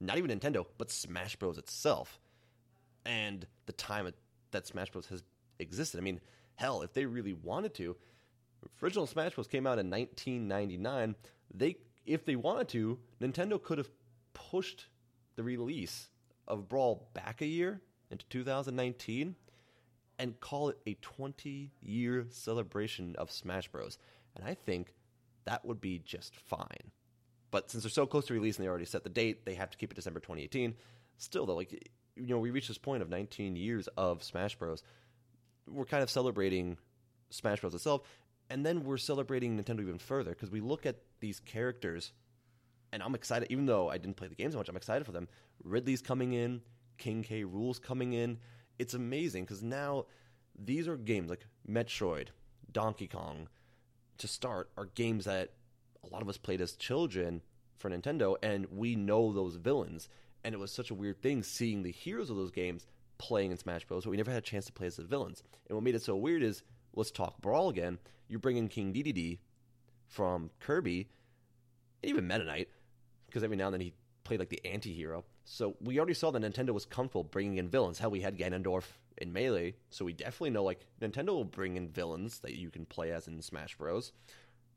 not 0.00 0.18
even 0.18 0.30
Nintendo, 0.30 0.66
but 0.78 0.90
Smash 0.90 1.36
Bros. 1.36 1.58
itself 1.58 2.20
and 3.04 3.46
the 3.66 3.72
time 3.72 4.12
that 4.50 4.66
Smash 4.66 4.90
Bros. 4.90 5.06
has 5.06 5.22
existed. 5.58 5.98
I 5.98 6.02
mean, 6.02 6.20
hell, 6.56 6.82
if 6.82 6.92
they 6.92 7.06
really 7.06 7.32
wanted 7.32 7.74
to, 7.74 7.96
original 8.82 9.06
Smash 9.06 9.34
Bros. 9.34 9.46
came 9.46 9.66
out 9.66 9.78
in 9.78 9.90
1999. 9.90 11.14
They 11.54 11.76
if 12.04 12.24
they 12.24 12.36
wanted 12.36 12.68
to, 12.68 12.98
Nintendo 13.20 13.60
could 13.60 13.78
have 13.78 13.90
pushed 14.32 14.86
the 15.34 15.42
release 15.42 16.08
of 16.46 16.68
Brawl 16.68 17.08
back 17.14 17.40
a 17.42 17.46
year 17.46 17.80
into 18.10 18.24
2019 18.26 19.34
and 20.18 20.40
call 20.40 20.68
it 20.70 20.78
a 20.86 20.94
20 20.94 21.70
year 21.82 22.26
celebration 22.30 23.14
of 23.16 23.30
Smash 23.30 23.68
Bros. 23.68 23.98
And 24.34 24.44
I 24.44 24.54
think 24.54 24.94
that 25.44 25.64
would 25.64 25.80
be 25.80 25.98
just 25.98 26.34
fine. 26.36 26.92
But 27.50 27.70
since 27.70 27.84
they're 27.84 27.90
so 27.90 28.06
close 28.06 28.26
to 28.26 28.34
release 28.34 28.56
and 28.56 28.64
they 28.64 28.68
already 28.68 28.84
set 28.84 29.04
the 29.04 29.10
date, 29.10 29.44
they 29.44 29.54
have 29.54 29.70
to 29.70 29.78
keep 29.78 29.90
it 29.90 29.94
December 29.94 30.20
2018. 30.20 30.74
Still, 31.18 31.46
though, 31.46 31.54
like 31.54 31.72
you 32.16 32.26
know, 32.28 32.38
we 32.38 32.50
reached 32.50 32.68
this 32.68 32.78
point 32.78 33.02
of 33.02 33.10
19 33.10 33.56
years 33.56 33.88
of 33.96 34.22
Smash 34.22 34.56
Bros. 34.56 34.82
We're 35.68 35.84
kind 35.84 36.02
of 36.02 36.10
celebrating 36.10 36.78
Smash 37.30 37.60
Bros. 37.60 37.74
itself, 37.74 38.02
and 38.50 38.64
then 38.64 38.84
we're 38.84 38.96
celebrating 38.96 39.58
Nintendo 39.58 39.80
even 39.80 39.98
further 39.98 40.30
because 40.30 40.50
we 40.50 40.60
look 40.60 40.86
at 40.86 40.96
these 41.20 41.40
characters, 41.40 42.12
and 42.92 43.02
I'm 43.02 43.14
excited. 43.14 43.50
Even 43.50 43.66
though 43.66 43.88
I 43.90 43.98
didn't 43.98 44.16
play 44.16 44.28
the 44.28 44.34
games 44.34 44.54
so 44.54 44.58
much, 44.58 44.68
I'm 44.68 44.76
excited 44.76 45.04
for 45.04 45.12
them. 45.12 45.28
Ridley's 45.62 46.02
coming 46.02 46.32
in, 46.32 46.62
King 46.98 47.22
K. 47.22 47.44
Rool's 47.44 47.78
coming 47.78 48.12
in. 48.12 48.38
It's 48.78 48.94
amazing 48.94 49.44
because 49.44 49.62
now 49.62 50.06
these 50.58 50.88
are 50.88 50.96
games 50.96 51.30
like 51.30 51.46
Metroid, 51.68 52.28
Donkey 52.72 53.08
Kong, 53.08 53.48
to 54.18 54.28
start, 54.28 54.70
are 54.76 54.86
games 54.86 55.24
that 55.26 55.52
a 56.06 56.12
lot 56.12 56.22
of 56.22 56.28
us 56.28 56.36
played 56.38 56.60
as 56.60 56.72
children 56.72 57.42
for 57.76 57.90
Nintendo, 57.90 58.36
and 58.42 58.66
we 58.72 58.96
know 58.96 59.32
those 59.32 59.56
villains. 59.56 60.08
And 60.44 60.54
it 60.54 60.58
was 60.58 60.70
such 60.70 60.90
a 60.90 60.94
weird 60.94 61.20
thing 61.20 61.42
seeing 61.42 61.82
the 61.82 61.90
heroes 61.90 62.30
of 62.30 62.36
those 62.36 62.52
games 62.52 62.86
playing 63.18 63.50
in 63.50 63.56
Smash 63.56 63.84
Bros. 63.84 64.04
But 64.04 64.10
we 64.10 64.16
never 64.16 64.30
had 64.30 64.38
a 64.38 64.46
chance 64.46 64.66
to 64.66 64.72
play 64.72 64.86
as 64.86 64.96
the 64.96 65.04
villains. 65.04 65.42
And 65.68 65.76
what 65.76 65.82
made 65.82 65.94
it 65.94 66.02
so 66.02 66.16
weird 66.16 66.42
is 66.42 66.62
let's 66.94 67.10
talk 67.10 67.40
Brawl 67.40 67.68
again. 67.68 67.98
You 68.28 68.38
bring 68.38 68.56
in 68.56 68.68
King 68.68 68.92
Dedede 68.92 69.38
from 70.06 70.50
Kirby, 70.60 71.08
and 72.02 72.10
even 72.10 72.28
Meta 72.28 72.44
Knight, 72.44 72.68
because 73.26 73.42
every 73.42 73.56
now 73.56 73.66
and 73.66 73.74
then 73.74 73.80
he 73.80 73.92
played 74.24 74.40
like 74.40 74.48
the 74.48 74.64
anti-hero. 74.64 75.24
So 75.44 75.76
we 75.80 75.98
already 75.98 76.14
saw 76.14 76.30
that 76.30 76.42
Nintendo 76.42 76.70
was 76.70 76.84
comfortable 76.84 77.24
bringing 77.24 77.58
in 77.58 77.68
villains. 77.68 77.98
Hell, 77.98 78.10
we 78.10 78.20
had 78.20 78.38
Ganondorf 78.38 78.84
in 79.18 79.32
Melee, 79.32 79.74
so 79.90 80.04
we 80.04 80.12
definitely 80.12 80.50
know 80.50 80.64
like 80.64 80.84
Nintendo 81.00 81.28
will 81.28 81.44
bring 81.44 81.76
in 81.76 81.88
villains 81.88 82.40
that 82.40 82.54
you 82.54 82.70
can 82.70 82.84
play 82.84 83.12
as 83.12 83.28
in 83.28 83.40
Smash 83.40 83.76
Bros. 83.76 84.12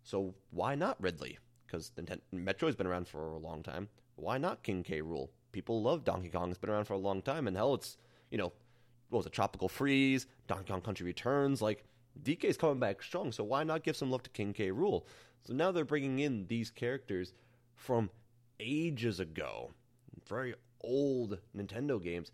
So 0.10 0.34
why 0.50 0.74
not 0.74 1.00
Ridley? 1.00 1.38
Because 1.68 1.92
Nintendo 1.96 2.22
Metroid's 2.34 2.76
been 2.76 2.88
around 2.88 3.08
for 3.08 3.28
a 3.28 3.38
long 3.38 3.62
time. 3.62 3.90
Why 4.16 4.40
not 4.40 4.64
King 4.64 4.82
K. 4.82 5.02
Rool? 5.04 5.30
People 5.52 5.84
love 5.84 6.04
Donkey 6.04 6.30
Kong. 6.30 6.50
It's 6.50 6.58
been 6.58 6.72
around 6.72 6.86
for 6.86 6.94
a 6.94 6.98
long 6.98 7.22
time, 7.22 7.48
and 7.48 7.56
hell, 7.56 7.76
it's 7.76 7.96
you 8.32 8.40
know 8.40 8.52
what 9.10 9.20
was 9.20 9.26
it, 9.28 9.34
Tropical 9.34 9.70
Freeze, 9.70 10.26
Donkey 10.48 10.72
Kong 10.72 10.82
Country 10.82 11.06
Returns. 11.06 11.62
Like 11.62 11.84
DK's 12.24 12.58
coming 12.58 12.80
back 12.80 13.04
strong, 13.04 13.32
so 13.32 13.44
why 13.44 13.64
not 13.64 13.84
give 13.84 13.96
some 13.96 14.10
love 14.10 14.24
to 14.24 14.32
King 14.32 14.52
K. 14.52 14.72
Rool? 14.72 15.04
So 15.44 15.54
now 15.54 15.72
they're 15.72 15.86
bringing 15.86 16.18
in 16.18 16.48
these 16.48 16.72
characters 16.72 17.34
from 17.76 18.10
ages 18.60 19.20
ago, 19.20 19.70
very 20.28 20.56
old 20.82 21.38
Nintendo 21.56 22.02
games. 22.02 22.32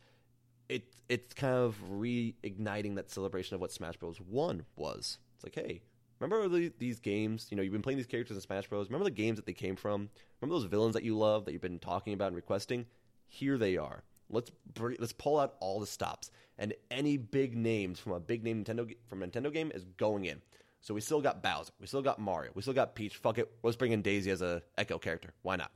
It 0.70 0.86
it's 1.10 1.34
kind 1.34 1.54
of 1.54 1.76
reigniting 1.92 2.96
that 2.96 3.12
celebration 3.12 3.56
of 3.56 3.60
what 3.60 3.74
Smash 3.74 3.98
Bros. 3.98 4.22
One 4.22 4.64
was. 4.78 5.20
It's 5.36 5.44
like, 5.44 5.56
hey, 5.56 5.82
remember 6.20 6.48
the, 6.48 6.72
these 6.80 7.00
games? 7.00 7.48
You 7.50 7.58
know, 7.58 7.64
you've 7.64 7.74
been 7.74 7.82
playing 7.82 7.98
these 7.98 8.08
characters 8.08 8.38
in 8.38 8.42
Smash 8.42 8.68
Bros. 8.68 8.88
Remember 8.88 9.06
the 9.06 9.12
games 9.12 9.38
that 9.38 9.46
they 9.46 9.54
came 9.54 9.76
from? 9.76 10.10
Remember 10.42 10.60
those 10.60 10.70
villains 10.70 10.94
that 10.94 11.04
you 11.04 11.18
love 11.18 11.46
that 11.46 11.52
you've 11.52 11.62
been 11.62 11.80
talking 11.80 12.14
about 12.14 12.28
and 12.28 12.36
requesting? 12.36 12.86
Here 13.28 13.58
they 13.58 13.78
are. 13.78 14.04
Let's 14.30 14.52
bring, 14.74 14.98
let's 15.00 15.14
pull 15.14 15.40
out 15.40 15.56
all 15.60 15.80
the 15.80 15.86
stops 15.86 16.32
and 16.58 16.74
any 16.90 17.18
big 17.18 17.56
names 17.56 18.00
from 18.00 18.14
a 18.14 18.20
big 18.20 18.44
name 18.44 18.64
Nintendo 18.64 18.94
from 19.08 19.20
Nintendo 19.20 19.52
game 19.54 19.72
is 19.74 19.86
going 19.98 20.26
in. 20.26 20.42
So 20.82 20.94
we 20.94 21.02
still 21.02 21.22
got 21.22 21.42
Bowser, 21.42 21.72
we 21.80 21.88
still 21.88 22.02
got 22.02 22.20
Mario, 22.20 22.52
we 22.54 22.62
still 22.62 22.74
got 22.74 22.96
Peach. 22.96 23.18
Fuck 23.18 23.40
it, 23.40 23.52
let's 23.64 23.78
bring 23.78 23.92
in 23.92 24.02
Daisy 24.02 24.32
as 24.32 24.42
a 24.42 24.62
Echo 24.78 25.00
character. 25.00 25.34
Why 25.42 25.56
not? 25.56 25.72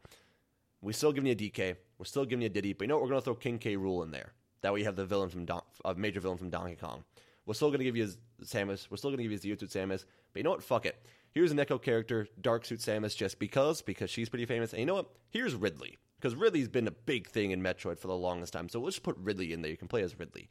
We 0.82 0.94
still 0.94 1.12
giving 1.12 1.28
you 1.28 1.34
a 1.34 1.36
DK, 1.36 1.76
we're 1.98 2.06
still 2.06 2.26
giving 2.26 2.42
you 2.42 2.48
a 2.48 2.50
Diddy, 2.50 2.74
but 2.74 2.84
you 2.86 2.88
know 2.90 2.98
what? 2.98 3.04
We're 3.04 3.10
gonna 3.10 3.22
throw 3.22 3.36
King 3.36 3.58
K. 3.58 3.76
Rool 3.76 4.04
in 4.04 4.12
there. 4.12 4.34
That 4.62 4.74
way 4.74 4.80
you 4.80 4.86
have 4.86 4.96
the 4.96 5.06
villain 5.06 5.30
from 5.30 5.46
Don- 5.46 5.64
a 5.86 5.96
major 5.96 6.20
villain 6.20 6.38
from 6.38 6.50
Donkey 6.50 6.76
Kong. 6.76 7.04
We're 7.50 7.56
still 7.56 7.72
gonna 7.72 7.84
give 7.84 7.98
you 7.98 8.08
Samus. 8.44 8.92
We're 8.92 8.98
still 8.98 9.10
gonna 9.10 9.24
give 9.24 9.32
you 9.32 9.38
Zero 9.40 9.58
Suit 9.58 9.72
Samus. 9.72 10.06
But 10.32 10.40
you 10.40 10.44
know 10.44 10.52
what? 10.52 10.62
Fuck 10.62 10.86
it. 10.86 11.04
Here's 11.32 11.52
an 11.52 11.60
Echo 11.60 11.80
character, 11.80 12.28
Dark 12.40 12.64
Suit 12.64 12.80
Samus, 12.80 13.18
just 13.18 13.40
because 13.40 13.82
because 13.82 14.12
she's 14.12 14.30
pretty 14.30 14.46
famous. 14.46 14.72
And 14.72 14.82
you 14.82 14.86
know 14.86 14.94
what? 14.94 15.10
Here's 15.32 15.56
Ridley 15.56 15.98
because 16.18 16.36
Ridley's 16.36 16.68
been 16.68 16.88
a 16.88 16.92
big 16.92 17.28
thing 17.28 17.50
in 17.50 17.64
Metroid 17.64 17.98
for 17.98 18.06
the 18.06 18.16
longest 18.16 18.54
time. 18.54 18.70
So 18.70 18.80
let's 18.80 18.98
just 18.98 19.04
put 19.04 19.18
Ridley 19.18 19.52
in 19.52 19.64
there. 19.64 19.72
You 19.72 19.78
can 19.78 19.88
play 19.88 20.04
as 20.04 20.20
Ridley. 20.20 20.48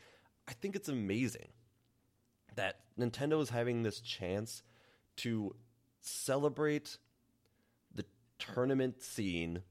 I 0.48 0.54
think 0.54 0.74
it's 0.74 0.88
amazing 0.88 1.50
that 2.56 2.80
Nintendo 2.98 3.40
is 3.40 3.50
having 3.50 3.84
this 3.84 4.00
chance 4.00 4.64
to 5.18 5.54
celebrate 6.00 6.98
the 7.94 8.06
tournament 8.40 9.04
scene 9.04 9.62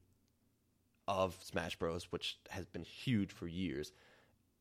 of 1.06 1.36
Smash 1.42 1.76
Bros, 1.76 2.04
which 2.04 2.38
has 2.48 2.64
been 2.64 2.84
huge 2.84 3.32
for 3.32 3.46
years, 3.46 3.92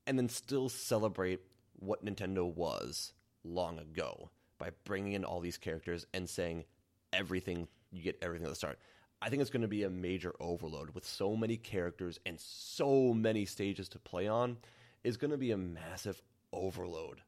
and 0.05 0.19
then 0.19 0.27
still 0.27 0.67
celebrate 0.67 1.39
what 1.79 2.03
Nintendo 2.03 2.53
was 2.53 3.13
long 3.43 3.79
ago 3.79 4.29
by 4.57 4.71
bringing 4.83 5.13
in 5.13 5.23
all 5.23 5.39
these 5.39 5.57
characters 5.57 6.05
and 6.13 6.29
saying 6.29 6.65
everything 7.13 7.67
you 7.91 8.01
get 8.01 8.17
everything 8.21 8.45
at 8.45 8.49
the 8.49 8.55
start. 8.55 8.79
I 9.21 9.29
think 9.29 9.41
it's 9.41 9.51
going 9.51 9.61
to 9.61 9.67
be 9.67 9.83
a 9.83 9.89
major 9.89 10.33
overload 10.39 10.91
with 10.91 11.05
so 11.05 11.35
many 11.35 11.57
characters 11.57 12.19
and 12.25 12.39
so 12.39 13.13
many 13.13 13.45
stages 13.45 13.89
to 13.89 13.99
play 13.99 14.27
on. 14.27 14.57
Is 15.03 15.15
going 15.15 15.31
to 15.31 15.37
be 15.37 15.51
a 15.51 15.57
massive 15.57 16.21
overload 16.51 17.21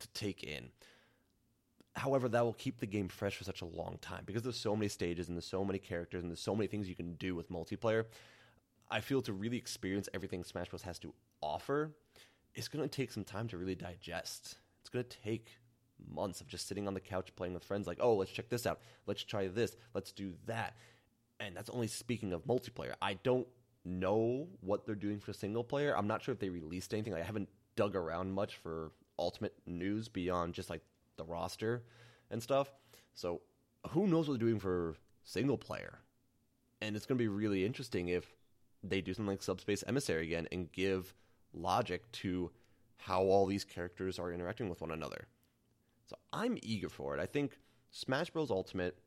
to 0.00 0.08
take 0.08 0.42
in. 0.42 0.70
However, 1.94 2.28
that 2.28 2.44
will 2.44 2.54
keep 2.54 2.80
the 2.80 2.86
game 2.86 3.08
fresh 3.08 3.36
for 3.36 3.44
such 3.44 3.62
a 3.62 3.66
long 3.66 3.98
time 4.00 4.22
because 4.24 4.42
there's 4.42 4.56
so 4.56 4.74
many 4.74 4.88
stages 4.88 5.28
and 5.28 5.36
there's 5.36 5.44
so 5.44 5.64
many 5.64 5.78
characters 5.78 6.22
and 6.22 6.30
there's 6.30 6.40
so 6.40 6.56
many 6.56 6.66
things 6.66 6.88
you 6.88 6.96
can 6.96 7.14
do 7.14 7.34
with 7.34 7.50
multiplayer. 7.50 8.04
I 8.90 9.00
feel 9.00 9.22
to 9.22 9.32
really 9.32 9.56
experience 9.56 10.08
everything 10.12 10.42
Smash 10.42 10.70
Bros. 10.70 10.82
has 10.82 10.98
to 11.00 11.14
offer, 11.40 11.92
it's 12.54 12.68
going 12.68 12.86
to 12.86 12.88
take 12.88 13.12
some 13.12 13.24
time 13.24 13.48
to 13.48 13.58
really 13.58 13.74
digest. 13.74 14.56
It's 14.80 14.90
going 14.90 15.04
to 15.04 15.16
take 15.24 15.58
months 16.08 16.40
of 16.40 16.48
just 16.48 16.66
sitting 16.66 16.86
on 16.86 16.94
the 16.94 17.00
couch 17.00 17.34
playing 17.36 17.54
with 17.54 17.64
friends, 17.64 17.86
like, 17.86 17.98
oh, 18.00 18.14
let's 18.14 18.30
check 18.30 18.48
this 18.48 18.66
out. 18.66 18.80
Let's 19.06 19.22
try 19.22 19.48
this. 19.48 19.76
Let's 19.94 20.12
do 20.12 20.32
that 20.46 20.74
and 21.40 21.56
that's 21.56 21.70
only 21.70 21.88
speaking 21.88 22.32
of 22.32 22.44
multiplayer. 22.44 22.92
I 23.00 23.14
don't 23.14 23.48
know 23.84 24.46
what 24.60 24.86
they're 24.86 24.94
doing 24.94 25.18
for 25.18 25.32
single 25.32 25.64
player. 25.64 25.96
I'm 25.96 26.06
not 26.06 26.22
sure 26.22 26.32
if 26.32 26.38
they 26.38 26.50
released 26.50 26.92
anything. 26.92 27.14
I 27.14 27.22
haven't 27.22 27.48
dug 27.76 27.96
around 27.96 28.32
much 28.32 28.56
for 28.56 28.92
ultimate 29.18 29.54
news 29.66 30.06
beyond 30.08 30.54
just 30.54 30.70
like 30.70 30.82
the 31.16 31.24
roster 31.24 31.82
and 32.30 32.42
stuff. 32.42 32.70
So 33.14 33.40
who 33.90 34.06
knows 34.06 34.28
what 34.28 34.38
they're 34.38 34.46
doing 34.46 34.60
for 34.60 34.94
single 35.24 35.58
player? 35.58 35.98
And 36.82 36.94
it's 36.94 37.06
going 37.06 37.18
to 37.18 37.22
be 37.22 37.28
really 37.28 37.64
interesting 37.64 38.08
if 38.08 38.26
they 38.82 39.00
do 39.00 39.14
something 39.14 39.30
like 39.30 39.42
Subspace 39.42 39.82
Emissary 39.86 40.24
again 40.24 40.46
and 40.52 40.70
give 40.72 41.14
logic 41.52 42.10
to 42.12 42.50
how 42.96 43.22
all 43.22 43.46
these 43.46 43.64
characters 43.64 44.18
are 44.18 44.32
interacting 44.32 44.68
with 44.68 44.80
one 44.80 44.90
another. 44.90 45.26
So 46.06 46.16
I'm 46.32 46.58
eager 46.62 46.88
for 46.88 47.16
it. 47.16 47.20
I 47.20 47.26
think 47.26 47.58
Smash 47.90 48.30
Bros. 48.30 48.50
Ultimate 48.50 48.98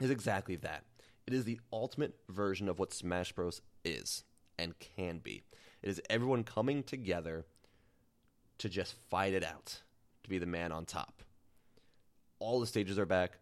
is 0.00 0.10
exactly 0.10 0.56
that. 0.56 0.84
It 1.26 1.34
is 1.34 1.44
the 1.44 1.60
ultimate 1.72 2.14
version 2.28 2.68
of 2.68 2.78
what 2.78 2.92
Smash 2.92 3.32
Bros. 3.32 3.62
is 3.84 4.24
and 4.58 4.78
can 4.78 5.18
be. 5.18 5.42
It 5.82 5.88
is 5.88 6.00
everyone 6.10 6.44
coming 6.44 6.82
together 6.82 7.44
to 8.58 8.68
just 8.68 8.94
fight 9.10 9.32
it 9.32 9.44
out, 9.44 9.80
to 10.22 10.30
be 10.30 10.38
the 10.38 10.46
man 10.46 10.72
on 10.72 10.84
top. 10.84 11.22
All 12.38 12.60
the 12.60 12.66
stages 12.66 12.98
are 12.98 13.06
back, 13.06 13.38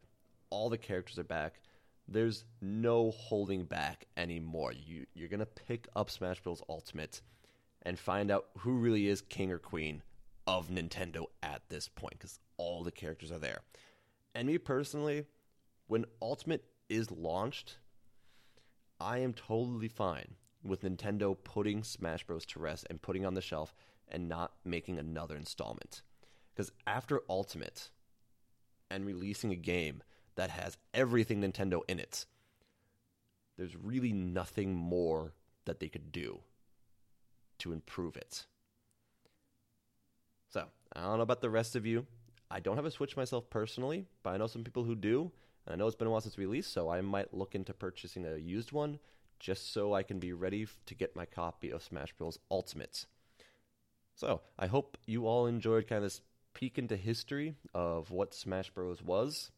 all 0.50 0.68
the 0.68 0.78
characters 0.78 1.18
are 1.18 1.24
back. 1.24 1.60
There's 2.06 2.44
no 2.62 3.10
holding 3.10 3.64
back 3.64 4.06
anymore. 4.16 4.72
You, 4.72 5.04
you're 5.14 5.28
going 5.28 5.40
to 5.40 5.46
pick 5.46 5.88
up 5.94 6.08
Smash 6.10 6.40
Bros. 6.40 6.62
Ultimate 6.68 7.20
and 7.88 7.98
find 7.98 8.30
out 8.30 8.48
who 8.58 8.72
really 8.72 9.08
is 9.08 9.22
king 9.22 9.50
or 9.50 9.56
queen 9.56 10.02
of 10.46 10.68
Nintendo 10.68 11.24
at 11.42 11.62
this 11.70 11.88
point 11.88 12.18
because 12.18 12.38
all 12.58 12.84
the 12.84 12.92
characters 12.92 13.32
are 13.32 13.38
there. 13.38 13.62
And 14.34 14.46
me 14.46 14.58
personally, 14.58 15.24
when 15.86 16.04
Ultimate 16.20 16.66
is 16.90 17.10
launched, 17.10 17.78
I 19.00 19.20
am 19.20 19.32
totally 19.32 19.88
fine 19.88 20.34
with 20.62 20.82
Nintendo 20.82 21.34
putting 21.42 21.82
Smash 21.82 22.24
Bros. 22.24 22.44
to 22.44 22.58
rest 22.58 22.86
and 22.90 23.00
putting 23.00 23.24
on 23.24 23.32
the 23.32 23.40
shelf 23.40 23.74
and 24.06 24.28
not 24.28 24.52
making 24.66 24.98
another 24.98 25.34
installment. 25.34 26.02
Because 26.54 26.70
after 26.86 27.22
Ultimate 27.26 27.88
and 28.90 29.06
releasing 29.06 29.50
a 29.50 29.56
game 29.56 30.02
that 30.34 30.50
has 30.50 30.76
everything 30.92 31.40
Nintendo 31.40 31.80
in 31.88 31.98
it, 31.98 32.26
there's 33.56 33.76
really 33.76 34.12
nothing 34.12 34.74
more 34.74 35.32
that 35.64 35.80
they 35.80 35.88
could 35.88 36.12
do 36.12 36.40
to 37.58 37.72
improve 37.72 38.16
it. 38.16 38.46
So, 40.50 40.64
I 40.94 41.02
don't 41.02 41.16
know 41.18 41.22
about 41.22 41.40
the 41.40 41.50
rest 41.50 41.76
of 41.76 41.84
you. 41.86 42.06
I 42.50 42.60
don't 42.60 42.76
have 42.76 42.86
a 42.86 42.90
Switch 42.90 43.16
myself 43.16 43.50
personally, 43.50 44.06
but 44.22 44.30
I 44.30 44.36
know 44.38 44.46
some 44.46 44.64
people 44.64 44.84
who 44.84 44.94
do. 44.94 45.30
And 45.66 45.74
I 45.74 45.76
know 45.76 45.86
it's 45.86 45.96
been 45.96 46.08
a 46.08 46.10
while 46.10 46.22
since 46.22 46.38
release, 46.38 46.66
so 46.66 46.88
I 46.88 47.02
might 47.02 47.34
look 47.34 47.54
into 47.54 47.74
purchasing 47.74 48.24
a 48.26 48.36
used 48.36 48.72
one 48.72 48.98
just 49.38 49.72
so 49.72 49.94
I 49.94 50.02
can 50.02 50.18
be 50.18 50.32
ready 50.32 50.66
to 50.86 50.94
get 50.94 51.14
my 51.14 51.24
copy 51.24 51.70
of 51.70 51.82
Smash 51.82 52.12
Bros. 52.14 52.38
Ultimate. 52.50 53.06
So 54.14 54.40
I 54.58 54.66
hope 54.66 54.98
you 55.06 55.26
all 55.26 55.46
enjoyed 55.46 55.86
kind 55.86 55.98
of 55.98 56.04
this 56.04 56.22
peek 56.54 56.78
into 56.78 56.96
history 56.96 57.54
of 57.74 58.10
what 58.10 58.34
Smash 58.34 58.70
Bros. 58.70 59.02
was 59.02 59.50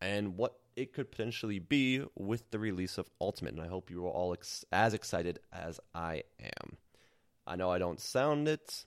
and 0.00 0.36
what 0.36 0.58
it 0.74 0.92
could 0.92 1.10
potentially 1.10 1.58
be 1.58 2.04
with 2.14 2.50
the 2.50 2.58
release 2.58 2.98
of 2.98 3.08
Ultimate. 3.20 3.54
And 3.54 3.62
I 3.62 3.68
hope 3.68 3.90
you 3.90 4.04
are 4.06 4.10
all 4.10 4.32
ex- 4.32 4.64
as 4.70 4.92
excited 4.92 5.38
as 5.52 5.80
I 5.94 6.24
am. 6.40 6.76
I 7.46 7.56
know 7.56 7.70
I 7.70 7.78
don't 7.78 8.00
sound 8.00 8.48
it. 8.48 8.84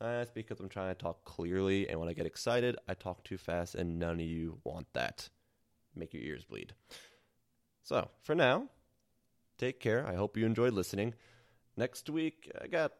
That's 0.00 0.30
because 0.30 0.60
I'm 0.60 0.68
trying 0.68 0.94
to 0.94 1.00
talk 1.00 1.24
clearly, 1.24 1.88
and 1.88 1.98
when 1.98 2.08
I 2.08 2.12
get 2.12 2.26
excited, 2.26 2.76
I 2.88 2.94
talk 2.94 3.24
too 3.24 3.38
fast, 3.38 3.74
and 3.74 3.98
none 3.98 4.14
of 4.14 4.26
you 4.26 4.58
want 4.64 4.86
that 4.92 5.28
make 5.94 6.12
your 6.12 6.22
ears 6.22 6.44
bleed. 6.44 6.74
So, 7.82 8.10
for 8.22 8.34
now, 8.34 8.68
take 9.58 9.80
care. 9.80 10.06
I 10.06 10.14
hope 10.14 10.36
you 10.36 10.44
enjoyed 10.44 10.74
listening. 10.74 11.14
Next 11.76 12.10
week, 12.10 12.50
I 12.60 12.66
got 12.66 12.92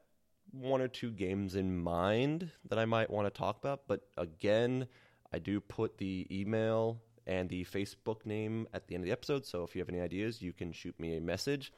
one 0.52 0.80
or 0.80 0.88
two 0.88 1.10
games 1.10 1.54
in 1.54 1.82
mind 1.82 2.50
that 2.68 2.78
I 2.78 2.84
might 2.84 3.10
want 3.10 3.26
to 3.26 3.36
talk 3.36 3.58
about, 3.58 3.82
but 3.86 4.02
again, 4.16 4.86
I 5.32 5.38
do 5.38 5.60
put 5.60 5.98
the 5.98 6.26
email 6.30 7.02
and 7.26 7.48
the 7.48 7.64
Facebook 7.64 8.24
name 8.24 8.68
at 8.72 8.86
the 8.86 8.94
end 8.94 9.02
of 9.02 9.06
the 9.06 9.12
episode, 9.12 9.44
so 9.44 9.64
if 9.64 9.74
you 9.74 9.80
have 9.80 9.88
any 9.88 10.00
ideas, 10.00 10.40
you 10.40 10.52
can 10.52 10.72
shoot 10.72 10.98
me 11.00 11.16
a 11.16 11.20
message. 11.20 11.72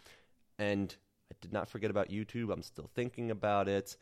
And 0.58 0.94
I 1.32 1.36
did 1.40 1.52
not 1.52 1.68
forget 1.68 1.90
about 1.90 2.08
YouTube. 2.08 2.52
I'm 2.52 2.62
still 2.62 2.90
thinking 2.94 3.30
about 3.30 3.68
it. 3.68 3.96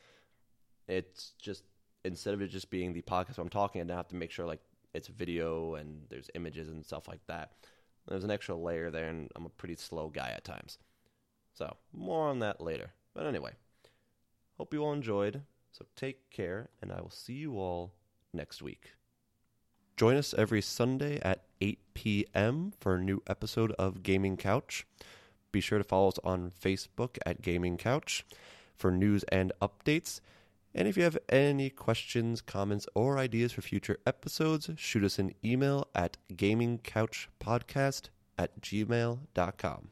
It's 0.89 1.33
just 1.39 1.65
instead 2.05 2.35
of 2.35 2.41
it 2.41 2.49
just 2.49 2.71
being 2.71 2.93
the 2.93 3.03
podcast 3.03 3.39
I'm 3.39 3.49
talking, 3.49 3.81
I 3.81 3.85
now 3.85 3.97
have 3.97 4.09
to 4.09 4.17
make 4.17 4.31
sure 4.31 4.47
like 4.47 4.61
it's 4.95 5.09
video 5.09 5.75
and 5.75 6.03
there's 6.09 6.31
images 6.35 6.69
and 6.69 6.85
stuff 6.85 7.09
like 7.09 7.21
that. 7.27 7.53
There's 8.09 8.25
an 8.25 8.31
extra 8.31 8.55
layer 8.55 8.91
there, 8.91 9.09
and 9.09 9.29
I'm 9.35 9.47
a 9.47 9.51
pretty 9.51 9.75
slow 9.75 10.09
guy 10.09 10.33
at 10.35 10.45
times. 10.45 10.79
So, 11.55 11.77
more 11.93 12.29
on 12.29 12.39
that 12.39 12.61
later. 12.61 12.93
But 13.15 13.27
anyway, 13.27 13.53
hope 14.59 14.73
you 14.73 14.85
all 14.85 14.93
enjoyed. 14.93 15.43
So, 15.73 15.87
take 15.97 16.31
care, 16.31 16.69
and 16.81 16.93
I 16.93 17.01
will 17.01 17.11
see 17.11 17.33
you 17.33 17.59
all 17.59 17.95
next 18.33 18.63
week. 18.63 18.93
Join 19.97 20.17
us 20.17 20.35
every 20.35 20.63
Sunday 20.63 21.19
at 21.23 21.45
8 21.61 21.79
p.m. 21.95 22.73
for 22.79 22.95
a 22.95 23.01
new 23.01 23.23
episode 23.27 23.73
of 23.73 24.03
Gaming 24.03 24.37
Couch. 24.37 24.87
Be 25.57 25.63
sure 25.63 25.79
to 25.79 25.85
follow 25.85 26.09
us 26.09 26.19
on 26.23 26.53
Facebook 26.63 27.17
at 27.25 27.41
Gaming 27.41 27.79
Couch 27.79 28.27
for 28.75 28.91
news 28.91 29.23
and 29.33 29.55
updates. 29.63 30.21
And 30.75 30.87
if 30.87 30.99
you 30.99 31.05
have 31.05 31.17
any 31.31 31.71
questions, 31.71 32.43
comments, 32.43 32.87
or 32.95 33.17
ideas 33.17 33.53
for 33.53 33.63
future 33.63 33.97
episodes, 34.07 34.69
shoot 34.77 35.03
us 35.03 35.19
an 35.19 35.33
email 35.43 35.89
at 35.95 36.19
gamingcouchpodcast 36.31 38.11
at 38.37 38.61
gmail.com. 38.61 39.89